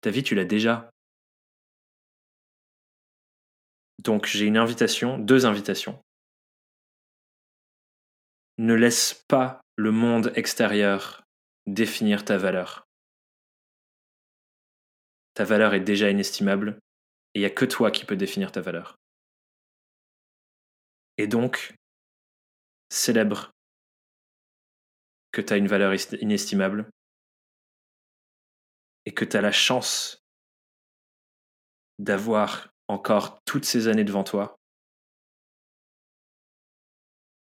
Ta 0.00 0.10
vie, 0.10 0.22
tu 0.22 0.34
l'as 0.34 0.44
déjà. 0.44 0.90
Donc 3.98 4.26
j'ai 4.26 4.44
une 4.44 4.58
invitation, 4.58 5.18
deux 5.18 5.46
invitations. 5.46 6.02
Ne 8.58 8.74
laisse 8.74 9.24
pas 9.28 9.60
le 9.76 9.90
monde 9.90 10.32
extérieur 10.36 11.24
définir 11.66 12.24
ta 12.24 12.36
valeur 12.36 12.84
ta 15.34 15.44
valeur 15.44 15.74
est 15.74 15.80
déjà 15.80 16.10
inestimable 16.10 16.78
et 17.34 17.40
il 17.40 17.42
n'y 17.42 17.46
a 17.46 17.50
que 17.50 17.64
toi 17.64 17.90
qui 17.90 18.04
peux 18.04 18.16
définir 18.16 18.52
ta 18.52 18.60
valeur. 18.60 18.96
Et 21.18 21.26
donc, 21.26 21.74
célèbre 22.90 23.50
que 25.32 25.40
tu 25.40 25.52
as 25.52 25.56
une 25.56 25.66
valeur 25.66 25.92
inestimable 26.20 26.88
et 29.06 29.12
que 29.12 29.24
tu 29.24 29.36
as 29.36 29.40
la 29.40 29.52
chance 29.52 30.18
d'avoir 31.98 32.70
encore 32.88 33.40
toutes 33.44 33.64
ces 33.64 33.88
années 33.88 34.04
devant 34.04 34.24
toi. 34.24 34.56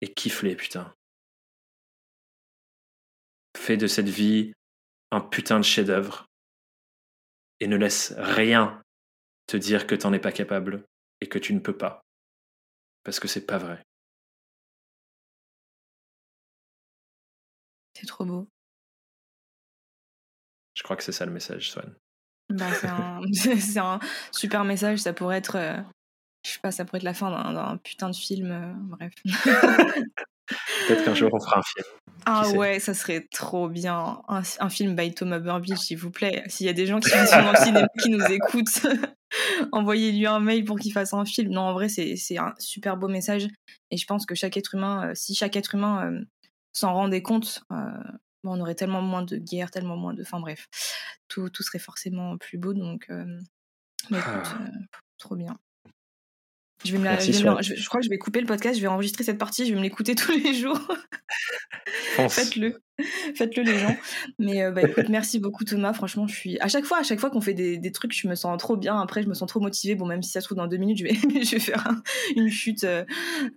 Et 0.02 0.14
kiffe-les, 0.14 0.56
putain. 0.56 0.94
Fais 3.58 3.78
de 3.78 3.88
cette 3.88 4.10
vie 4.10 4.54
un 5.12 5.22
putain 5.22 5.60
de 5.60 5.66
chef-d'œuvre 5.66 6.26
et 7.62 7.68
ne 7.68 7.78
laisse 7.78 8.14
rien 8.18 8.82
te 9.48 9.56
dire 9.56 9.88
que 9.88 9.96
t'en 9.96 10.12
es 10.12 10.20
pas 10.20 10.32
capable 10.32 10.84
et 11.22 11.30
que 11.30 11.40
tu 11.40 11.54
ne 11.54 11.60
peux 11.60 11.78
pas. 11.78 12.02
Parce 13.04 13.20
que 13.20 13.28
c'est 13.28 13.46
pas 13.46 13.60
vrai. 13.60 13.82
C'est 17.94 18.08
trop 18.08 18.26
beau. 18.26 18.50
Je 20.74 20.84
crois 20.84 20.96
que 20.96 21.04
c'est 21.04 21.12
ça 21.12 21.26
le 21.26 21.32
message, 21.32 21.70
Swan. 21.70 21.96
Bah, 22.50 22.74
c'est 22.74 22.88
un, 23.78 24.00
super 24.32 24.64
message. 24.64 25.00
Ça 25.00 25.14
pourrait 25.14 25.38
être, 25.38 25.58
euh, 25.58 25.78
je 26.44 26.52
sais 26.52 26.60
pas, 26.60 26.72
ça 26.72 26.84
pourrait 26.84 26.98
être 26.98 27.04
la 27.04 27.14
fin 27.14 27.30
d'un 27.54 27.78
putain 27.78 28.10
de 28.10 28.16
film. 28.16 28.52
Euh, 28.52 28.74
bref. 28.76 29.14
Peut-être 30.88 31.04
qu'un 31.04 31.14
jour 31.14 31.30
on 31.34 31.40
fera 31.40 31.60
un 31.60 31.64
film. 31.64 31.86
Ah 32.26 32.50
ouais, 32.52 32.80
ça 32.80 32.94
serait 32.94 33.28
trop 33.32 33.68
bien. 33.68 34.22
Un, 34.28 34.70
film 34.70 34.96
by 34.96 35.14
Thomas 35.14 35.40
Burbidge, 35.40 35.78
s'il 35.78 35.98
vous 35.98 36.12
plaît. 36.12 36.44
S'il 36.48 36.68
y 36.68 36.70
a 36.70 36.74
des 36.74 36.86
gens 36.86 37.00
qui 37.00 37.10
sont 37.10 37.18
dans 37.18 37.52
le 37.52 37.58
cinéma 37.58 37.88
qui 38.00 38.10
nous 38.10 38.24
écoutent, 38.26 38.86
envoyez-lui 39.72 40.28
un 40.28 40.40
mail 40.40 40.64
pour 40.64 40.78
qu'il 40.78 40.94
fasse 40.94 41.14
un 41.14 41.26
film. 41.26 41.52
Non, 41.52 41.62
en 41.62 41.74
vrai, 41.74 41.90
c'est 41.90 42.38
un 42.38 42.54
super 42.60 42.98
beau 42.98 43.08
message. 43.08 43.48
Et 43.90 43.98
je 43.98 44.06
pense 44.06 44.26
que 44.26 44.36
chaque 44.36 44.58
être 44.58 44.76
humain, 44.76 45.10
euh, 45.10 45.12
si 45.16 45.34
chaque 45.34 45.56
être 45.56 45.76
humain 45.76 46.12
euh, 46.12 46.22
s'en 46.74 46.94
rendait 46.94 47.24
compte, 47.24 47.64
euh, 47.72 47.76
on 48.44 48.60
aurait 48.60 48.76
tellement 48.76 49.02
moins 49.02 49.24
de 49.24 49.38
guerre, 49.38 49.72
tellement 49.72 49.98
moins 49.98 50.14
de. 50.14 50.22
Enfin 50.22 50.40
bref, 50.40 50.68
tout, 51.28 51.50
tout 51.50 51.64
serait 51.64 51.80
forcément 51.80 52.38
plus 52.38 52.58
beau. 52.58 52.74
Donc, 52.74 53.08
mais 54.10 54.20
écoute, 54.20 54.46
ah. 54.46 54.60
trop 55.18 55.36
bien. 55.36 55.58
Je, 56.84 56.92
vais 56.94 56.98
me 56.98 57.22
je, 57.22 57.88
crois 57.88 58.00
que 58.00 58.06
je 58.06 58.10
vais 58.10 58.18
couper 58.18 58.42
le 58.42 58.48
podcast, 58.48 58.76
je 58.76 58.82
vais 58.82 58.88
enregistrer 58.88 59.24
cette 59.24 59.38
partie, 59.38 59.66
je 59.66 59.72
vais 59.72 59.78
me 59.78 59.84
l'écouter 59.84 60.16
tous 60.16 60.32
les 60.32 60.54
jours. 60.54 60.80
Faites-le. 62.30 62.82
Faites-le 63.36 63.64
les 63.64 63.78
gens. 63.78 63.96
Mais 64.40 64.64
euh, 64.64 64.72
bah, 64.72 64.84
écoute, 64.84 65.10
merci 65.10 65.40
beaucoup 65.40 65.64
Thomas. 65.64 65.94
Franchement, 65.94 66.28
je 66.28 66.36
suis 66.36 66.60
à 66.60 66.68
chaque 66.68 66.86
fois, 66.86 67.00
à 67.00 67.04
chaque 67.04 67.20
fois 67.20 67.30
qu'on 67.30 67.42
fait 67.42 67.54
des, 67.54 67.78
des, 67.78 67.92
trucs, 67.92 68.14
je 68.14 68.28
me 68.28 68.36
sens 68.36 68.58
trop 68.58 68.78
bien. 68.78 69.00
Après, 69.00 69.22
je 69.22 69.28
me 69.28 69.34
sens 69.34 69.48
trop 69.48 69.60
motivée. 69.60 69.96
Bon, 69.96 70.06
même 70.06 70.24
si 70.24 70.32
ça 70.32 70.42
se 70.42 70.46
trouve 70.46 70.58
dans 70.58 70.68
deux 70.68 70.78
minutes, 70.78 70.98
je 70.98 71.04
vais, 71.04 71.14
je 71.44 71.52
vais 71.52 71.60
faire 71.60 71.88
une 72.36 72.50
chute 72.50 72.84
euh, 72.84 73.04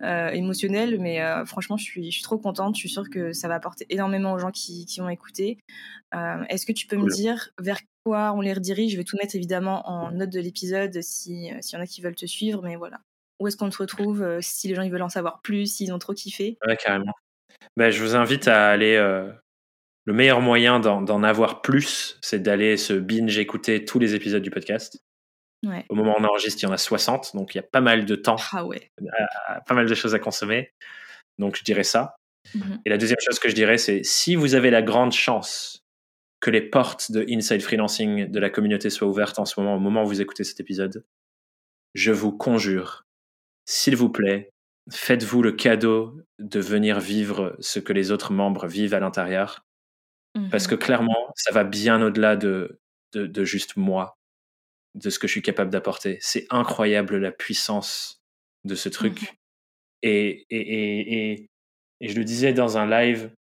euh, 0.03 0.29
émotionnelle. 0.29 0.99
Mais 0.99 1.19
franchement, 1.45 1.77
je 1.77 1.83
suis, 1.83 2.11
je 2.11 2.15
suis 2.15 2.23
trop 2.23 2.37
contente. 2.37 2.75
Je 2.75 2.79
suis 2.79 2.89
sûre 2.89 3.09
que 3.09 3.33
ça 3.33 3.47
va 3.47 3.55
apporter 3.55 3.85
énormément 3.89 4.33
aux 4.33 4.39
gens 4.39 4.51
qui, 4.51 4.85
qui 4.85 5.01
ont 5.01 5.09
écouté. 5.09 5.59
Est-ce 6.49 6.65
que 6.65 6.71
tu 6.71 6.87
peux 6.87 6.97
me 6.97 7.09
dire 7.13 7.49
vers 7.59 7.79
quoi, 8.05 8.33
on 8.35 8.41
les 8.41 8.53
redirige? 8.53 8.93
Je 8.93 8.97
vais 8.97 9.03
tout 9.03 9.17
mettre 9.17 9.35
évidemment 9.35 9.87
en 9.89 10.11
note 10.11 10.29
de 10.29 10.39
l'épisode 10.39 11.01
si 11.01 11.49
s'il 11.61 11.77
y 11.77 11.77
en 11.77 11.83
a 11.83 11.87
qui 11.87 12.01
veulent 12.01 12.15
te 12.15 12.25
suivre, 12.25 12.61
mais 12.63 12.77
voilà. 12.77 13.01
Où 13.39 13.47
est-ce 13.47 13.57
qu'on 13.57 13.69
te 13.69 13.77
retrouve 13.77 14.39
si 14.41 14.67
les 14.67 14.75
gens 14.75 14.81
ils 14.81 14.91
veulent 14.91 15.01
en 15.01 15.09
savoir 15.09 15.41
plus, 15.41 15.65
s'ils 15.65 15.93
ont 15.93 15.99
trop 15.99 16.13
kiffé? 16.13 16.57
Ouais, 16.65 16.77
carrément. 16.77 17.13
Ben, 17.77 17.91
je 17.91 18.01
vous 18.01 18.15
invite 18.15 18.47
à 18.47 18.69
aller. 18.69 18.97
le 20.05 20.13
meilleur 20.13 20.41
moyen 20.41 20.79
d'en 20.79 21.23
avoir 21.23 21.61
plus, 21.61 22.17
c'est 22.21 22.39
d'aller 22.39 22.77
se 22.77 22.93
binge 22.93 23.37
écouter 23.37 23.83
tous 23.83 23.99
les 23.99 24.15
épisodes 24.15 24.41
du 24.41 24.51
podcast. 24.51 24.99
Au 25.89 25.95
moment 25.95 26.15
où 26.15 26.21
on 26.21 26.23
enregistre, 26.23 26.63
il 26.63 26.67
y 26.67 26.69
en 26.69 26.73
a 26.73 26.77
60, 26.77 27.35
donc 27.35 27.55
il 27.55 27.57
y 27.57 27.59
a 27.59 27.63
pas 27.63 27.81
mal 27.81 28.05
de 28.05 28.15
temps, 28.15 28.35
ah 28.51 28.65
ouais. 28.65 28.91
pas 29.65 29.73
mal 29.73 29.87
de 29.87 29.95
choses 29.95 30.13
à 30.13 30.19
consommer. 30.19 30.71
Donc 31.37 31.55
je 31.57 31.63
dirais 31.63 31.83
ça. 31.83 32.15
Mmh 32.53 32.75
Et 32.85 32.89
la 32.89 32.97
deuxième 32.97 33.19
chose 33.19 33.39
que 33.39 33.49
je 33.49 33.55
dirais, 33.55 33.77
c'est 33.77 34.03
si 34.03 34.35
vous 34.35 34.53
avez 34.55 34.69
la 34.69 34.81
grande 34.81 35.11
chance 35.11 35.83
que 36.39 36.51
les 36.51 36.61
portes 36.61 37.11
de 37.11 37.25
Inside 37.27 37.61
Freelancing 37.61 38.29
de 38.29 38.39
la 38.39 38.49
communauté 38.49 38.89
soient 38.89 39.07
ouvertes 39.07 39.39
en 39.39 39.45
ce 39.45 39.59
moment, 39.59 39.75
au 39.75 39.79
moment 39.79 40.03
où 40.03 40.07
vous 40.07 40.21
écoutez 40.21 40.43
cet 40.43 40.59
épisode, 40.59 41.03
je 41.95 42.11
vous 42.11 42.31
conjure, 42.31 43.04
s'il 43.65 43.95
vous 43.95 44.09
plaît, 44.09 44.49
faites-vous 44.91 45.41
le 45.41 45.51
cadeau 45.51 46.19
de 46.39 46.59
venir 46.59 46.99
vivre 46.99 47.55
ce 47.59 47.79
que 47.79 47.93
les 47.93 48.11
autres 48.11 48.31
membres 48.31 48.67
vivent 48.67 48.93
à 48.93 48.99
l'intérieur. 48.99 49.65
Parce 50.51 50.67
que 50.67 50.75
clairement, 50.75 51.31
ça 51.35 51.53
va 51.53 51.63
bien 51.63 52.01
au-delà 52.01 52.35
de, 52.35 52.77
de, 53.13 53.43
juste 53.45 53.77
moi, 53.77 54.17
de 54.93 55.09
ce 55.09 55.17
que 55.17 55.27
je 55.27 55.31
suis 55.31 55.41
capable 55.41 55.71
d'apporter. 55.71 56.17
C'est 56.19 56.45
incroyable 56.49 57.17
la 57.17 57.31
puissance 57.31 58.21
de 58.65 58.75
ce 58.75 58.89
truc. 58.89 59.21
Mmh 59.21 59.35
et, 60.07 60.45
et, 60.51 61.31
et, 61.31 61.49
et, 62.01 62.09
je 62.09 62.15
le 62.15 62.23
disais 62.23 62.53
dans 62.53 62.77
un 62.77 62.87
live, 62.87 63.31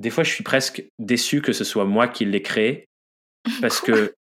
des 0.00 0.10
fois 0.10 0.22
je 0.22 0.30
suis 0.30 0.44
presque 0.44 0.84
déçu 0.98 1.40
que 1.40 1.54
ce 1.54 1.64
soit 1.64 1.86
moi 1.86 2.08
qui 2.08 2.26
l'ai 2.26 2.42
créé. 2.42 2.88
Parce 3.62 3.80
que, 3.80 4.14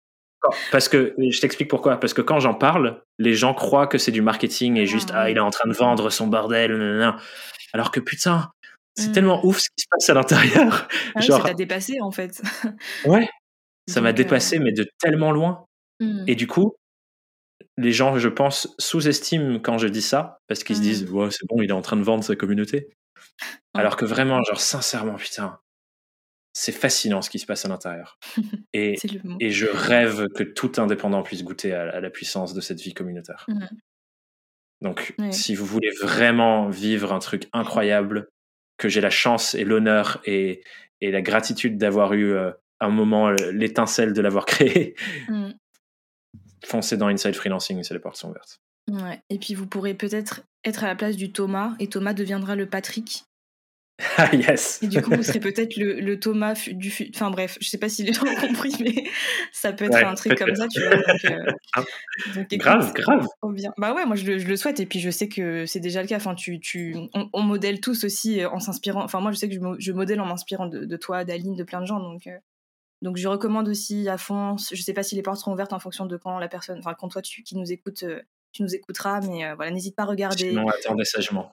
parce 0.72 0.90
que, 0.90 1.14
je 1.18 1.40
t'explique 1.40 1.70
pourquoi. 1.70 2.00
Parce 2.00 2.14
que 2.14 2.22
quand 2.22 2.40
j'en 2.40 2.54
parle, 2.54 3.02
les 3.20 3.34
gens 3.34 3.54
croient 3.54 3.88
que 3.88 3.98
c'est 3.98 4.12
du 4.12 4.22
marketing 4.22 4.78
et 4.78 4.86
juste, 4.86 5.12
ah, 5.14 5.22
ah 5.22 5.30
il 5.30 5.38
est 5.38 5.42
en 5.42 5.52
train 5.52 5.70
de 5.70 5.76
vendre 5.76 6.10
son 6.10 6.28
bordel. 6.28 7.14
Alors 7.74 7.92
que 7.92 8.00
putain, 8.00 8.52
c'est 8.96 9.10
mmh. 9.10 9.12
tellement 9.14 9.46
ouf 9.46 9.60
ce 9.60 9.70
qui 9.70 9.84
se 9.84 9.88
passe 9.90 10.10
à 10.10 10.14
l'intérieur. 10.14 10.88
Ah 11.16 11.22
Genre... 11.22 11.42
Ça 11.42 11.50
t'a 11.50 11.54
dépassé 11.54 12.00
en 12.02 12.12
fait. 12.12 12.42
ouais, 13.06 13.30
ça 13.88 14.02
m'a 14.02 14.10
euh, 14.10 14.14
dépassé, 14.14 14.60
mais 14.60 14.72
de 14.72 14.88
tellement 15.00 15.32
loin. 15.32 15.66
Mmh. 16.00 16.24
Et 16.28 16.36
du 16.36 16.48
coup, 16.48 16.76
les 17.78 17.92
gens, 17.92 18.18
je 18.18 18.28
pense, 18.28 18.74
sous-estiment 18.80 19.60
quand 19.60 19.78
je 19.78 19.88
dis 19.88 20.02
ça, 20.02 20.40
parce 20.48 20.64
qu'ils 20.64 20.76
se 20.76 20.82
disent, 20.82 21.10
mmh. 21.10 21.16
ouais, 21.16 21.32
c'est 21.32 21.46
bon, 21.48 21.62
il 21.62 21.70
est 21.70 21.74
en 21.74 21.82
train 21.82 21.98
de 21.98 22.04
vendre 22.04 22.24
sa 22.24 22.36
communauté. 22.36 22.90
Alors 23.74 23.96
que 23.96 24.06
vraiment, 24.06 24.44
genre, 24.44 24.60
sincèrement, 24.60 25.16
putain, 25.16 25.60
c'est 26.54 26.72
fascinant 26.72 27.22
ce 27.22 27.30
qui 27.30 27.40
se 27.40 27.46
passe 27.46 27.66
à 27.66 27.70
l'intérieur. 27.70 28.20
Et, 28.74 28.96
et 29.40 29.52
je 29.52 29.68
rêve 29.68 30.28
que 30.30 30.44
tout 30.44 30.72
indépendant 30.78 31.24
puisse 31.24 31.44
goûter 31.44 31.74
à, 31.74 32.00
la 32.00 32.10
puissance 32.10 32.54
de 32.54 32.62
cette 32.62 32.80
vie 32.80 32.94
communautaire. 32.94 33.46
Mmh. 33.50 33.66
Donc, 34.82 35.14
si 35.32 35.56
vous 35.56 35.66
voulez 35.66 35.92
vraiment 36.02 36.70
vivre 36.70 37.12
un 37.14 37.20
truc 37.20 37.48
incroyable, 37.54 38.30
que 38.78 38.90
j'ai 38.90 39.02
la 39.02 39.10
chance 39.10 39.54
et 39.54 39.64
l'honneur 39.64 40.22
et, 40.26 40.64
et, 41.02 41.12
la 41.12 41.22
gratitude 41.22 41.78
d'avoir 41.78 42.14
eu 42.14 42.32
euh, 42.32 42.52
un 42.80 42.90
moment 42.90 43.30
l'étincelle 43.52 44.14
de 44.14 44.22
l'avoir 44.22 44.46
créé, 44.48 44.96
mmh 45.28 45.52
foncez 46.66 46.98
dans 46.98 47.08
Inside 47.08 47.36
Freelancing, 47.36 47.84
c'est 47.84 47.94
les 47.94 48.00
portes 48.00 48.18
sont 48.18 48.30
ouvertes. 48.30 48.62
Ouais. 48.90 49.22
Et 49.30 49.38
puis 49.38 49.54
vous 49.54 49.68
pourrez 49.68 49.94
peut-être 49.94 50.42
être 50.64 50.84
à 50.84 50.88
la 50.88 50.96
place 50.96 51.16
du 51.16 51.32
Thomas 51.32 51.74
et 51.80 51.88
Thomas 51.88 52.14
deviendra 52.14 52.56
le 52.56 52.68
Patrick. 52.68 53.26
Ah 54.18 54.36
yes. 54.36 54.82
Et 54.82 54.88
du 54.88 55.02
coup 55.02 55.12
vous 55.12 55.24
serez 55.24 55.40
peut-être 55.40 55.78
le, 55.78 56.00
le, 56.00 56.20
Thomas 56.20 56.68
du 56.72 56.92
enfin 57.14 57.30
bref, 57.30 57.58
je 57.62 57.70
sais 57.70 57.78
pas 57.78 57.90
si 57.90 58.04
les 58.04 58.14
gens 58.14 58.26
ont 58.26 58.36
compris, 58.48 58.74
mais 58.80 59.04
ça 59.52 59.74
peut 59.74 59.86
être 59.86 60.06
un 60.06 60.16
truc 60.16 60.38
comme 60.38 60.56
ça, 60.56 60.68
tu 60.68 60.82
vois. 60.82 60.96
Euh, 60.96 61.52
ah. 61.76 61.84
grave, 62.52 62.94
grave. 62.94 63.28
Bien. 63.44 63.72
Bah 63.78 63.94
ouais, 63.94 64.06
moi 64.06 64.16
je 64.16 64.26
le, 64.26 64.40
je 64.40 64.48
le, 64.48 64.56
souhaite 64.56 64.80
et 64.80 64.86
puis 64.86 65.00
je 65.00 65.10
sais 65.10 65.28
que 65.28 65.66
c'est 65.66 65.80
déjà 65.80 66.02
le 66.02 66.08
cas. 66.08 66.18
Enfin, 66.18 66.36
tu, 66.36 66.60
tu, 66.60 66.96
on, 67.14 67.42
modèle 67.42 67.80
tous 67.80 68.04
aussi 68.04 68.42
euh, 68.42 68.50
en 68.50 68.60
s'inspirant. 68.60 69.04
Enfin 69.04 69.20
moi 69.20 69.32
je 69.32 69.38
sais 69.38 69.50
que 69.50 69.56
je, 69.56 69.60
je 69.80 69.92
modèle 69.92 70.20
en 70.22 70.26
m'inspirant 70.26 70.68
de, 70.68 70.86
de, 70.86 70.98
toi, 70.98 71.24
d'Aline, 71.24 71.56
de 71.56 71.64
plein 71.64 71.82
de 71.82 71.86
gens, 71.86 72.00
donc. 72.00 72.28
Euh, 72.28 72.38
donc 73.02 73.18
je 73.18 73.28
recommande 73.28 73.68
aussi 73.68 74.08
à 74.10 74.18
fond. 74.18 74.58
Je 74.58 74.82
sais 74.82 74.94
pas 74.94 75.04
si 75.04 75.16
les 75.16 75.24
portes 75.24 75.40
seront 75.40 75.54
ouvertes 75.54 75.74
en 75.74 75.80
fonction 75.80 76.06
de 76.06 76.18
quand 76.18 76.38
la 76.38 76.48
personne, 76.48 76.78
enfin 76.80 76.94
quand 76.94 77.10
toi 77.10 77.22
tu 77.22 77.42
qui 77.44 77.58
nous 77.58 77.72
écoutes, 77.72 78.04
euh, 78.04 78.22
tu 78.52 78.64
nous 78.64 78.76
écouteras, 78.76 79.22
mais 79.22 79.46
euh, 79.46 79.56
voilà, 79.56 79.72
n'hésite 79.72 79.96
pas 79.96 80.04
à 80.04 80.08
regarder. 80.08 80.50
Sinon, 80.50 80.68
attendez 80.68 81.06
sagement. 81.06 81.52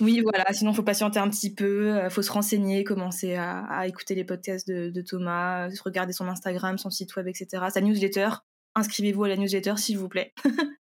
oui, 0.00 0.20
voilà. 0.20 0.44
Sinon, 0.52 0.72
faut 0.72 0.82
patienter 0.82 1.18
un 1.18 1.30
petit 1.30 1.54
peu, 1.54 1.96
euh, 1.96 2.10
faut 2.10 2.22
se 2.22 2.32
renseigner, 2.32 2.84
commencer 2.84 3.36
à, 3.36 3.86
écouter 3.86 4.14
les 4.14 4.24
podcasts 4.24 4.68
de, 4.68 5.02
Thomas, 5.02 5.68
regarder 5.84 6.12
son 6.12 6.28
Instagram, 6.28 6.78
son 6.78 6.90
site 6.90 7.14
web, 7.16 7.28
etc. 7.28 7.64
Sa 7.72 7.80
newsletter. 7.80 8.28
Inscrivez-vous 8.74 9.24
à 9.24 9.28
la 9.28 9.36
newsletter, 9.36 9.76
s'il 9.76 9.98
vous 9.98 10.08
plaît. 10.08 10.32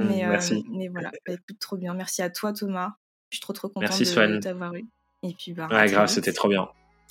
Mmh, 0.00 0.06
mais, 0.06 0.26
merci. 0.26 0.64
mais 0.70 0.88
voilà, 0.88 1.10
bah, 1.26 1.34
écoute, 1.34 1.58
trop 1.60 1.76
bien. 1.76 1.92
Merci 1.92 2.22
à 2.22 2.30
toi, 2.30 2.54
Thomas. 2.54 2.92
Je 3.28 3.36
suis 3.36 3.42
trop 3.42 3.52
trop 3.52 3.68
contente 3.68 3.90
de, 3.90 4.38
t'avoir 4.38 4.74
eu. 4.74 4.86
Et 5.22 5.34
puis, 5.38 5.52
bah, 5.52 5.68
ouais, 5.70 5.86
grave, 5.86 6.08
c'était 6.08 6.32
trop 6.32 6.48
bien. 6.48 6.66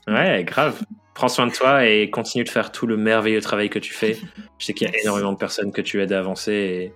Ouais, 0.08 0.44
grave. 0.44 0.82
Prends 1.14 1.28
soin 1.28 1.48
de 1.48 1.52
toi 1.52 1.86
et 1.86 2.10
continue 2.10 2.44
de 2.44 2.50
faire 2.50 2.72
tout 2.72 2.88
le 2.88 2.98
merveilleux 2.98 3.42
travail 3.42 3.70
que 3.70 3.80
tu 3.80 3.94
fais. 3.94 4.18
Je 4.58 4.66
sais 4.66 4.74
qu'il 4.74 4.88
y 4.88 4.92
a 4.92 5.00
énormément 5.00 5.32
de 5.32 5.38
personnes 5.38 5.72
que 5.72 5.82
tu 5.82 6.02
aides 6.02 6.12
à 6.12 6.20
avancer 6.20 6.52
et, 6.52 6.94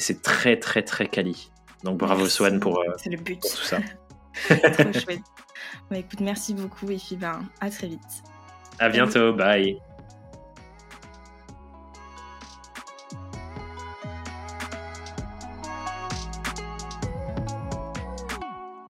c'est 0.00 0.22
très, 0.22 0.58
très, 0.58 0.82
très 0.82 1.06
quali. 1.06 1.50
Donc 1.84 1.98
bravo 1.98 2.28
Swan 2.28 2.60
pour, 2.60 2.78
euh, 2.80 2.94
le 3.06 3.16
but. 3.16 3.40
tout 3.40 3.48
ça. 3.48 3.78
Trop 4.48 4.92
chouette. 5.00 5.20
Bah, 5.90 5.98
écoute, 5.98 6.20
merci 6.20 6.54
beaucoup 6.54 6.90
et 6.90 6.96
puis 6.96 7.16
ben, 7.16 7.42
à 7.60 7.70
très 7.70 7.88
vite. 7.88 8.22
À 8.78 8.88
bientôt, 8.88 9.32
bye. 9.32 9.78